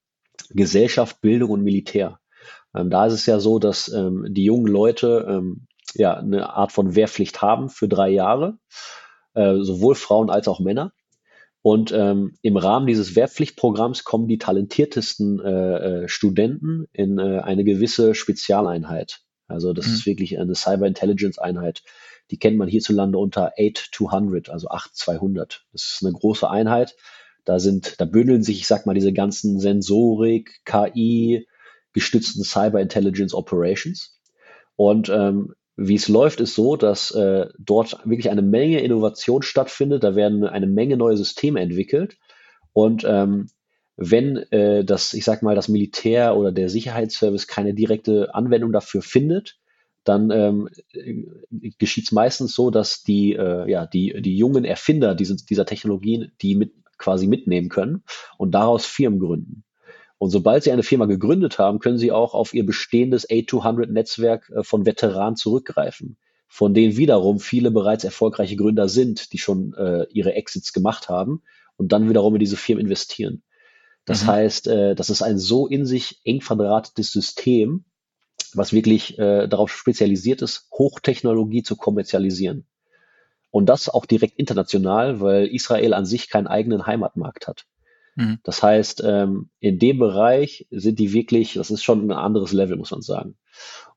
Gesellschaft, 0.50 1.22
Bildung 1.22 1.52
und 1.52 1.64
Militär. 1.64 2.20
Ähm, 2.74 2.90
da 2.90 3.06
ist 3.06 3.14
es 3.14 3.26
ja 3.26 3.40
so, 3.40 3.60
dass 3.60 3.90
ähm, 3.90 4.26
die 4.30 4.46
jungen 4.46 4.68
Leute 4.68 5.26
ähm, 5.30 5.68
ja 5.94 6.16
eine 6.16 6.52
Art 6.52 6.72
von 6.72 6.96
Wehrpflicht 6.96 7.42
haben 7.42 7.70
für 7.70 7.88
drei 7.88 8.10
Jahre, 8.10 8.58
äh, 9.34 9.58
sowohl 9.60 9.96
Frauen 9.96 10.30
als 10.30 10.48
auch 10.48 10.60
Männer. 10.60 10.94
Und 11.64 11.92
ähm, 11.92 12.34
im 12.42 12.58
Rahmen 12.58 12.88
dieses 12.88 13.16
Wehrpflichtprogramms 13.16 14.04
kommen 14.04 14.28
die 14.28 14.40
talentiertesten 14.40 15.40
äh, 15.40 16.04
äh, 16.04 16.08
Studenten 16.08 16.88
in 16.92 17.20
äh, 17.20 17.40
eine 17.40 17.64
gewisse 17.64 18.16
Spezialeinheit. 18.16 19.22
Also 19.48 19.74
das 19.74 19.88
mhm. 19.88 19.94
ist 19.94 20.06
wirklich 20.06 20.40
eine 20.40 20.56
Cyber 20.56 20.88
Intelligence 20.88 21.38
Einheit. 21.38 21.84
Die 22.32 22.40
kennt 22.40 22.58
man 22.58 22.68
hierzulande 22.68 23.18
unter 23.18 23.54
8200, 23.60 24.50
also 24.50 24.70
8200. 24.70 25.66
Das 25.72 25.84
ist 25.84 26.04
eine 26.04 26.14
große 26.14 26.50
Einheit. 26.50 26.96
Da 27.46 27.60
sind, 27.60 28.00
da 28.00 28.06
bündeln 28.06 28.44
sich, 28.44 28.60
ich 28.60 28.68
sag 28.68 28.86
mal, 28.86 28.94
diese 28.94 29.14
ganzen 29.14 29.60
Sensorik, 29.60 30.62
KI, 30.66 31.48
gestützten 31.94 32.44
Cyber 32.44 32.82
Intelligence 32.82 33.34
Operations. 33.34 34.20
Und 34.76 35.10
ähm, 35.10 35.54
wie 35.78 35.96
es 35.96 36.08
läuft, 36.08 36.42
ist 36.42 36.56
so, 36.56 36.76
dass 36.76 37.12
äh, 37.12 37.48
dort 37.58 37.98
wirklich 38.04 38.30
eine 38.30 38.42
Menge 38.42 38.82
Innovation 38.82 39.42
stattfindet. 39.42 40.04
Da 40.04 40.16
werden 40.16 40.44
eine 40.44 40.68
Menge 40.68 40.98
neue 40.98 41.18
Systeme 41.18 41.60
entwickelt. 41.60 42.18
Und 42.74 43.04
ähm, 43.08 43.48
wenn 43.98 44.38
äh, 44.52 44.84
das, 44.84 45.14
ich 45.14 45.26
sag 45.26 45.44
mal, 45.44 45.56
das 45.56 45.68
Militär 45.68 46.36
oder 46.36 46.52
der 46.52 46.70
Sicherheitsservice 46.70 47.48
keine 47.48 47.74
direkte 47.74 48.34
Anwendung 48.34 48.72
dafür 48.72 49.02
findet, 49.02 49.58
dann 50.04 50.32
ähm, 50.32 50.70
geschieht 51.78 52.06
es 52.06 52.12
meistens 52.12 52.56
so, 52.56 52.72
dass 52.72 53.04
die, 53.04 53.34
äh, 53.34 53.70
ja, 53.70 53.86
die, 53.86 54.20
die 54.22 54.36
jungen 54.36 54.66
Erfinder 54.66 55.14
diese, 55.14 55.36
dieser 55.36 55.66
Technologien, 55.66 56.32
die 56.42 56.56
mit 56.56 56.74
quasi 56.98 57.28
mitnehmen 57.28 57.70
können 57.70 58.04
und 58.38 58.52
daraus 58.52 58.86
Firmen 58.86 59.20
gründen. 59.20 59.64
Und 60.22 60.30
sobald 60.30 60.62
Sie 60.62 60.72
eine 60.72 60.84
Firma 60.84 61.06
gegründet 61.06 61.58
haben, 61.58 61.80
können 61.80 61.98
Sie 61.98 62.12
auch 62.12 62.36
auf 62.36 62.54
Ihr 62.54 62.64
bestehendes 62.64 63.28
A200-Netzwerk 63.28 64.52
äh, 64.52 64.64
von 64.64 64.86
Veteranen 64.86 65.36
zurückgreifen, 65.36 66.16
von 66.48 66.76
denen 66.76 66.96
wiederum 66.96 67.40
viele 67.40 67.72
bereits 67.72 68.04
erfolgreiche 68.04 68.56
Gründer 68.56 68.88
sind, 68.88 69.34
die 69.34 69.40
schon 69.40 69.74
äh, 69.74 70.06
ihre 70.12 70.36
Exits 70.36 70.74
gemacht 70.74 71.10
haben 71.10 71.42
und 71.76 71.92
dann 71.92 72.08
wiederum 72.08 72.36
in 72.36 72.40
diese 72.40 72.56
Firmen 72.56 72.86
investieren. 72.86 73.42
Das 74.06 74.22
mhm. 74.22 74.28
heißt, 74.28 74.68
äh, 74.68 74.94
das 74.94 75.10
ist 75.10 75.24
ein 75.24 75.40
so 75.40 75.66
in 75.66 75.88
sich 75.88 76.22
eng 76.24 76.42
verdrahtetes 76.42 77.12
System, 77.12 77.86
was 78.54 78.74
wirklich 78.74 79.18
äh, 79.18 79.48
darauf 79.48 79.72
spezialisiert 79.72 80.44
ist, 80.44 80.68
Hochtechnologie 80.72 81.64
zu 81.64 81.76
kommerzialisieren. 81.76 82.68
Und 83.50 83.70
das 83.70 83.90
auch 83.90 84.06
direkt 84.06 84.38
international, 84.38 85.20
weil 85.20 85.48
Israel 85.48 85.96
an 85.96 86.06
sich 86.06 86.30
keinen 86.30 86.46
eigenen 86.46 86.86
Heimatmarkt 86.86 87.48
hat. 87.48 87.66
Mhm. 88.16 88.40
Das 88.44 88.62
heißt, 88.62 89.04
ähm, 89.06 89.50
in 89.60 89.80
dem 89.80 90.00
Bereich 90.00 90.68
sind 90.72 91.00
die 91.00 91.14
wirklich, 91.14 91.54
das 91.54 91.72
ist 91.72 91.84
schon 91.84 92.06
ein 92.06 92.12
anderes 92.12 92.52
Level, 92.52 92.78
muss 92.78 92.92
man 92.92 93.02
sagen. 93.02 93.38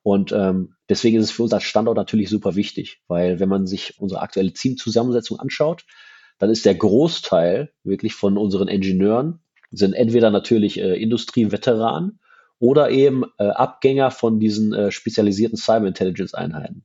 Und 0.02 0.32
ähm, 0.32 0.74
deswegen 0.88 1.18
ist 1.18 1.24
es 1.24 1.30
für 1.30 1.44
uns 1.44 1.52
als 1.52 1.64
Standort 1.64 1.96
natürlich 1.96 2.28
super 2.28 2.56
wichtig, 2.56 3.00
weil 3.08 3.40
wenn 3.40 3.48
man 3.48 3.66
sich 3.66 3.98
unsere 3.98 4.20
aktuelle 4.20 4.52
Teamzusammensetzung 4.52 5.38
anschaut, 5.38 5.84
dann 6.38 6.50
ist 6.50 6.66
der 6.66 6.74
Großteil 6.74 7.72
wirklich 7.84 8.14
von 8.14 8.36
unseren 8.36 8.68
Ingenieuren 8.68 9.40
sind 9.70 9.94
entweder 9.94 10.30
natürlich 10.30 10.78
äh, 10.78 11.00
Industrieveteranen 11.00 12.20
oder 12.58 12.90
eben 12.90 13.24
äh, 13.38 13.44
Abgänger 13.44 14.10
von 14.10 14.38
diesen 14.38 14.72
äh, 14.72 14.90
spezialisierten 14.90 15.56
Cyber 15.56 15.86
Intelligence 15.86 16.34
Einheiten. 16.34 16.84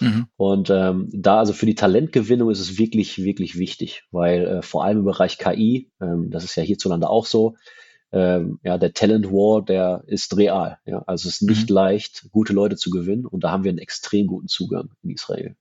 Mhm. 0.00 0.26
Und 0.36 0.70
ähm, 0.70 1.08
da 1.12 1.38
also 1.38 1.52
für 1.52 1.66
die 1.66 1.74
Talentgewinnung 1.74 2.50
ist 2.50 2.60
es 2.60 2.78
wirklich, 2.78 3.22
wirklich 3.22 3.58
wichtig, 3.58 4.04
weil 4.10 4.46
äh, 4.46 4.62
vor 4.62 4.84
allem 4.84 4.98
im 4.98 5.04
Bereich 5.04 5.38
KI, 5.38 5.90
ähm, 6.00 6.30
das 6.30 6.44
ist 6.44 6.56
ja 6.56 6.62
hierzulande 6.62 7.08
auch 7.08 7.26
so, 7.26 7.56
ähm, 8.12 8.58
ja, 8.62 8.78
der 8.78 8.92
Talent 8.92 9.26
War, 9.30 9.62
der 9.62 10.04
ist 10.06 10.36
real. 10.36 10.78
Ja? 10.86 11.02
Also 11.06 11.28
es 11.28 11.36
ist 11.36 11.42
nicht 11.42 11.70
mhm. 11.70 11.74
leicht, 11.74 12.28
gute 12.30 12.52
Leute 12.52 12.76
zu 12.76 12.90
gewinnen 12.90 13.26
und 13.26 13.44
da 13.44 13.50
haben 13.50 13.64
wir 13.64 13.70
einen 13.70 13.78
extrem 13.78 14.26
guten 14.26 14.48
Zugang 14.48 14.90
in 15.02 15.10
Israel. 15.10 15.56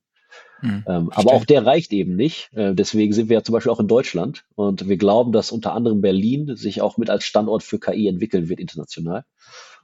Mhm, 0.61 0.83
ähm, 0.87 1.09
aber 1.13 1.33
auch 1.33 1.45
der 1.45 1.65
reicht 1.65 1.91
eben 1.91 2.15
nicht. 2.15 2.51
Äh, 2.53 2.73
deswegen 2.73 3.13
sind 3.13 3.29
wir 3.29 3.35
ja 3.35 3.43
zum 3.43 3.53
Beispiel 3.53 3.71
auch 3.71 3.79
in 3.79 3.87
Deutschland 3.87 4.45
und 4.55 4.87
wir 4.87 4.97
glauben, 4.97 5.31
dass 5.31 5.51
unter 5.51 5.73
anderem 5.73 6.01
Berlin 6.01 6.55
sich 6.55 6.81
auch 6.81 6.97
mit 6.97 7.09
als 7.09 7.25
Standort 7.25 7.63
für 7.63 7.79
KI 7.79 8.07
entwickeln 8.07 8.47
wird 8.47 8.59
international. 8.59 9.25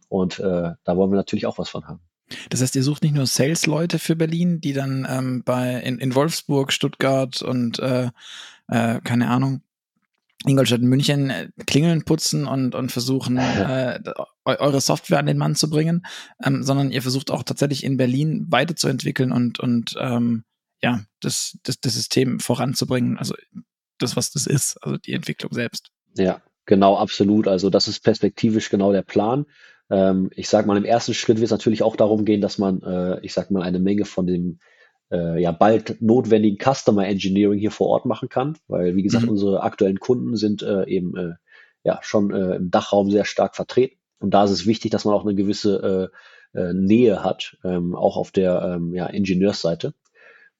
Und 0.07 0.39
äh, 0.39 0.73
da 0.83 0.97
wollen 0.97 1.11
wir 1.11 1.17
natürlich 1.17 1.45
auch 1.45 1.57
was 1.57 1.69
von 1.69 1.87
haben. 1.87 2.01
Das 2.49 2.61
heißt, 2.61 2.75
ihr 2.75 2.83
sucht 2.83 3.03
nicht 3.03 3.15
nur 3.15 3.25
Sales-Leute 3.25 3.99
für 3.99 4.15
Berlin, 4.15 4.61
die 4.61 4.73
dann 4.73 5.07
ähm, 5.09 5.43
bei 5.43 5.81
in, 5.81 5.99
in 5.99 6.15
Wolfsburg, 6.15 6.71
Stuttgart 6.71 7.41
und 7.41 7.79
äh, 7.79 8.09
äh, 8.67 8.99
keine 9.03 9.29
Ahnung, 9.29 9.61
Ingolstadt, 10.45 10.81
München 10.81 11.29
äh, 11.29 11.49
Klingeln 11.67 12.03
putzen 12.03 12.47
und, 12.47 12.73
und 12.73 12.91
versuchen, 12.91 13.37
äh, 13.37 13.99
eure 14.45 14.81
Software 14.81 15.19
an 15.19 15.27
den 15.27 15.37
Mann 15.37 15.55
zu 15.55 15.69
bringen, 15.69 16.05
ähm, 16.43 16.63
sondern 16.63 16.91
ihr 16.91 17.01
versucht 17.01 17.29
auch 17.31 17.43
tatsächlich 17.43 17.83
in 17.83 17.97
Berlin 17.97 18.47
weiterzuentwickeln 18.49 19.31
und, 19.31 19.59
und 19.59 19.95
ähm, 19.99 20.43
ja, 20.81 21.01
das, 21.19 21.57
das, 21.63 21.79
das 21.79 21.93
System 21.93 22.39
voranzubringen. 22.39 23.17
Also 23.17 23.35
das, 23.99 24.15
was 24.15 24.31
das 24.31 24.47
ist, 24.47 24.77
also 24.81 24.97
die 24.97 25.13
Entwicklung 25.13 25.53
selbst. 25.53 25.91
Ja, 26.17 26.41
genau, 26.65 26.97
absolut. 26.97 27.47
Also 27.47 27.69
das 27.69 27.87
ist 27.87 28.03
perspektivisch 28.03 28.69
genau 28.69 28.91
der 28.91 29.03
Plan. 29.03 29.45
Ähm, 29.91 30.29
ich 30.35 30.47
sage 30.47 30.67
mal, 30.67 30.77
im 30.77 30.85
ersten 30.85 31.13
Schritt 31.13 31.37
wird 31.37 31.45
es 31.45 31.51
natürlich 31.51 31.83
auch 31.83 31.95
darum 31.95 32.23
gehen, 32.25 32.41
dass 32.41 32.57
man, 32.57 32.81
äh, 32.81 33.19
ich 33.21 33.33
sage 33.33 33.53
mal, 33.53 33.61
eine 33.61 33.79
Menge 33.79 34.05
von 34.05 34.25
dem 34.25 34.59
äh, 35.11 35.41
ja 35.41 35.51
bald 35.51 36.01
notwendigen 36.01 36.57
Customer 36.57 37.05
Engineering 37.05 37.59
hier 37.59 37.71
vor 37.71 37.87
Ort 37.87 38.05
machen 38.05 38.29
kann, 38.29 38.57
weil 38.67 38.95
wie 38.95 39.03
gesagt, 39.03 39.25
mhm. 39.25 39.31
unsere 39.31 39.61
aktuellen 39.61 39.99
Kunden 39.99 40.37
sind 40.37 40.63
äh, 40.63 40.85
eben 40.87 41.17
äh, 41.17 41.33
ja 41.83 41.99
schon 42.01 42.33
äh, 42.33 42.55
im 42.55 42.71
Dachraum 42.71 43.11
sehr 43.11 43.25
stark 43.25 43.55
vertreten. 43.55 43.97
Und 44.19 44.33
da 44.33 44.45
ist 44.45 44.51
es 44.51 44.65
wichtig, 44.65 44.91
dass 44.91 45.03
man 45.03 45.13
auch 45.13 45.25
eine 45.25 45.35
gewisse 45.35 46.11
äh, 46.53 46.73
Nähe 46.73 47.23
hat, 47.23 47.57
ähm, 47.63 47.95
auch 47.95 48.17
auf 48.17 48.31
der 48.31 48.61
ähm, 48.75 48.93
ja, 48.93 49.07
Ingenieursseite. 49.07 49.93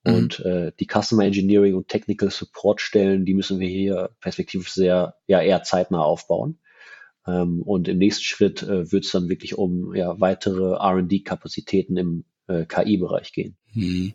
Mhm. 0.03 0.13
Und 0.13 0.39
äh, 0.39 0.71
die 0.79 0.87
Customer 0.87 1.25
Engineering 1.25 1.75
und 1.75 1.87
Technical 1.87 2.31
Support 2.31 2.81
Stellen, 2.81 3.25
die 3.25 3.33
müssen 3.33 3.59
wir 3.59 3.67
hier 3.67 4.09
perspektivisch 4.19 4.73
sehr, 4.73 5.15
ja, 5.27 5.41
eher 5.41 5.63
zeitnah 5.63 6.01
aufbauen. 6.03 6.59
Ähm, 7.27 7.61
und 7.61 7.87
im 7.87 7.97
nächsten 7.97 8.23
Schritt 8.23 8.63
äh, 8.63 8.91
wird 8.91 9.05
es 9.05 9.11
dann 9.11 9.29
wirklich 9.29 9.57
um 9.57 9.93
ja, 9.95 10.19
weitere 10.19 10.75
RD-Kapazitäten 10.75 11.97
im 11.97 12.23
äh, 12.47 12.65
KI-Bereich 12.65 13.31
gehen. 13.33 13.55
Hm. 13.73 14.13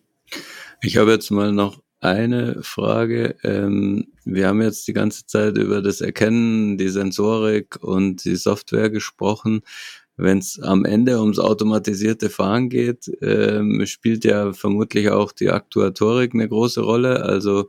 Ich 0.83 0.97
habe 0.97 1.13
jetzt 1.13 1.31
mal 1.31 1.53
noch 1.53 1.83
eine 2.01 2.63
Frage. 2.63 3.37
Ähm, 3.43 4.09
wir 4.25 4.49
haben 4.49 4.61
jetzt 4.61 4.87
die 4.89 4.93
ganze 4.93 5.27
Zeit 5.27 5.57
über 5.57 5.83
das 5.83 6.01
Erkennen, 6.01 6.79
die 6.79 6.89
Sensorik 6.89 7.83
und 7.83 8.25
die 8.25 8.37
Software 8.37 8.91
gesprochen. 8.91 9.63
Wenn 10.17 10.39
es 10.39 10.59
am 10.61 10.85
Ende 10.85 11.21
ums 11.21 11.39
automatisierte 11.39 12.31
Fahren 12.31 12.71
geht, 12.71 13.11
ähm, 13.21 13.85
spielt 13.87 14.25
ja 14.25 14.53
vermutlich 14.53 15.11
auch 15.11 15.33
die 15.33 15.51
Aktuatorik 15.51 16.33
eine 16.33 16.49
große 16.49 16.81
Rolle. 16.81 17.23
Also 17.23 17.69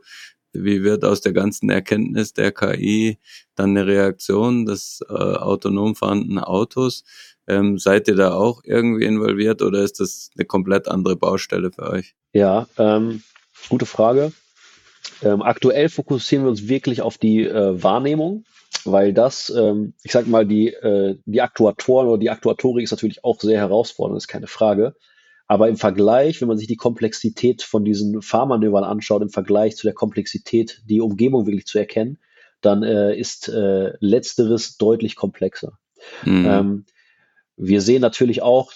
wie 0.52 0.82
wird 0.82 1.04
aus 1.04 1.20
der 1.20 1.32
ganzen 1.32 1.70
Erkenntnis 1.70 2.32
der 2.32 2.52
KI 2.52 3.18
dann 3.54 3.70
eine 3.70 3.86
Reaktion 3.86 4.66
des 4.66 5.04
äh, 5.08 5.12
autonom 5.12 5.94
fahrenden 5.94 6.38
Autos? 6.38 7.04
Ähm, 7.46 7.78
seid 7.78 8.08
ihr 8.08 8.16
da 8.16 8.34
auch 8.34 8.62
irgendwie 8.64 9.04
involviert 9.04 9.62
oder 9.62 9.82
ist 9.82 10.00
das 10.00 10.30
eine 10.36 10.44
komplett 10.44 10.88
andere 10.88 11.16
Baustelle 11.16 11.72
für 11.72 11.90
euch? 11.90 12.14
Ja, 12.32 12.68
ähm, 12.76 13.22
gute 13.68 13.86
Frage. 13.86 14.32
ähm, 15.22 15.42
aktuell 15.42 15.88
fokussieren 15.88 16.44
wir 16.44 16.50
uns 16.50 16.68
wirklich 16.68 17.00
auf 17.00 17.16
die 17.18 17.44
äh, 17.44 17.82
Wahrnehmung, 17.82 18.44
weil 18.84 19.12
das, 19.14 19.50
ähm, 19.50 19.94
ich 20.02 20.12
sag 20.12 20.26
mal, 20.26 20.46
die, 20.46 20.68
äh, 20.68 21.16
die 21.24 21.40
Aktuatoren 21.40 22.08
oder 22.08 22.18
die 22.18 22.30
Aktuatorik 22.30 22.84
ist 22.84 22.90
natürlich 22.90 23.24
auch 23.24 23.40
sehr 23.40 23.58
herausfordernd, 23.58 24.18
ist 24.18 24.28
keine 24.28 24.46
Frage. 24.46 24.94
Aber 25.48 25.68
im 25.68 25.76
Vergleich, 25.76 26.40
wenn 26.40 26.48
man 26.48 26.58
sich 26.58 26.68
die 26.68 26.76
Komplexität 26.76 27.62
von 27.62 27.84
diesen 27.84 28.20
Fahrmanövern 28.20 28.84
anschaut, 28.84 29.22
im 29.22 29.30
Vergleich 29.30 29.76
zu 29.76 29.86
der 29.86 29.94
Komplexität, 29.94 30.82
die 30.84 31.00
Umgebung 31.00 31.46
wirklich 31.46 31.66
zu 31.66 31.78
erkennen, 31.78 32.18
dann 32.60 32.82
äh, 32.82 33.16
ist 33.16 33.48
äh, 33.48 33.94
letzteres 34.00 34.76
deutlich 34.76 35.16
komplexer. 35.16 35.78
Mhm. 36.24 36.46
Ähm, 36.46 36.84
wir 37.56 37.80
sehen 37.80 38.02
natürlich 38.02 38.42
auch 38.42 38.72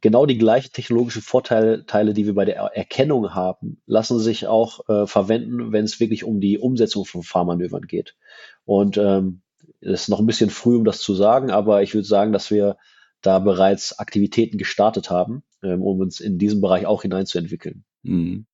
genau 0.00 0.26
die 0.26 0.38
gleichen 0.38 0.72
technologischen 0.72 1.22
Vorteile, 1.22 2.12
die 2.12 2.26
wir 2.26 2.34
bei 2.34 2.44
der 2.44 2.56
Erkennung 2.56 3.34
haben, 3.34 3.80
lassen 3.86 4.18
sich 4.18 4.46
auch 4.48 4.88
äh, 4.88 5.06
verwenden, 5.06 5.72
wenn 5.72 5.84
es 5.84 6.00
wirklich 6.00 6.24
um 6.24 6.40
die 6.40 6.58
Umsetzung 6.58 7.04
von 7.04 7.22
Fahrmanövern 7.22 7.86
geht. 7.86 8.16
Und 8.64 8.96
ähm, 8.98 9.42
es 9.80 10.02
ist 10.02 10.08
noch 10.08 10.18
ein 10.18 10.26
bisschen 10.26 10.50
früh, 10.50 10.76
um 10.76 10.84
das 10.84 11.00
zu 11.00 11.14
sagen, 11.14 11.50
aber 11.50 11.82
ich 11.82 11.94
würde 11.94 12.06
sagen, 12.06 12.32
dass 12.32 12.50
wir 12.50 12.76
da 13.22 13.38
bereits 13.38 13.98
Aktivitäten 13.98 14.58
gestartet 14.58 15.10
haben, 15.10 15.42
ähm, 15.62 15.82
um 15.82 16.00
uns 16.00 16.20
in 16.20 16.38
diesem 16.38 16.60
Bereich 16.60 16.86
auch 16.86 17.02
hineinzuentwickeln. 17.02 17.84
Mhm. 18.02 18.46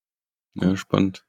Ja, 0.55 0.77
spannend. 0.77 1.25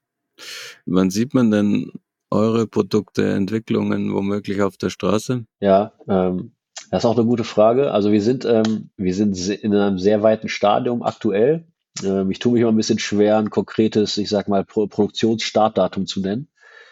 Wann 0.86 1.10
sieht 1.10 1.34
man 1.34 1.50
denn 1.50 1.92
eure 2.30 2.66
Produkte, 2.66 3.32
Entwicklungen 3.32 4.12
womöglich 4.12 4.62
auf 4.62 4.76
der 4.76 4.90
Straße? 4.90 5.46
Ja, 5.60 5.92
ähm, 6.08 6.52
das 6.90 7.04
ist 7.04 7.06
auch 7.06 7.16
eine 7.16 7.26
gute 7.26 7.44
Frage. 7.44 7.92
Also 7.92 8.12
wir 8.12 8.22
sind, 8.22 8.44
ähm, 8.44 8.90
wir 8.96 9.14
sind 9.14 9.36
in 9.48 9.74
einem 9.74 9.98
sehr 9.98 10.22
weiten 10.22 10.48
Stadium 10.48 11.02
aktuell. 11.02 11.66
Ähm, 12.02 12.30
ich 12.30 12.38
tue 12.38 12.52
mich 12.52 12.62
immer 12.62 12.72
ein 12.72 12.76
bisschen 12.76 12.98
schwer, 12.98 13.38
ein 13.38 13.50
konkretes, 13.50 14.18
ich 14.18 14.28
sag 14.28 14.48
mal, 14.48 14.64
Pro 14.64 14.86
Produktionsstartdatum 14.86 16.06
zu 16.06 16.20
nennen. 16.20 16.48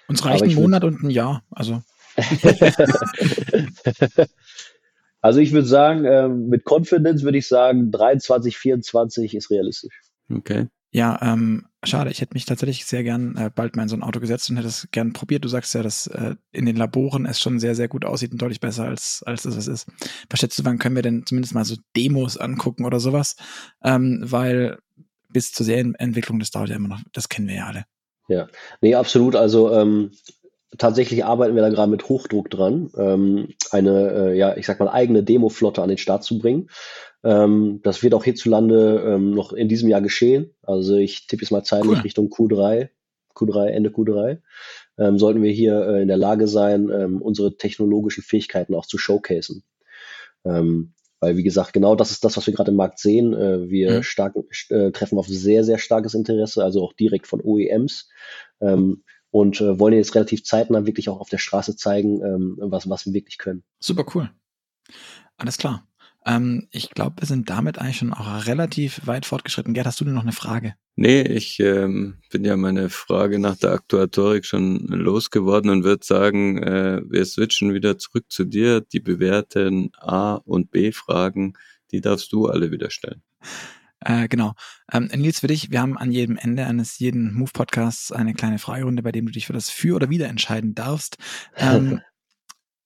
Uns 0.08 0.24
reicht 0.24 0.44
ein 0.44 0.54
Monat 0.54 0.84
und 0.84 1.02
ein 1.02 1.10
Jahr. 1.10 1.42
Also. 1.50 1.82
also 5.22 5.38
ich 5.38 5.52
würde 5.52 5.66
sagen, 5.66 6.04
ähm, 6.04 6.48
mit 6.48 6.64
Confidence 6.68 7.22
würde 7.22 7.38
ich 7.38 7.46
sagen, 7.46 7.90
23, 7.90 8.58
24 8.58 9.34
ist 9.34 9.50
realistisch. 9.50 10.02
Okay. 10.30 10.66
Ja, 10.90 11.18
ähm, 11.22 11.66
schade. 11.84 12.10
Ich 12.10 12.20
hätte 12.20 12.34
mich 12.34 12.44
tatsächlich 12.44 12.84
sehr 12.84 13.02
gern 13.02 13.36
äh, 13.36 13.50
bald 13.54 13.76
mal 13.76 13.84
in 13.84 13.88
so 13.88 13.96
ein 13.96 14.02
Auto 14.02 14.20
gesetzt 14.20 14.50
und 14.50 14.56
hätte 14.56 14.68
es 14.68 14.88
gern 14.90 15.14
probiert. 15.14 15.44
Du 15.44 15.48
sagst 15.48 15.74
ja, 15.74 15.82
dass 15.82 16.06
äh, 16.08 16.34
in 16.50 16.66
den 16.66 16.76
Laboren 16.76 17.24
es 17.24 17.40
schon 17.40 17.60
sehr, 17.60 17.74
sehr 17.74 17.88
gut 17.88 18.04
aussieht 18.04 18.32
und 18.32 18.42
deutlich 18.42 18.60
besser 18.60 18.84
als, 18.84 19.22
als 19.24 19.42
das, 19.42 19.56
was 19.56 19.68
ist. 19.68 19.88
Was 20.28 20.40
schätzt 20.40 20.58
du, 20.58 20.64
wann 20.64 20.78
können 20.78 20.96
wir 20.96 21.02
denn 21.02 21.24
zumindest 21.24 21.54
mal 21.54 21.64
so 21.64 21.76
Demos 21.96 22.36
angucken 22.36 22.84
oder 22.84 23.00
sowas? 23.00 23.36
Ähm, 23.82 24.20
weil 24.22 24.78
bis 25.30 25.52
zur 25.52 25.64
Serienentwicklung, 25.64 26.40
das 26.40 26.50
dauert 26.50 26.68
ja 26.68 26.76
immer 26.76 26.88
noch, 26.88 27.00
das 27.12 27.30
kennen 27.30 27.48
wir 27.48 27.54
ja 27.54 27.66
alle. 27.66 27.84
Ja, 28.28 28.48
nee, 28.82 28.94
absolut. 28.94 29.34
Also 29.34 29.72
ähm, 29.72 30.10
tatsächlich 30.78 31.24
arbeiten 31.24 31.54
wir 31.54 31.62
da 31.62 31.68
gerade 31.68 31.90
mit 31.90 32.08
Hochdruck 32.08 32.50
dran, 32.50 32.90
ähm, 32.96 33.48
eine, 33.70 34.10
äh, 34.12 34.38
ja, 34.38 34.56
ich 34.56 34.66
sag 34.66 34.80
mal, 34.80 34.88
eigene 34.88 35.22
Demo-Flotte 35.22 35.82
an 35.82 35.88
den 35.88 35.98
Start 35.98 36.24
zu 36.24 36.38
bringen. 36.38 36.68
Ähm, 37.24 37.80
das 37.82 38.02
wird 38.02 38.14
auch 38.14 38.24
hierzulande 38.24 39.04
ähm, 39.06 39.32
noch 39.32 39.52
in 39.52 39.68
diesem 39.68 39.88
Jahr 39.88 40.00
geschehen. 40.00 40.54
Also 40.62 40.96
ich 40.96 41.26
tippe 41.26 41.42
jetzt 41.42 41.50
mal 41.50 41.62
zeitlich 41.62 41.98
cool. 41.98 42.02
Richtung 42.02 42.28
Q3, 42.28 42.88
Q3, 43.34 43.66
Ende 43.66 43.90
Q3. 43.90 44.38
Ähm, 44.98 45.18
sollten 45.18 45.42
wir 45.42 45.52
hier 45.52 45.86
äh, 45.86 46.02
in 46.02 46.08
der 46.08 46.16
Lage 46.16 46.48
sein, 46.48 46.90
ähm, 46.90 47.22
unsere 47.22 47.56
technologischen 47.56 48.22
Fähigkeiten 48.22 48.74
auch 48.74 48.86
zu 48.86 48.98
showcasen. 48.98 49.62
Ähm, 50.44 50.94
weil, 51.20 51.36
wie 51.36 51.44
gesagt, 51.44 51.72
genau 51.72 51.94
das 51.94 52.10
ist 52.10 52.24
das, 52.24 52.36
was 52.36 52.46
wir 52.48 52.54
gerade 52.54 52.72
im 52.72 52.76
Markt 52.76 52.98
sehen. 52.98 53.32
Äh, 53.32 53.70
wir 53.70 53.98
mhm. 53.98 54.02
stark, 54.02 54.34
äh, 54.70 54.90
treffen 54.90 55.18
auf 55.18 55.28
sehr, 55.28 55.62
sehr 55.62 55.78
starkes 55.78 56.14
Interesse, 56.14 56.64
also 56.64 56.82
auch 56.82 56.92
direkt 56.94 57.28
von 57.28 57.40
OEMs. 57.40 58.08
Ähm, 58.60 59.04
und 59.32 59.60
äh, 59.60 59.80
wollen 59.80 59.94
jetzt 59.94 60.14
relativ 60.14 60.44
zeitnah 60.44 60.86
wirklich 60.86 61.08
auch 61.08 61.18
auf 61.18 61.30
der 61.30 61.38
Straße 61.38 61.74
zeigen, 61.74 62.22
ähm, 62.22 62.56
was, 62.60 62.88
was 62.88 63.06
wir 63.06 63.14
wirklich 63.14 63.38
können. 63.38 63.64
Super 63.80 64.04
cool. 64.14 64.30
Alles 65.38 65.56
klar. 65.56 65.88
Ähm, 66.24 66.68
ich 66.70 66.90
glaube, 66.90 67.16
wir 67.20 67.26
sind 67.26 67.50
damit 67.50 67.78
eigentlich 67.78 67.96
schon 67.96 68.12
auch 68.12 68.46
relativ 68.46 69.06
weit 69.06 69.26
fortgeschritten. 69.26 69.74
Gerd, 69.74 69.86
hast 69.86 70.00
du 70.00 70.04
denn 70.04 70.14
noch 70.14 70.22
eine 70.22 70.32
Frage? 70.32 70.74
Nee, 70.94 71.22
ich 71.22 71.58
ähm, 71.58 72.18
bin 72.30 72.44
ja 72.44 72.56
meine 72.56 72.90
Frage 72.90 73.38
nach 73.38 73.56
der 73.56 73.72
Aktuatorik 73.72 74.44
schon 74.44 74.86
losgeworden 74.86 75.70
und 75.70 75.84
würde 75.84 76.04
sagen, 76.04 76.62
äh, 76.62 77.00
wir 77.08 77.24
switchen 77.24 77.72
wieder 77.72 77.96
zurück 77.96 78.26
zu 78.28 78.44
dir. 78.44 78.82
Die 78.82 79.00
bewährten 79.00 79.90
A- 79.96 80.34
und 80.34 80.70
B-Fragen, 80.70 81.54
die 81.90 82.02
darfst 82.02 82.30
du 82.32 82.46
alle 82.46 82.70
wieder 82.70 82.90
stellen. 82.90 83.22
Äh, 84.04 84.28
genau. 84.28 84.54
Ähm, 84.92 85.10
Nils, 85.14 85.40
für 85.40 85.46
dich, 85.46 85.70
wir 85.70 85.80
haben 85.80 85.96
an 85.98 86.12
jedem 86.12 86.36
Ende 86.36 86.66
eines 86.66 86.98
jeden 86.98 87.34
Move-Podcasts 87.34 88.12
eine 88.12 88.34
kleine 88.34 88.58
Fragerunde, 88.58 89.02
bei 89.02 89.12
dem 89.12 89.26
du 89.26 89.32
dich 89.32 89.46
für 89.46 89.52
das 89.52 89.70
Für 89.70 89.96
oder 89.96 90.10
Wider 90.10 90.28
entscheiden 90.28 90.74
darfst. 90.74 91.16
Ähm, 91.56 92.00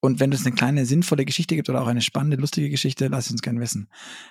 Und 0.00 0.20
wenn 0.20 0.30
es 0.30 0.46
eine 0.46 0.54
kleine 0.54 0.86
sinnvolle 0.86 1.24
Geschichte 1.24 1.56
gibt 1.56 1.68
oder 1.68 1.82
auch 1.82 1.88
eine 1.88 2.02
spannende, 2.02 2.36
lustige 2.36 2.70
Geschichte, 2.70 3.08
lass 3.08 3.30
uns 3.30 3.42
gerne 3.42 3.60
wissen. 3.60 3.88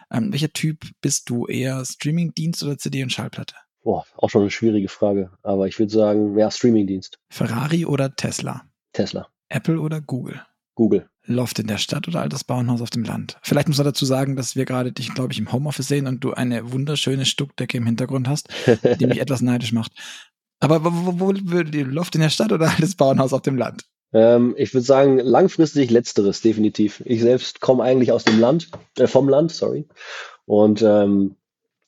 Ähm, 0.10 0.32
welcher 0.32 0.54
Typ 0.54 0.86
bist 1.02 1.30
du? 1.30 1.48
Eher 1.48 1.84
Streamingdienst 1.84 2.64
oder 2.64 2.78
CD 2.78 3.04
und 3.04 3.12
Schallplatte? 3.12 3.56
Boah, 3.84 4.06
auch 4.16 4.30
schon 4.30 4.42
eine 4.42 4.52
schwierige 4.52 4.88
Frage. 4.88 5.32
Aber 5.44 5.68
ich 5.68 5.78
würde 5.78 5.92
sagen, 5.92 6.38
ja, 6.38 6.50
Streamingdienst. 6.50 7.20
Ferrari 7.30 7.86
oder 7.86 8.16
Tesla? 8.16 8.64
Tesla. 8.94 9.28
Apple 9.50 9.80
oder 9.80 10.02
Google? 10.02 10.42
Google. 10.76 11.10
Loft 11.26 11.60
in 11.60 11.68
der 11.68 11.78
Stadt 11.78 12.08
oder 12.08 12.22
altes 12.22 12.44
Bauernhaus 12.44 12.82
auf 12.82 12.90
dem 12.90 13.04
Land? 13.04 13.38
Vielleicht 13.42 13.68
muss 13.68 13.78
man 13.78 13.86
dazu 13.86 14.06
sagen, 14.06 14.36
dass 14.36 14.56
wir 14.56 14.66
gerade 14.66 14.92
dich, 14.92 15.14
glaube 15.14 15.34
ich, 15.34 15.40
im 15.40 15.52
Homeoffice 15.52 15.88
sehen 15.88 16.08
und 16.08 16.24
du 16.24 16.34
eine 16.34 16.72
wunderschöne 16.72 17.26
Stuckdecke 17.26 17.78
im 17.78 17.86
Hintergrund 17.86 18.28
hast, 18.28 18.50
die 19.00 19.08
mich 19.08 19.20
etwas 19.20 19.42
neidisch 19.42 19.72
macht. 19.72 19.92
Aber 20.60 20.84
wo, 20.84 20.90
wo, 20.92 21.20
wo 21.20 21.34
würde 21.44 21.72
die 21.72 21.84
Loft 21.84 22.16
in 22.16 22.22
der 22.22 22.30
Stadt 22.30 22.52
oder 22.52 22.70
altes 22.70 22.96
Bauernhaus 22.96 23.34
auf 23.34 23.42
dem 23.42 23.58
Land? 23.58 23.84
Ähm, 24.14 24.56
ich 24.58 24.74
würde 24.74 24.86
sagen, 24.86 25.20
langfristig 25.20 25.92
letzteres, 25.92 26.42
definitiv. 26.42 27.04
Ich 27.06 27.22
selbst 27.22 27.60
komme 27.60 27.84
eigentlich 27.84 28.12
aus 28.12 28.24
dem 28.24 28.40
Land, 28.40 28.70
äh, 28.98 29.08
vom 29.08 29.28
Land, 29.28 29.52
sorry. 29.52 29.88
Und 30.46 30.82
ähm, 30.82 31.36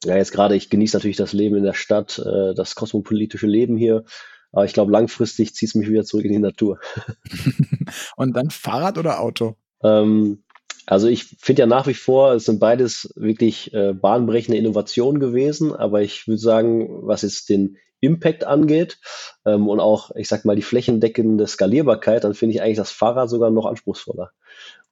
ja, 0.04 0.18
jetzt 0.18 0.32
gerade, 0.32 0.56
ich 0.56 0.70
genieße 0.70 0.98
natürlich 0.98 1.18
das 1.18 1.34
Leben 1.34 1.56
in 1.56 1.64
der 1.64 1.74
Stadt, 1.74 2.20
äh, 2.20 2.54
das 2.54 2.76
kosmopolitische 2.76 3.48
Leben 3.48 3.78
hier. 3.78 4.04
Aber 4.52 4.66
ich 4.66 4.74
glaube, 4.74 4.92
langfristig 4.92 5.54
zieht 5.54 5.70
es 5.70 5.76
mich 5.76 5.90
wieder 5.90 6.06
zurück 6.06 6.26
in 6.26 6.32
die 6.32 6.40
Natur. 6.40 6.80
Und 8.16 8.36
dann 8.36 8.50
Fahrrad 8.50 8.98
oder 8.98 9.20
Auto? 9.20 9.56
Ähm, 9.84 10.44
also 10.86 11.08
ich 11.08 11.26
finde 11.40 11.62
ja 11.62 11.66
nach 11.66 11.86
wie 11.88 11.94
vor, 11.94 12.34
es 12.34 12.46
sind 12.46 12.60
beides 12.60 13.12
wirklich 13.16 13.74
äh, 13.74 13.94
bahnbrechende 13.94 14.58
Innovationen 14.58 15.20
gewesen, 15.20 15.74
aber 15.74 16.02
ich 16.02 16.28
würde 16.28 16.40
sagen, 16.40 16.88
was 17.06 17.24
jetzt 17.24 17.50
den 17.50 17.78
Impact 18.00 18.46
angeht 18.46 19.00
ähm, 19.46 19.68
und 19.68 19.80
auch, 19.80 20.12
ich 20.16 20.28
sag 20.28 20.46
mal, 20.46 20.56
die 20.56 20.62
flächendeckende 20.62 21.46
Skalierbarkeit, 21.46 22.24
dann 22.24 22.36
finde 22.36 22.56
ich 22.56 22.62
eigentlich 22.62 22.78
das 22.78 22.92
Fahrrad 22.92 23.30
sogar 23.30 23.50
noch 23.50 23.66
anspruchsvoller. 23.66 24.32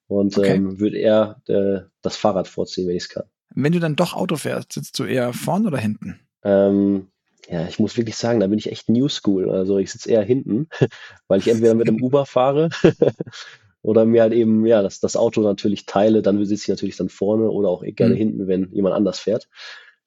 Und 0.07 0.37
okay. 0.37 0.55
ähm, 0.55 0.79
würde 0.79 0.97
eher 0.97 1.41
äh, 1.47 1.81
das 2.01 2.17
Fahrrad 2.17 2.47
vorziehen, 2.47 2.87
wenn 2.87 2.95
ich 2.95 3.03
es 3.03 3.09
kann. 3.09 3.23
Wenn 3.53 3.71
du 3.71 3.79
dann 3.79 3.95
doch 3.95 4.13
Auto 4.13 4.35
fährst, 4.35 4.73
sitzt 4.73 4.99
du 4.99 5.05
eher 5.05 5.33
vorn 5.33 5.65
oder 5.65 5.77
hinten? 5.77 6.19
Ähm, 6.43 7.07
ja, 7.49 7.67
ich 7.67 7.79
muss 7.79 7.97
wirklich 7.97 8.15
sagen, 8.15 8.39
da 8.39 8.47
bin 8.47 8.57
ich 8.57 8.71
echt 8.71 8.89
New 8.89 9.07
School. 9.07 9.51
Also 9.51 9.77
ich 9.77 9.91
sitze 9.91 10.09
eher 10.09 10.23
hinten, 10.23 10.67
weil 11.27 11.39
ich 11.39 11.47
entweder 11.47 11.75
mit 11.75 11.87
dem 11.87 12.01
Uber 12.01 12.25
fahre 12.25 12.69
oder 13.81 14.05
mir 14.05 14.23
halt 14.23 14.33
eben, 14.33 14.65
ja, 14.65 14.81
das, 14.81 14.99
das 14.99 15.15
Auto 15.15 15.41
natürlich 15.41 15.85
teile, 15.85 16.21
dann 16.21 16.43
sitze 16.45 16.63
ich 16.63 16.69
natürlich 16.69 16.97
dann 16.97 17.09
vorne 17.09 17.49
oder 17.49 17.69
auch 17.69 17.83
gerne 17.85 18.15
mhm. 18.15 18.19
hinten, 18.19 18.47
wenn 18.47 18.71
jemand 18.71 18.95
anders 18.95 19.19
fährt. 19.19 19.47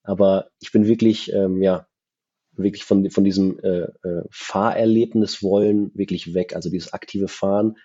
Aber 0.03 0.49
ich 0.61 0.73
bin 0.73 0.87
wirklich, 0.87 1.33
ähm, 1.33 1.63
ja, 1.63 1.87
wirklich 2.53 2.85
von, 2.85 3.09
von 3.11 3.25
diesem 3.25 3.61
äh, 3.61 3.83
äh, 3.83 4.25
Fahrerlebnis 4.31 5.43
wollen 5.43 5.93
wirklich 5.95 6.35
weg. 6.35 6.57
Also 6.57 6.71
dieses 6.71 6.93
aktive 6.93 7.29
Fahren, 7.29 7.77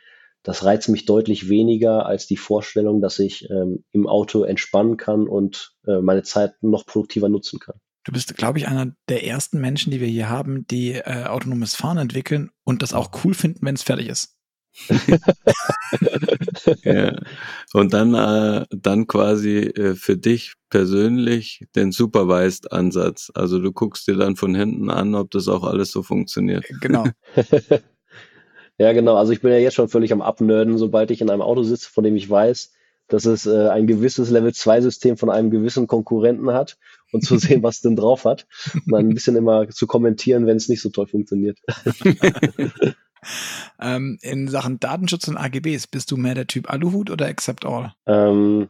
das 0.41 0.65
reizt 0.65 0.89
mich 0.89 1.05
deutlich 1.05 1.47
weniger 1.47 2.05
als 2.05 2.27
die 2.27 2.37
Vorstellung, 2.37 3.01
dass 3.01 3.19
ich 3.19 3.49
ähm, 3.49 3.83
im 3.91 4.07
Auto 4.07 4.43
entspannen 4.43 4.97
kann 4.97 5.27
und 5.27 5.75
äh, 5.87 5.99
meine 5.99 6.23
Zeit 6.23 6.55
noch 6.61 6.85
produktiver 6.85 7.29
nutzen 7.29 7.59
kann. 7.59 7.79
Du 8.03 8.11
bist, 8.11 8.35
glaube 8.35 8.59
ich, 8.59 8.67
einer 8.67 8.93
der 9.07 9.25
ersten 9.25 9.61
Menschen, 9.61 9.91
die 9.91 10.01
wir 10.01 10.07
hier 10.07 10.29
haben, 10.29 10.67
die 10.67 10.93
äh, 10.93 11.23
autonomes 11.25 11.75
Fahren 11.75 11.97
entwickeln 11.97 12.51
und 12.63 12.81
das 12.81 12.93
auch 12.93 13.11
cool 13.23 13.33
finden, 13.33 13.65
wenn 13.65 13.75
es 13.75 13.83
fertig 13.83 14.09
ist. 14.09 14.35
ja. 16.83 17.15
Und 17.73 17.93
dann, 17.93 18.13
äh, 18.13 18.65
dann 18.71 19.07
quasi 19.07 19.57
äh, 19.59 19.95
für 19.95 20.17
dich 20.17 20.55
persönlich 20.69 21.65
den 21.75 21.91
Supervised-Ansatz. 21.91 23.31
Also 23.35 23.59
du 23.59 23.71
guckst 23.71 24.07
dir 24.07 24.15
dann 24.15 24.35
von 24.35 24.55
hinten 24.55 24.89
an, 24.89 25.15
ob 25.15 25.31
das 25.31 25.47
auch 25.47 25.63
alles 25.63 25.91
so 25.91 26.03
funktioniert. 26.03 26.65
Genau. 26.81 27.05
ja, 28.77 28.93
genau. 28.93 29.15
Also 29.15 29.31
ich 29.31 29.41
bin 29.41 29.51
ja 29.51 29.59
jetzt 29.59 29.75
schon 29.75 29.89
völlig 29.89 30.11
am 30.11 30.21
Abnörden, 30.21 30.77
sobald 30.77 31.11
ich 31.11 31.21
in 31.21 31.29
einem 31.29 31.41
Auto 31.41 31.63
sitze, 31.63 31.89
von 31.89 32.03
dem 32.03 32.15
ich 32.15 32.29
weiß, 32.29 32.73
dass 33.07 33.25
es 33.25 33.45
äh, 33.45 33.69
ein 33.69 33.87
gewisses 33.87 34.29
Level-2-System 34.29 35.17
von 35.17 35.29
einem 35.29 35.51
gewissen 35.51 35.87
Konkurrenten 35.87 36.51
hat 36.51 36.77
und 37.13 37.23
zu 37.23 37.37
sehen, 37.37 37.63
was 37.63 37.81
denn 37.81 37.95
drauf 37.95 38.25
hat. 38.25 38.47
Und 38.73 38.91
dann 38.91 39.09
ein 39.09 39.13
bisschen 39.13 39.35
immer 39.35 39.69
zu 39.69 39.87
kommentieren, 39.87 40.45
wenn 40.45 40.57
es 40.57 40.69
nicht 40.69 40.81
so 40.81 40.89
toll 40.89 41.07
funktioniert. 41.07 41.59
ähm, 43.79 44.17
in 44.21 44.47
Sachen 44.47 44.79
Datenschutz 44.79 45.27
und 45.27 45.37
AGBs, 45.37 45.87
bist 45.87 46.11
du 46.11 46.17
mehr 46.17 46.35
der 46.35 46.47
Typ 46.47 46.69
Aluhut 46.69 47.09
oder 47.09 47.27
Accept 47.27 47.65
All? 47.65 47.93
Ähm, 48.05 48.69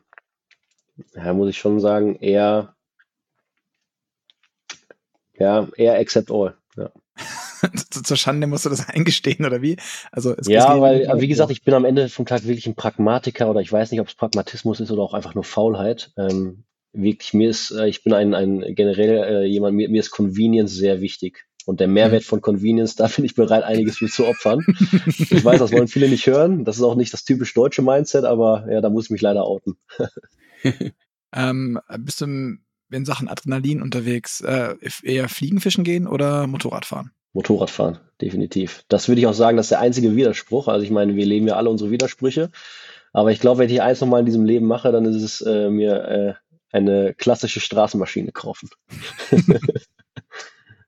ja, 1.15 1.33
muss 1.33 1.49
ich 1.49 1.57
schon 1.57 1.79
sagen, 1.79 2.17
eher, 2.17 2.75
ja, 5.37 5.67
eher 5.75 5.97
Accept 5.99 6.31
All. 6.31 6.55
Ja. 6.77 6.91
Zur 8.03 8.17
Schande 8.17 8.47
musst 8.47 8.65
du 8.65 8.69
das 8.69 8.89
eingestehen, 8.89 9.45
oder 9.45 9.61
wie? 9.61 9.77
Also 10.11 10.35
es 10.35 10.47
Ja, 10.47 10.79
weil, 10.81 11.07
wie 11.19 11.27
gesagt, 11.27 11.51
ich 11.51 11.63
bin 11.63 11.73
am 11.73 11.85
Ende 11.85 12.09
vom 12.09 12.25
Tag 12.25 12.43
wirklich 12.43 12.67
ein 12.67 12.75
Pragmatiker 12.75 13.49
oder 13.49 13.61
ich 13.61 13.71
weiß 13.71 13.91
nicht, 13.91 14.01
ob 14.01 14.07
es 14.07 14.15
Pragmatismus 14.15 14.79
ist 14.79 14.91
oder 14.91 15.01
auch 15.01 15.13
einfach 15.13 15.35
nur 15.35 15.43
Faulheit. 15.43 16.11
Ähm, 16.17 16.65
wirklich, 16.93 17.33
mir 17.33 17.49
ist, 17.49 17.71
äh, 17.71 17.87
ich 17.87 18.03
bin 18.03 18.13
ein, 18.13 18.33
ein 18.33 18.75
generell 18.75 19.23
äh, 19.23 19.45
jemand, 19.45 19.75
mir, 19.75 19.89
mir 19.89 19.99
ist 19.99 20.11
Convenience 20.11 20.73
sehr 20.73 21.01
wichtig. 21.01 21.45
Und 21.65 21.79
der 21.79 21.87
Mehrwert 21.87 22.23
von 22.23 22.41
Convenience, 22.41 22.95
da 22.97 23.07
bin 23.07 23.25
ich 23.25 23.35
bereit, 23.35 23.63
einiges 23.63 23.97
für 23.97 24.07
zu 24.07 24.25
opfern. 24.25 24.65
ich 25.07 25.43
weiß, 25.43 25.59
das 25.59 25.71
wollen 25.71 25.87
viele 25.87 26.09
nicht 26.09 26.27
hören. 26.27 26.65
Das 26.65 26.77
ist 26.77 26.83
auch 26.83 26.95
nicht 26.95 27.13
das 27.13 27.25
typisch 27.25 27.53
deutsche 27.53 27.81
Mindset, 27.81 28.25
aber 28.25 28.67
ja, 28.69 28.81
da 28.81 28.89
muss 28.89 29.05
ich 29.05 29.11
mich 29.11 29.21
leider 29.21 29.45
outen. 29.45 29.75
ähm, 31.35 31.79
bist 31.99 32.21
du 32.21 32.57
in 32.91 33.05
Sachen 33.05 33.27
Adrenalin 33.27 33.81
unterwegs? 33.81 34.41
Äh, 34.41 34.75
eher 35.03 35.29
Fliegen, 35.29 35.59
Fischen 35.59 35.83
gehen 35.83 36.07
oder 36.07 36.47
Motorradfahren? 36.47 37.11
Motorradfahren, 37.33 37.97
definitiv. 38.21 38.83
Das 38.89 39.07
würde 39.07 39.21
ich 39.21 39.27
auch 39.27 39.33
sagen, 39.33 39.57
das 39.57 39.65
ist 39.65 39.71
der 39.71 39.79
einzige 39.79 40.15
Widerspruch. 40.15 40.67
Also 40.67 40.85
ich 40.85 40.91
meine, 40.91 41.15
wir 41.15 41.25
leben 41.25 41.47
ja 41.47 41.55
alle 41.55 41.69
unsere 41.69 41.89
Widersprüche. 41.89 42.51
Aber 43.11 43.31
ich 43.31 43.39
glaube, 43.39 43.59
wenn 43.59 43.69
ich 43.69 43.81
eins 43.81 44.01
nochmal 44.01 44.19
in 44.19 44.25
diesem 44.25 44.45
Leben 44.45 44.67
mache, 44.67 44.91
dann 44.91 45.05
ist 45.05 45.21
es 45.21 45.41
äh, 45.41 45.69
mir 45.69 46.03
äh, 46.05 46.33
eine 46.73 47.13
klassische 47.13 47.59
Straßenmaschine 47.59 48.31
kaufen. 48.31 48.69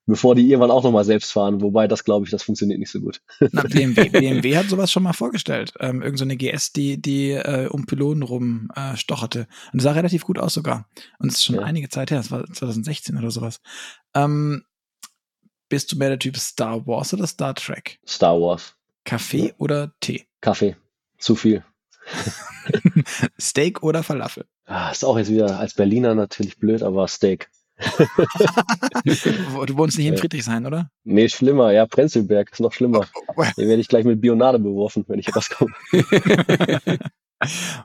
Bevor 0.08 0.36
die 0.36 0.48
irgendwann 0.48 0.70
auch 0.70 0.84
nochmal 0.84 1.04
selbst 1.04 1.32
fahren, 1.32 1.62
wobei 1.62 1.88
das 1.88 2.04
glaube 2.04 2.26
ich, 2.26 2.32
das 2.32 2.44
funktioniert 2.44 2.80
nicht 2.80 2.92
so 2.92 3.00
gut. 3.00 3.22
Na, 3.52 3.64
BMW, 3.68 4.10
BMW 4.10 4.56
hat 4.56 4.70
sowas 4.70 4.92
schon 4.92 5.02
mal 5.02 5.14
vorgestellt. 5.14 5.74
Ähm, 5.80 6.04
irgend 6.04 6.20
so 6.20 6.26
eine 6.26 6.38
GS, 6.38 6.74
die, 6.74 7.02
die 7.02 7.32
äh, 7.32 7.68
um 7.70 7.88
Pylonen 7.88 8.22
rum 8.22 8.70
äh, 8.76 8.96
stocherte. 8.98 9.48
Und 9.74 9.80
sah 9.80 9.94
relativ 9.94 10.24
gut 10.24 10.38
aus 10.38 10.54
sogar. 10.54 10.88
Und 11.18 11.30
es 11.30 11.38
ist 11.38 11.46
schon 11.46 11.56
ja. 11.56 11.64
einige 11.64 11.90
Zeit 11.90 12.12
her, 12.12 12.20
das 12.20 12.30
war 12.30 12.46
2016 12.46 13.18
oder 13.18 13.32
sowas. 13.32 13.62
Ähm, 14.14 14.64
bist 15.70 15.92
du 15.92 15.98
mehr 15.98 16.10
der 16.10 16.20
Typ 16.20 16.38
Star 16.38 16.86
Wars 16.86 17.12
oder 17.14 17.26
Star 17.26 17.56
Trek? 17.56 18.00
Star 18.08 18.40
Wars. 18.40 18.76
Kaffee 19.06 19.48
ja. 19.48 19.54
oder 19.58 19.94
Tee? 20.02 20.28
Kaffee. 20.42 20.76
Zu 21.18 21.36
viel. 21.36 21.64
Steak 23.40 23.84
oder 23.84 24.04
Falafel? 24.04 24.46
Ah, 24.66 24.90
ist 24.92 25.06
auch 25.06 25.18
jetzt 25.18 25.32
wieder 25.32 25.60
als 25.60 25.74
Berliner 25.74 26.16
natürlich 26.16 26.58
blöd, 26.58 26.84
aber 26.84 27.08
Steak. 27.08 27.50
du 29.06 29.78
wohnst 29.78 29.98
nicht 29.98 30.08
in 30.08 30.18
Friedrichshain, 30.18 30.66
oder? 30.66 30.90
Nee, 31.04 31.28
schlimmer. 31.28 31.72
Ja, 31.74 31.86
Prenzlberg 31.86 32.52
ist 32.52 32.62
noch 32.62 32.72
schlimmer. 32.72 33.06
Oh, 33.14 33.34
oh. 33.36 33.44
Hier 33.56 33.68
werde 33.68 33.82
ich 33.82 33.90
gleich 33.90 34.06
mit 34.06 34.22
Bionade 34.22 34.60
beworfen, 34.60 35.04
wenn 35.08 35.20
ich 35.20 35.36
rauskomme. 35.36 35.74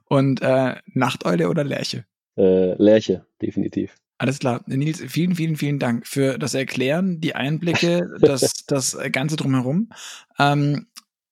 Und 0.08 0.42
äh, 0.42 0.76
Nachteule 0.94 1.48
oder 1.48 1.64
Lerche? 1.64 2.04
Äh, 2.36 2.74
Lerche, 2.74 3.26
definitiv. 3.42 3.96
Alles 4.20 4.38
klar. 4.38 4.62
Nils, 4.66 5.02
vielen, 5.08 5.34
vielen, 5.34 5.56
vielen 5.56 5.78
Dank 5.78 6.06
für 6.06 6.38
das 6.38 6.52
Erklären, 6.52 7.20
die 7.20 7.34
Einblicke, 7.34 8.06
das, 8.20 8.64
das 8.66 8.96
Ganze 9.12 9.36
drumherum. 9.36 9.88
Ähm, 10.38 10.88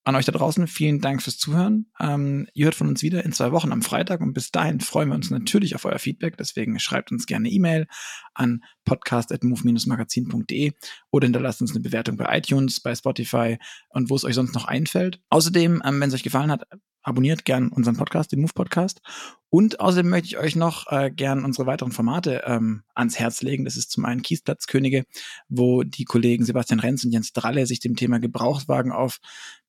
an 0.08 0.16
euch 0.16 0.24
da 0.24 0.32
draußen, 0.32 0.66
vielen 0.68 1.02
Dank 1.02 1.22
fürs 1.22 1.36
Zuhören. 1.36 1.92
Ähm, 2.00 2.46
ihr 2.54 2.64
hört 2.64 2.74
von 2.74 2.88
uns 2.88 3.02
wieder 3.02 3.26
in 3.26 3.32
zwei 3.32 3.52
Wochen 3.52 3.72
am 3.72 3.82
Freitag 3.82 4.22
und 4.22 4.32
bis 4.32 4.50
dahin 4.50 4.80
freuen 4.80 5.10
wir 5.10 5.14
uns 5.14 5.28
natürlich 5.28 5.74
auf 5.74 5.84
euer 5.84 5.98
Feedback. 5.98 6.38
Deswegen 6.38 6.80
schreibt 6.80 7.12
uns 7.12 7.26
gerne 7.26 7.50
E-Mail 7.50 7.86
an 8.32 8.64
podcast.move-magazin.de 8.86 10.72
oder 11.10 11.26
hinterlasst 11.26 11.60
uns 11.60 11.72
eine 11.72 11.80
Bewertung 11.80 12.16
bei 12.16 12.38
iTunes, 12.38 12.80
bei 12.80 12.94
Spotify 12.94 13.58
und 13.90 14.08
wo 14.08 14.16
es 14.16 14.24
euch 14.24 14.34
sonst 14.34 14.54
noch 14.54 14.64
einfällt. 14.64 15.20
Außerdem, 15.28 15.82
ähm, 15.84 16.00
wenn 16.00 16.08
es 16.08 16.14
euch 16.14 16.22
gefallen 16.22 16.50
hat, 16.50 16.64
abonniert 17.02 17.44
gern 17.44 17.68
unseren 17.68 17.96
Podcast, 17.96 18.32
den 18.32 18.40
Move 18.40 18.52
Podcast. 18.54 19.00
Und 19.50 19.80
außerdem 19.80 20.10
möchte 20.10 20.26
ich 20.26 20.38
euch 20.38 20.56
noch 20.56 20.90
äh, 20.92 21.10
gern 21.10 21.44
unsere 21.44 21.66
weiteren 21.66 21.92
Formate 21.92 22.42
ähm, 22.44 22.82
ans 22.94 23.18
Herz 23.18 23.40
legen. 23.40 23.64
Das 23.64 23.76
ist 23.76 23.90
zum 23.90 24.04
einen 24.04 24.20
Kiesplatzkönige, 24.20 25.04
wo 25.48 25.82
die 25.84 26.04
Kollegen 26.04 26.44
Sebastian 26.44 26.80
Renz 26.80 27.04
und 27.04 27.12
Jens 27.12 27.32
Dralle 27.32 27.66
sich 27.66 27.80
dem 27.80 27.96
Thema 27.96 28.20
Gebrauchswagen 28.20 28.92
auf 28.92 29.20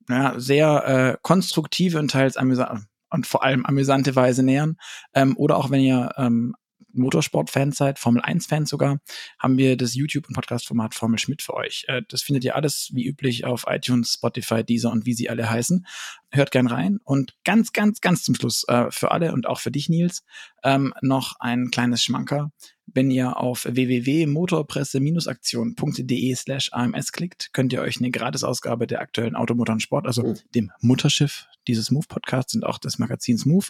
ja, 0.10 0.34
sehr 0.38 0.88
äh, 0.88 1.18
konstruktive 1.22 2.00
und 2.00 2.12
teils 2.12 2.38
amüsante 2.38 2.88
und 3.12 3.28
vor 3.28 3.44
allem 3.44 3.66
amüsante 3.66 4.16
Weise 4.16 4.44
nähern. 4.44 4.78
Ähm, 5.14 5.36
oder 5.38 5.58
auch 5.58 5.70
wenn 5.72 5.82
ihr 5.82 6.12
ähm, 6.18 6.56
Motorsport-Fans 6.94 7.78
seid, 7.78 8.00
Formel 8.00 8.22
1-Fans 8.22 8.70
sogar, 8.70 9.00
haben 9.38 9.58
wir 9.58 9.78
das 9.78 9.94
YouTube- 9.96 10.28
und 10.28 10.34
Podcast-Format 10.34 10.96
Formel 10.96 11.20
Schmidt 11.20 11.42
für 11.42 11.54
euch. 11.54 11.86
Äh, 11.88 12.02
das 12.08 12.22
findet 12.22 12.44
ihr 12.44 12.56
alles 12.56 12.90
wie 12.94 13.08
üblich 13.08 13.46
auf 13.46 13.66
iTunes, 13.68 14.14
Spotify, 14.14 14.64
Deezer 14.64 14.92
und 14.92 15.06
wie 15.06 15.14
sie 15.14 15.30
alle 15.30 15.50
heißen. 15.50 15.86
Hört 16.32 16.52
gern 16.52 16.68
rein. 16.68 17.00
Und 17.04 17.36
ganz, 17.44 17.74
ganz, 17.74 18.02
ganz 18.02 18.24
zum 18.24 18.36
Schluss 18.36 18.64
äh, 18.68 18.86
für 18.92 19.12
alle 19.12 19.34
und 19.34 19.48
auch 19.48 19.60
für 19.60 19.72
dich, 19.72 19.90
Nils, 19.90 20.24
ähm, 20.64 20.94
noch 21.02 21.40
ein 21.40 21.70
kleines 21.72 22.04
Schmanker. 22.04 22.52
Wenn 22.94 23.10
ihr 23.12 23.36
auf 23.38 23.66
www.motorpresse-aktion.de 23.66 26.36
slash 26.36 26.70
AMS 26.72 27.12
klickt, 27.12 27.52
könnt 27.54 27.74
ihr 27.74 27.82
euch 27.82 28.00
eine 28.00 28.12
Gratisausgabe 28.12 28.88
der 28.88 29.02
aktuellen 29.02 29.36
Automotor 29.36 29.74
und 29.74 29.82
Sport, 29.82 30.08
also 30.08 30.24
mhm. 30.24 30.38
dem 30.56 30.72
Mutterschiff 30.82 31.48
dieses 31.68 31.92
Move-Podcasts 31.92 32.56
und 32.56 32.66
auch 32.66 32.78
des 32.78 33.00
Magazins 33.00 33.46
Move, 33.46 33.66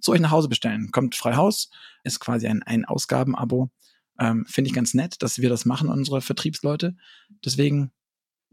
zu 0.00 0.12
euch 0.12 0.20
nach 0.20 0.30
Hause 0.30 0.48
bestellen. 0.48 0.90
Kommt 0.92 1.16
frei 1.16 1.34
Haus, 1.34 1.70
ist 2.04 2.20
quasi 2.20 2.46
ein, 2.46 2.62
ein 2.62 2.84
Ausgabenabo. 2.84 3.70
Ähm, 4.18 4.44
Finde 4.48 4.68
ich 4.68 4.74
ganz 4.74 4.94
nett, 4.94 5.22
dass 5.22 5.40
wir 5.40 5.48
das 5.48 5.64
machen, 5.64 5.88
unsere 5.88 6.20
Vertriebsleute. 6.20 6.96
Deswegen 7.44 7.90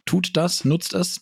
tut 0.05 0.35
das, 0.35 0.65
nutzt 0.65 0.93
es. 0.93 1.21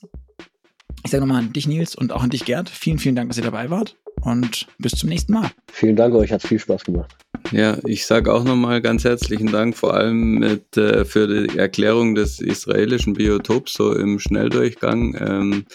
Ich 1.03 1.11
sage 1.11 1.21
nochmal 1.21 1.43
an 1.43 1.53
dich, 1.53 1.67
Nils, 1.67 1.95
und 1.95 2.11
auch 2.11 2.23
an 2.23 2.29
dich, 2.29 2.45
Gerd. 2.45 2.69
Vielen, 2.69 2.99
vielen 2.99 3.15
Dank, 3.15 3.29
dass 3.29 3.37
ihr 3.37 3.43
dabei 3.43 3.69
wart 3.69 3.97
und 4.21 4.67
bis 4.77 4.93
zum 4.93 5.09
nächsten 5.09 5.33
Mal. 5.33 5.51
Vielen 5.71 5.95
Dank 5.95 6.15
euch, 6.15 6.31
hat 6.31 6.41
viel 6.41 6.59
Spaß 6.59 6.83
gemacht. 6.83 7.15
Ja, 7.51 7.77
ich 7.85 8.05
sage 8.05 8.33
auch 8.33 8.43
nochmal 8.43 8.81
ganz 8.81 9.03
herzlichen 9.03 9.51
Dank, 9.51 9.75
vor 9.75 9.93
allem 9.93 10.39
mit, 10.39 10.75
äh, 10.77 11.05
für 11.05 11.27
die 11.27 11.57
Erklärung 11.57 12.15
des 12.15 12.39
israelischen 12.39 13.13
Biotops 13.13 13.73
so 13.73 13.93
im 13.93 14.19
Schnelldurchgang. 14.19 15.15
Ähm, 15.19 15.65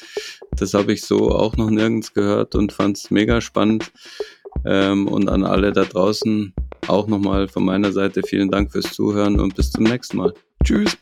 das 0.53 0.75
habe 0.75 0.93
ich 0.93 1.03
so 1.03 1.31
auch 1.31 1.57
noch 1.57 1.71
nirgends 1.71 2.13
gehört 2.13 2.55
und 2.55 2.73
fand 2.73 2.99
es 2.99 3.11
mega 3.11 3.41
spannend. 3.41 3.91
Ähm, 4.65 5.09
und 5.09 5.29
an 5.29 5.45
alle 5.45 5.73
da 5.73 5.85
draußen 5.85 6.53
auch 6.89 7.07
nochmal 7.07 7.49
von 7.49 7.65
meiner 7.65 7.93
Seite 7.93 8.23
vielen 8.23 8.51
Dank 8.51 8.73
fürs 8.73 8.93
Zuhören 8.93 9.41
und 9.41 9.55
bis 9.57 9.71
zum 9.71 9.85
nächsten 9.85 10.19
Mal. 10.19 10.35
Tschüss. 10.63 10.97